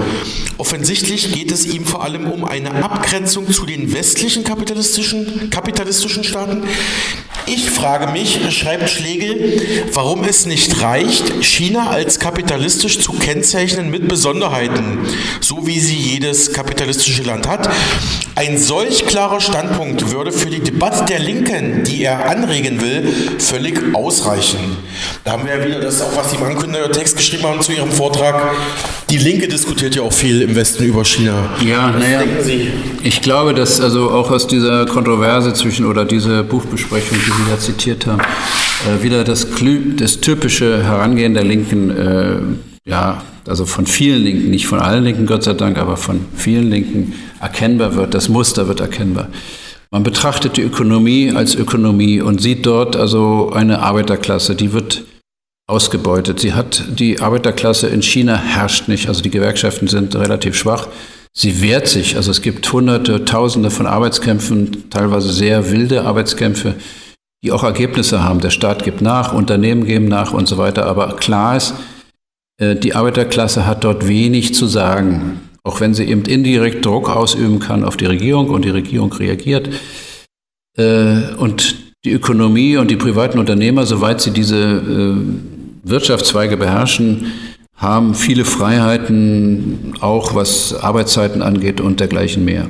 [0.78, 6.62] Offensichtlich geht es ihm vor allem um eine Abgrenzung zu den westlichen kapitalistischen, kapitalistischen Staaten.
[7.46, 9.60] Ich frage mich, schreibt Schlegel,
[9.92, 15.00] warum es nicht reicht, China als kapitalistisch zu kennzeichnen mit Besonderheiten,
[15.40, 17.68] so wie sie jedes kapitalistische Land hat.
[18.34, 23.94] Ein solch klarer Standpunkt würde für die Debatte der Linken, die er anregen will, völlig
[23.94, 24.76] ausreichen.
[25.24, 27.72] Da haben wir ja wieder das, auch was Sie im ankündigenden Text geschrieben haben zu
[27.72, 28.54] Ihrem Vortrag.
[29.10, 31.48] Die Linke diskutiert ja auch viel im Westen über China.
[31.64, 32.22] Ja, naja,
[33.04, 37.58] ich glaube, dass also auch aus dieser Kontroverse zwischen oder dieser Buchbesprechung, die Sie da
[37.60, 39.46] zitiert haben, äh, wieder das,
[39.96, 45.26] das typische Herangehen der Linken, äh, ja, also von vielen Linken, nicht von allen Linken,
[45.26, 48.14] Gott sei Dank, aber von vielen Linken erkennbar wird.
[48.14, 49.28] Das Muster wird erkennbar.
[49.92, 55.04] Man betrachtet die Ökonomie als Ökonomie und sieht dort also eine Arbeiterklasse, die wird
[55.68, 56.40] ausgebeutet.
[56.40, 60.88] Sie hat die Arbeiterklasse in China herrscht nicht, also die Gewerkschaften sind relativ schwach.
[61.32, 66.74] Sie wehrt sich, also es gibt Hunderte, Tausende von Arbeitskämpfen, teilweise sehr wilde Arbeitskämpfe,
[67.44, 68.40] die auch Ergebnisse haben.
[68.40, 70.86] Der Staat gibt nach, Unternehmen geben nach und so weiter.
[70.86, 71.74] Aber klar ist,
[72.60, 77.58] äh, die Arbeiterklasse hat dort wenig zu sagen, auch wenn sie eben indirekt Druck ausüben
[77.58, 79.68] kann auf die Regierung und die Regierung reagiert.
[80.78, 85.57] Äh, und die Ökonomie und die privaten Unternehmer, soweit sie diese äh,
[85.88, 87.32] Wirtschaftszweige beherrschen,
[87.74, 92.68] haben viele Freiheiten, auch was Arbeitszeiten angeht und dergleichen mehr.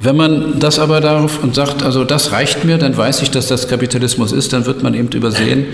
[0.00, 3.46] Wenn man das aber darauf und sagt, also das reicht mir, dann weiß ich, dass
[3.46, 5.66] das Kapitalismus ist, dann wird man eben übersehen,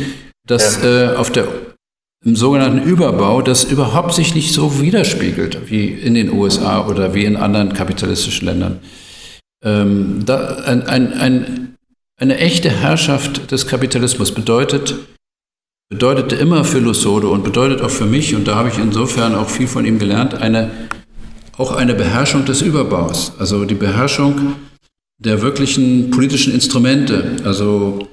[0.47, 1.49] dass äh, auf der
[2.23, 7.25] im sogenannten Überbau, das überhaupt sich nicht so widerspiegelt wie in den USA oder wie
[7.25, 8.81] in anderen kapitalistischen Ländern.
[9.65, 11.75] Ähm, da, ein, ein, ein,
[12.19, 14.97] eine echte Herrschaft des Kapitalismus bedeutet,
[15.91, 19.51] bedeutete immer für Lussodo und bedeutet auch für mich, und da habe ich insofern auch
[19.51, 20.71] viel von ihm gelernt, eine,
[21.59, 24.55] auch eine Beherrschung des Überbaus, also die Beherrschung
[25.19, 27.37] der wirklichen politischen Instrumente.
[27.45, 28.09] Also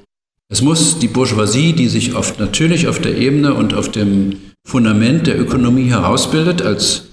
[0.50, 4.38] es muss die Bourgeoisie, die sich oft natürlich auf der Ebene und auf dem
[4.68, 7.10] Fundament der Ökonomie herausbildet, als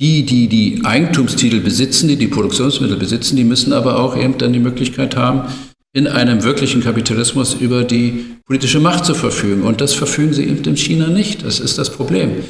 [0.00, 4.52] die, die die Eigentumstitel besitzen, die die Produktionsmittel besitzen, die müssen aber auch eben dann
[4.52, 5.52] die Möglichkeit haben,
[5.92, 9.62] in einem wirklichen Kapitalismus über die politische Macht zu verfügen.
[9.62, 11.44] Und das verfügen sie eben in China nicht.
[11.44, 12.44] Das ist das Problem.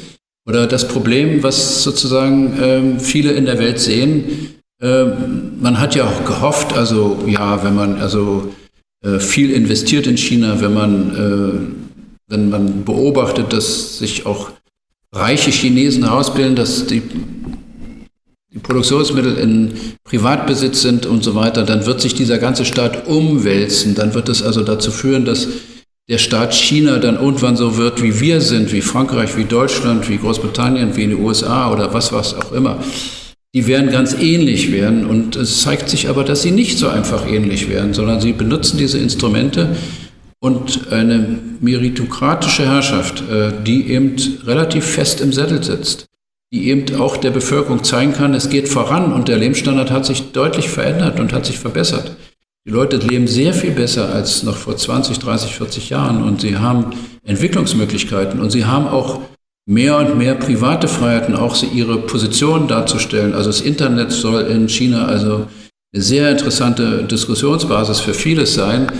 [0.47, 4.55] Oder das Problem, was sozusagen ähm, viele in der Welt sehen.
[4.81, 8.53] Ähm, man hat ja auch gehofft, also ja, wenn man also
[9.05, 14.51] äh, viel investiert in China, wenn man, äh, wenn man beobachtet, dass sich auch
[15.13, 17.03] reiche Chinesen herausbilden, dass die
[18.51, 19.73] die Produktionsmittel in
[20.03, 23.93] Privatbesitz sind und so weiter, dann wird sich dieser ganze Staat umwälzen.
[23.93, 25.47] Dann wird es also dazu führen, dass
[26.09, 30.17] der Staat China dann irgendwann so wird, wie wir sind, wie Frankreich, wie Deutschland, wie
[30.17, 32.83] Großbritannien, wie in den USA oder was, was auch immer.
[33.53, 37.27] Die werden ganz ähnlich werden und es zeigt sich aber, dass sie nicht so einfach
[37.27, 39.75] ähnlich werden, sondern sie benutzen diese Instrumente
[40.39, 44.15] und eine meritokratische Herrschaft, äh, die eben
[44.45, 46.09] relativ fest im Sättel sitzt
[46.51, 50.31] die eben auch der Bevölkerung zeigen kann, es geht voran und der Lebensstandard hat sich
[50.31, 52.15] deutlich verändert und hat sich verbessert.
[52.69, 56.55] Die Leute leben sehr viel besser als noch vor 20, 30, 40 Jahren und sie
[56.55, 56.91] haben
[57.25, 59.21] Entwicklungsmöglichkeiten und sie haben auch
[59.65, 63.33] mehr und mehr private Freiheiten, auch ihre Position darzustellen.
[63.33, 65.47] Also das Internet soll in China also
[65.95, 68.91] eine sehr interessante Diskussionsbasis für vieles sein.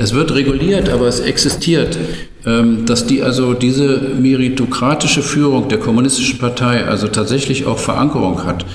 [0.00, 1.96] Es wird reguliert, aber es existiert.
[2.44, 8.66] Ähm, dass die also diese meritokratische Führung der kommunistischen Partei also tatsächlich auch Verankerung hat.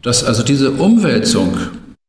[0.00, 1.58] Dass also diese Umwälzung,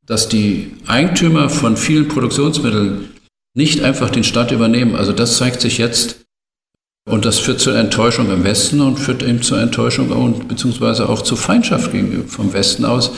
[0.07, 3.09] dass die Eigentümer von vielen Produktionsmitteln
[3.53, 6.25] nicht einfach den Staat übernehmen, also das zeigt sich jetzt
[7.07, 11.21] und das führt zur Enttäuschung im Westen und führt eben zur Enttäuschung und beziehungsweise auch
[11.21, 11.91] zur Feindschaft
[12.27, 13.11] vom Westen aus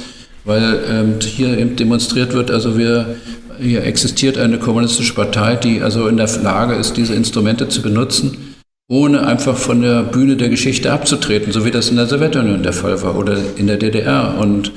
[0.45, 3.17] weil ähm, hier eben demonstriert wird, also wir,
[3.59, 8.55] hier existiert eine kommunistische Partei, die also in der Lage ist, diese Instrumente zu benutzen,
[8.89, 12.73] ohne einfach von der Bühne der Geschichte abzutreten, so wie das in der Sowjetunion der
[12.73, 14.37] Fall war oder in der DDR.
[14.39, 14.71] Und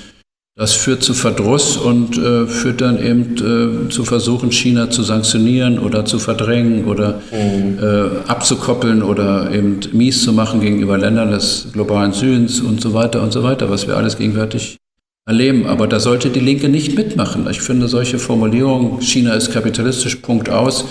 [0.55, 5.79] das führt zu Verdruss und äh, führt dann eben äh, zu Versuchen, China zu sanktionieren
[5.79, 7.79] oder zu verdrängen oder mhm.
[7.83, 13.23] äh, abzukoppeln oder eben mies zu machen gegenüber Ländern des globalen Südens und so weiter
[13.23, 14.77] und so weiter, was wir alles gegenwärtig
[15.27, 15.67] erleben.
[15.67, 17.47] Aber da sollte die Linke nicht mitmachen.
[17.51, 20.85] Ich finde solche Formulierungen, China ist kapitalistisch, Punkt aus,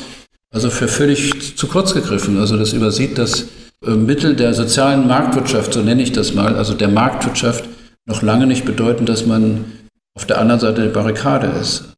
[0.52, 2.40] also für völlig zu kurz gegriffen.
[2.40, 3.46] Also das übersieht das
[3.86, 7.66] äh, Mittel der sozialen Marktwirtschaft, so nenne ich das mal, also der Marktwirtschaft,
[8.06, 9.66] noch lange nicht bedeuten, dass man
[10.16, 11.94] auf der anderen Seite der Barrikade ist.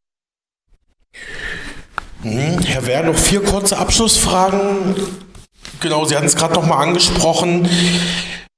[2.21, 4.95] Hm, Herr Wehr, noch vier kurze Abschlussfragen.
[5.80, 7.67] Genau, Sie hatten es gerade noch mal angesprochen.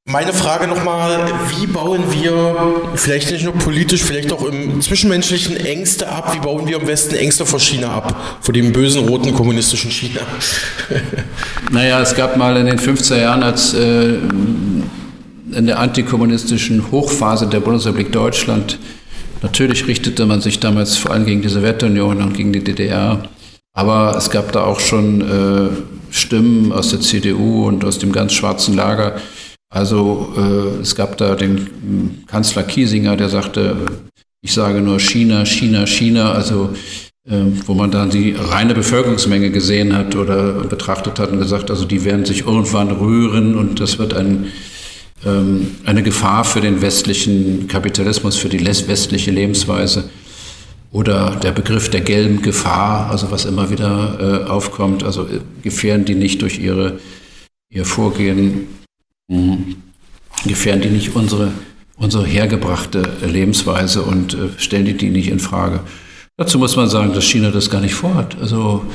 [0.08, 2.56] Meine Frage nochmal, wie bauen wir
[2.94, 6.36] vielleicht nicht nur politisch, vielleicht auch im zwischenmenschlichen Ängste ab?
[6.36, 10.22] Wie bauen wir im Westen Ängste vor China ab, vor dem bösen roten kommunistischen China?
[11.72, 14.20] naja, es gab mal in den 50er Jahren, als äh,
[15.56, 18.78] in der antikommunistischen Hochphase der Bundesrepublik Deutschland,
[19.42, 23.24] natürlich richtete man sich damals vor allem gegen die Sowjetunion und gegen die DDR,
[23.74, 25.70] aber es gab da auch schon äh,
[26.12, 29.16] Stimmen aus der CDU und aus dem ganz schwarzen Lager,
[29.74, 33.76] also äh, es gab da den Kanzler Kiesinger, der sagte,
[34.42, 36.70] ich sage nur China, China, China, also
[37.28, 41.86] äh, wo man dann die reine Bevölkerungsmenge gesehen hat oder betrachtet hat und gesagt, also
[41.86, 44.52] die werden sich irgendwann rühren und das wird ein, ähm,
[45.30, 50.10] eine Gefahr für den westlichen Kapitalismus, für die westliche Lebensweise.
[50.92, 56.06] Oder der Begriff der gelben Gefahr, also was immer wieder äh, aufkommt, also äh, gefährden
[56.06, 57.00] die nicht durch ihre,
[57.70, 58.68] ihr Vorgehen
[59.28, 59.78] Mhm.
[60.46, 61.52] Gefährden die nicht unsere,
[61.98, 65.80] unsere hergebrachte Lebensweise und äh, stellen die die nicht in Frage?
[66.38, 68.38] Dazu muss man sagen, dass China das gar nicht vorhat.
[68.40, 68.86] Also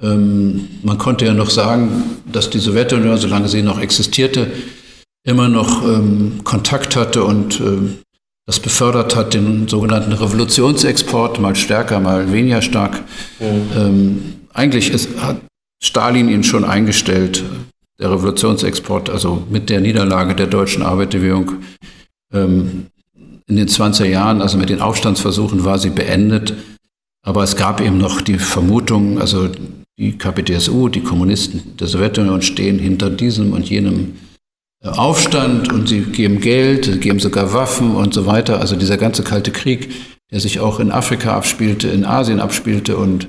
[0.00, 4.50] ähm, man konnte ja noch sagen, dass die Sowjetunion, solange sie noch existierte,
[5.24, 7.98] immer noch ähm, Kontakt hatte und ähm,
[8.46, 13.02] das befördert hat, den sogenannten Revolutionsexport, mal stärker, mal weniger stark.
[13.40, 13.70] Mhm.
[13.76, 15.40] Ähm, eigentlich ist, hat
[15.82, 17.42] Stalin ihn schon eingestellt,
[17.98, 21.52] der Revolutionsexport, also mit der Niederlage der deutschen Arbeiterbewegung
[22.32, 22.86] ähm,
[23.46, 26.54] in den 20er Jahren, also mit den Aufstandsversuchen, war sie beendet.
[27.22, 29.48] Aber es gab eben noch die Vermutung, also
[29.98, 34.16] die KPDSU, die Kommunisten der Sowjetunion stehen hinter diesem und jenem
[34.84, 38.60] Aufstand und sie geben Geld, sie geben sogar Waffen und so weiter.
[38.60, 39.90] Also dieser ganze kalte Krieg,
[40.30, 43.28] der sich auch in Afrika abspielte, in Asien abspielte und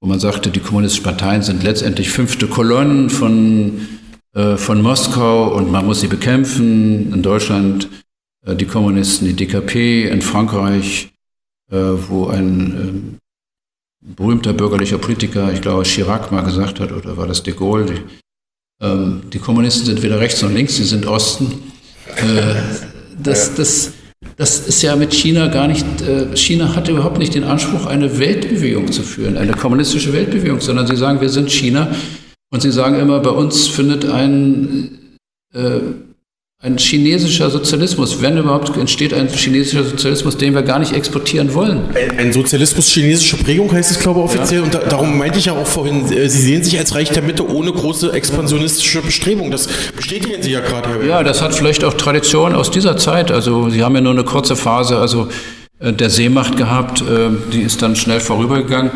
[0.00, 3.88] wo man sagte, die kommunistischen Parteien sind letztendlich fünfte Kolonnen von,
[4.34, 7.12] äh, von Moskau und man muss sie bekämpfen.
[7.12, 7.88] In Deutschland
[8.46, 11.12] äh, die Kommunisten, die DKP, in Frankreich,
[11.70, 13.18] äh, wo ein
[14.00, 18.04] äh, berühmter bürgerlicher Politiker, ich glaube Chirac mal gesagt hat, oder war das de Gaulle,
[18.80, 21.72] ähm, die Kommunisten sind weder rechts noch links, sie sind Osten.
[22.16, 22.54] Äh,
[23.22, 23.92] das, das,
[24.36, 28.18] das ist ja mit China gar nicht, äh, China hat überhaupt nicht den Anspruch, eine
[28.18, 31.94] Weltbewegung zu führen, eine kommunistische Weltbewegung, sondern sie sagen, wir sind China
[32.50, 35.16] und sie sagen immer, bei uns findet ein,
[35.54, 35.80] äh,
[36.62, 41.82] ein chinesischer Sozialismus, wenn überhaupt entsteht ein chinesischer Sozialismus, den wir gar nicht exportieren wollen.
[42.16, 44.60] Ein, Sozialismus chinesische Prägung heißt es, glaube ich, offiziell.
[44.60, 44.64] Ja.
[44.64, 47.22] Und da, darum meinte ich ja auch vorhin, äh, Sie sehen sich als Reich der
[47.22, 49.50] Mitte ohne große expansionistische Bestrebung.
[49.50, 53.30] Das bestätigen Sie ja gerade, Herr Ja, das hat vielleicht auch Tradition aus dieser Zeit.
[53.30, 55.28] Also Sie haben ja nur eine kurze Phase, also
[55.78, 58.92] äh, der Seemacht gehabt, äh, die ist dann schnell vorübergegangen.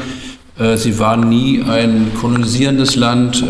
[0.75, 3.43] Sie waren nie ein kolonisierendes Land.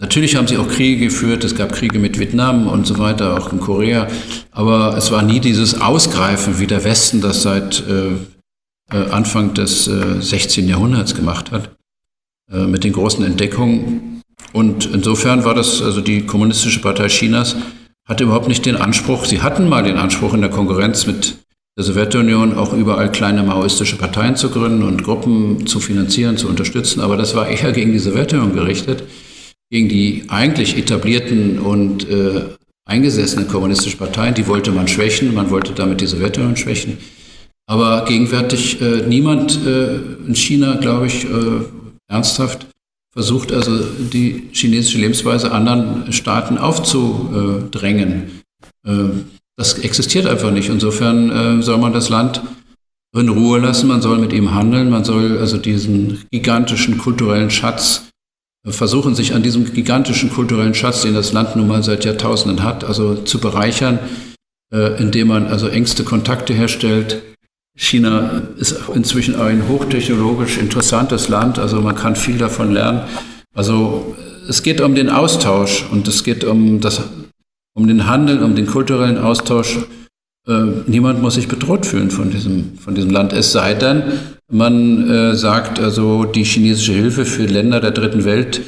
[0.00, 3.52] Natürlich haben sie auch Kriege geführt, es gab Kriege mit Vietnam und so weiter, auch
[3.52, 4.08] in Korea,
[4.50, 8.10] aber es war nie dieses Ausgreifen, wie der Westen das seit äh,
[8.92, 10.68] äh Anfang des äh, 16.
[10.68, 11.70] Jahrhunderts gemacht hat,
[12.52, 14.20] äh, mit den großen Entdeckungen.
[14.52, 17.54] Und insofern war das, also die Kommunistische Partei Chinas
[18.04, 21.38] hatte überhaupt nicht den Anspruch, sie hatten mal den Anspruch in der Konkurrenz mit
[21.78, 27.00] der Sowjetunion auch überall kleine maoistische Parteien zu gründen und Gruppen zu finanzieren, zu unterstützen,
[27.00, 29.04] aber das war eher gegen die Sowjetunion gerichtet
[29.70, 32.42] gegen die eigentlich etablierten und äh,
[32.86, 36.98] eingesessenen kommunistischen Parteien, die wollte man schwächen, man wollte damit die Sowjetunion schwächen.
[37.66, 39.96] Aber gegenwärtig äh, niemand äh,
[40.26, 41.64] in China, glaube ich, äh,
[42.08, 42.66] ernsthaft
[43.12, 48.42] versucht also die chinesische Lebensweise anderen Staaten aufzudrängen.
[48.86, 48.92] Äh,
[49.56, 50.68] das existiert einfach nicht.
[50.68, 52.42] Insofern äh, soll man das Land
[53.16, 58.10] in Ruhe lassen, man soll mit ihm handeln, man soll also diesen gigantischen kulturellen Schatz
[58.72, 62.84] versuchen sich an diesem gigantischen kulturellen Schatz, den das Land nun mal seit Jahrtausenden hat,
[62.84, 63.98] also zu bereichern,
[64.72, 67.22] äh, indem man also engste Kontakte herstellt.
[67.76, 73.02] China ist inzwischen ein hochtechnologisch interessantes Land, also man kann viel davon lernen.
[73.54, 74.16] Also
[74.48, 77.02] es geht um den Austausch und es geht um, das,
[77.74, 79.78] um den Handel, um den kulturellen Austausch.
[80.46, 84.04] Äh, niemand muss sich bedroht fühlen von diesem, von diesem Land, es sei denn,
[84.50, 88.60] man äh, sagt also, die chinesische Hilfe für Länder der dritten Welt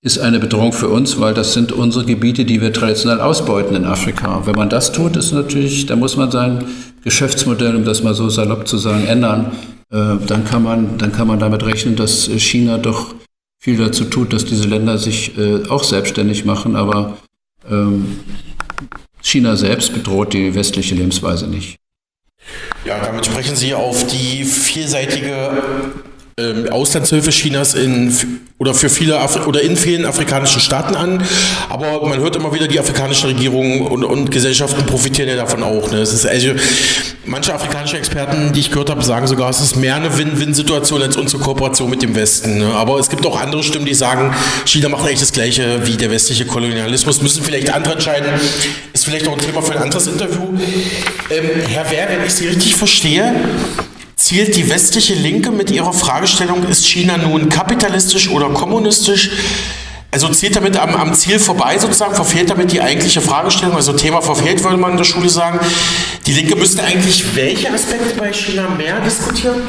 [0.00, 3.84] ist eine Bedrohung für uns, weil das sind unsere Gebiete, die wir traditionell ausbeuten in
[3.84, 4.46] Afrika.
[4.46, 6.64] Wenn man das tut, ist natürlich, da muss man sein
[7.02, 9.52] Geschäftsmodell, um das mal so salopp zu sagen, ändern.
[9.90, 13.14] Äh, dann, kann man, dann kann man damit rechnen, dass China doch
[13.60, 16.76] viel dazu tut, dass diese Länder sich äh, auch selbstständig machen.
[16.76, 17.18] Aber
[17.68, 18.18] ähm,
[19.20, 21.76] China selbst bedroht die westliche Lebensweise nicht.
[22.84, 25.50] Ja, damit sprechen Sie auf die vielseitige
[26.38, 28.14] ähm, Auslandshilfe Chinas in
[28.58, 31.22] oder für viele Afri oder in vielen afrikanischen Staaten an.
[31.68, 35.90] Aber man hört immer wieder, die afrikanischen Regierungen und, und Gesellschaften profitieren ja davon auch.
[35.92, 35.98] Ne?
[35.98, 36.50] Es ist also,
[37.24, 41.16] manche afrikanische Experten, die ich gehört habe, sagen sogar, es ist mehr eine Win-Win-Situation als
[41.16, 42.58] unsere Kooperation mit dem Westen.
[42.58, 42.74] Ne?
[42.74, 44.34] Aber es gibt auch andere Stimmen, die sagen,
[44.64, 47.22] China macht eigentlich das Gleiche wie der westliche Kolonialismus.
[47.22, 48.28] Müssen vielleicht andere entscheiden.
[48.92, 50.48] Ist vielleicht auch ein Thema für ein anderes Interview.
[51.30, 53.34] Ähm, Herr Wehr, wenn ich Sie richtig verstehe,
[54.18, 59.30] zielt die westliche Linke mit ihrer Fragestellung, ist China nun kapitalistisch oder kommunistisch?
[60.10, 64.20] Also zielt damit am, am, Ziel vorbei sozusagen, verfehlt damit die eigentliche Fragestellung, also Thema
[64.20, 65.60] verfehlt, würde man in der Schule sagen.
[66.26, 69.62] Die Linke müsste eigentlich welche Aspekte bei China mehr diskutieren?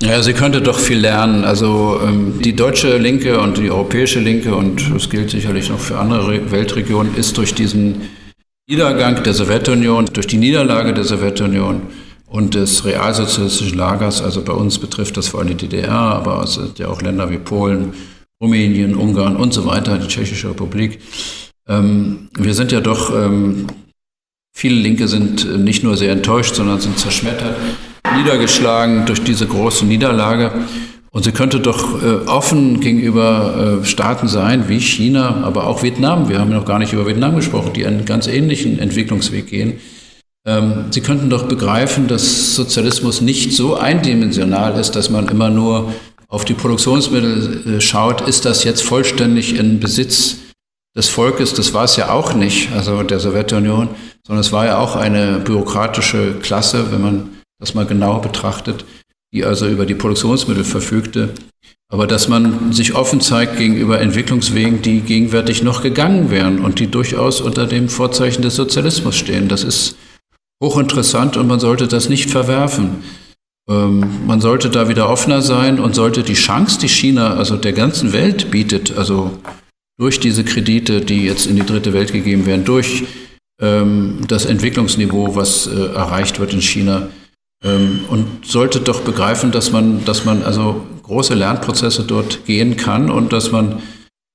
[0.00, 1.44] Ja, sie könnte doch viel lernen.
[1.44, 5.98] Also ähm, die deutsche Linke und die europäische Linke, und das gilt sicherlich noch für
[5.98, 8.10] andere Weltregionen, ist durch diesen
[8.68, 11.82] Niedergang der Sowjetunion, durch die Niederlage der Sowjetunion,
[12.28, 14.22] und des realsozialistischen Lagers.
[14.22, 17.30] Also bei uns betrifft das vor allem die DDR, aber es sind ja auch Länder
[17.30, 17.94] wie Polen,
[18.40, 21.00] Rumänien, Ungarn und so weiter, die Tschechische Republik.
[21.66, 23.66] Ähm, wir sind ja doch, ähm,
[24.54, 27.56] viele Linke sind nicht nur sehr enttäuscht, sondern sind zerschmettert,
[28.16, 30.52] niedergeschlagen durch diese große Niederlage.
[31.10, 36.28] Und sie könnte doch äh, offen gegenüber äh, Staaten sein wie China, aber auch Vietnam.
[36.28, 39.80] Wir haben noch gar nicht über Vietnam gesprochen, die einen ganz ähnlichen Entwicklungsweg gehen
[40.90, 45.92] Sie könnten doch begreifen, dass Sozialismus nicht so eindimensional ist, dass man immer nur
[46.28, 50.36] auf die Produktionsmittel äh, schaut, ist das jetzt vollständig in Besitz
[50.96, 51.54] des Volkes?
[51.54, 53.88] Das war es ja auch nicht, also der Sowjetunion,
[54.26, 58.84] sondern es war ja auch eine bürokratische Klasse, wenn man das mal genau betrachtet.
[59.34, 61.34] die also über die Produktionsmittel verfügte,
[61.92, 66.86] aber dass man sich offen zeigt gegenüber Entwicklungswegen, die gegenwärtig noch gegangen wären und die
[66.86, 69.48] durchaus unter dem Vorzeichen des Sozialismus stehen.
[69.48, 69.96] Das ist
[70.62, 73.04] hochinteressant und man sollte das nicht verwerfen.
[73.68, 77.72] Ähm, man sollte da wieder offener sein und sollte die Chance, die China also der
[77.72, 79.38] ganzen Welt bietet, also
[79.98, 83.04] durch diese Kredite, die jetzt in die dritte Welt gegeben werden, durch
[83.60, 87.08] ähm, das Entwicklungsniveau, was äh, erreicht wird in China,
[87.64, 93.10] ähm, und sollte doch begreifen, dass man, dass man also große Lernprozesse dort gehen kann
[93.10, 93.82] und dass man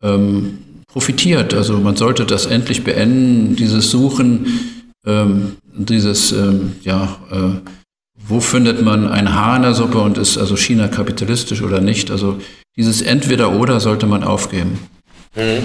[0.04, 1.54] ähm, profitiert.
[1.54, 7.70] Also man sollte das endlich beenden, dieses Suchen, ähm, dieses, ähm, ja, äh,
[8.16, 12.10] wo findet man ein Haar in der Suppe und ist also China kapitalistisch oder nicht?
[12.12, 12.40] Also
[12.78, 14.80] dieses Entweder-Oder sollte man aufgeben.
[15.36, 15.62] Mhm.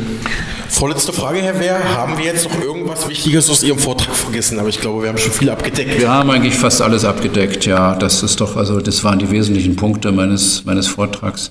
[0.69, 1.97] Vorletzte Frage, Herr Wehr.
[1.97, 4.59] Haben wir jetzt noch irgendwas Wichtiges aus Ihrem Vortrag vergessen?
[4.59, 5.99] Aber ich glaube, wir haben schon viel abgedeckt.
[5.99, 7.95] Wir haben eigentlich fast alles abgedeckt, ja.
[7.95, 11.51] Das ist doch, also das waren die wesentlichen Punkte meines, meines Vortrags.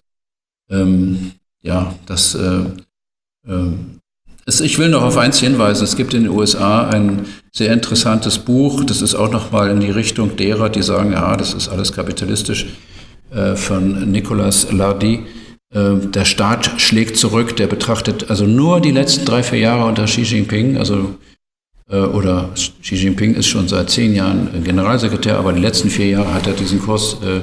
[0.70, 2.62] Ähm, ja, das äh,
[3.48, 3.74] äh,
[4.48, 5.84] ich will noch auf eins hinweisen.
[5.84, 9.91] Es gibt in den USA ein sehr interessantes Buch, das ist auch nochmal in die
[9.91, 12.68] Richtung derer, die sagen, ja, das ist alles kapitalistisch,
[13.32, 15.26] äh, von Nicolas Lardy
[15.74, 20.06] ähm, der Staat schlägt zurück, der betrachtet also nur die letzten drei, vier Jahre unter
[20.06, 21.15] Xi Jinping, also
[21.90, 26.34] äh, oder Xi Jinping ist schon seit zehn Jahren Generalsekretär, aber die letzten vier Jahre
[26.34, 27.41] hat er diesen Kurs äh,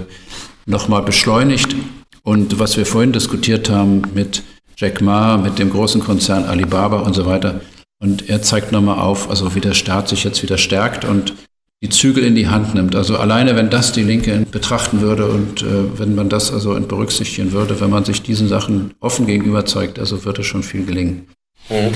[0.66, 1.76] nochmal beschleunigt.
[2.22, 4.42] Und was wir vorhin diskutiert haben mit
[4.76, 7.60] Jack Ma, mit dem großen Konzern Alibaba und so weiter,
[8.02, 11.34] und er zeigt nochmal auf, also wie der Staat sich jetzt wieder stärkt und
[11.82, 12.94] die Zügel in die Hand nimmt.
[12.96, 17.52] Also alleine, wenn das die Linke betrachten würde und äh, wenn man das also berücksichtigen
[17.52, 21.28] würde, wenn man sich diesen Sachen offen gegenüber zeigt, also würde schon viel gelingen.
[21.68, 21.92] Mhm.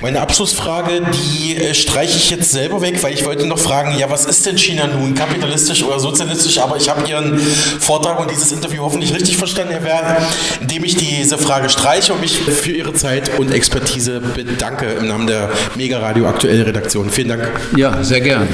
[0.00, 4.10] Meine Abschlussfrage, die äh, streiche ich jetzt selber weg, weil ich wollte noch fragen, ja,
[4.10, 6.58] was ist denn China nun, kapitalistisch oder sozialistisch?
[6.58, 10.16] Aber ich habe Ihren Vortrag und dieses Interview hoffentlich richtig verstanden, Herr Werner,
[10.60, 15.26] indem ich diese Frage streiche und mich für Ihre Zeit und Expertise bedanke im Namen
[15.26, 17.10] der Mega Radio Aktuell Redaktion.
[17.10, 17.48] Vielen Dank.
[17.76, 18.48] Ja, sehr gern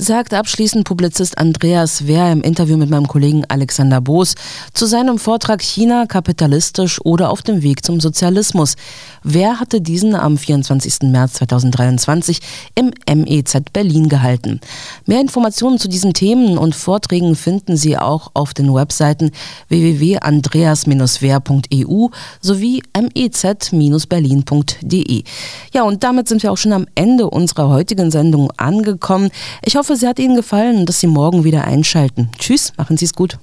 [0.00, 4.34] sagt abschließend Publizist Andreas Wehr im Interview mit meinem Kollegen Alexander Boos
[4.72, 8.76] zu seinem Vortrag China kapitalistisch oder auf dem Weg zum Sozialismus.
[9.22, 11.10] Wehr hatte diesen am 24.
[11.10, 12.40] März 2023
[12.74, 14.60] im MEZ Berlin gehalten.
[15.04, 19.32] Mehr Informationen zu diesen Themen und Vorträgen finden Sie auch auf den Webseiten
[19.68, 22.08] www.andreas-wehr.eu
[22.40, 22.82] sowie
[23.72, 25.24] mez-berlin.de.
[25.74, 29.28] Ja, und damit sind wir auch schon am Ende unserer heutigen Sendung angekommen.
[29.62, 32.28] Ich hoffe, hoffe, sie hat Ihnen gefallen und dass Sie morgen wieder einschalten.
[32.38, 33.38] Tschüss, machen Sie es gut.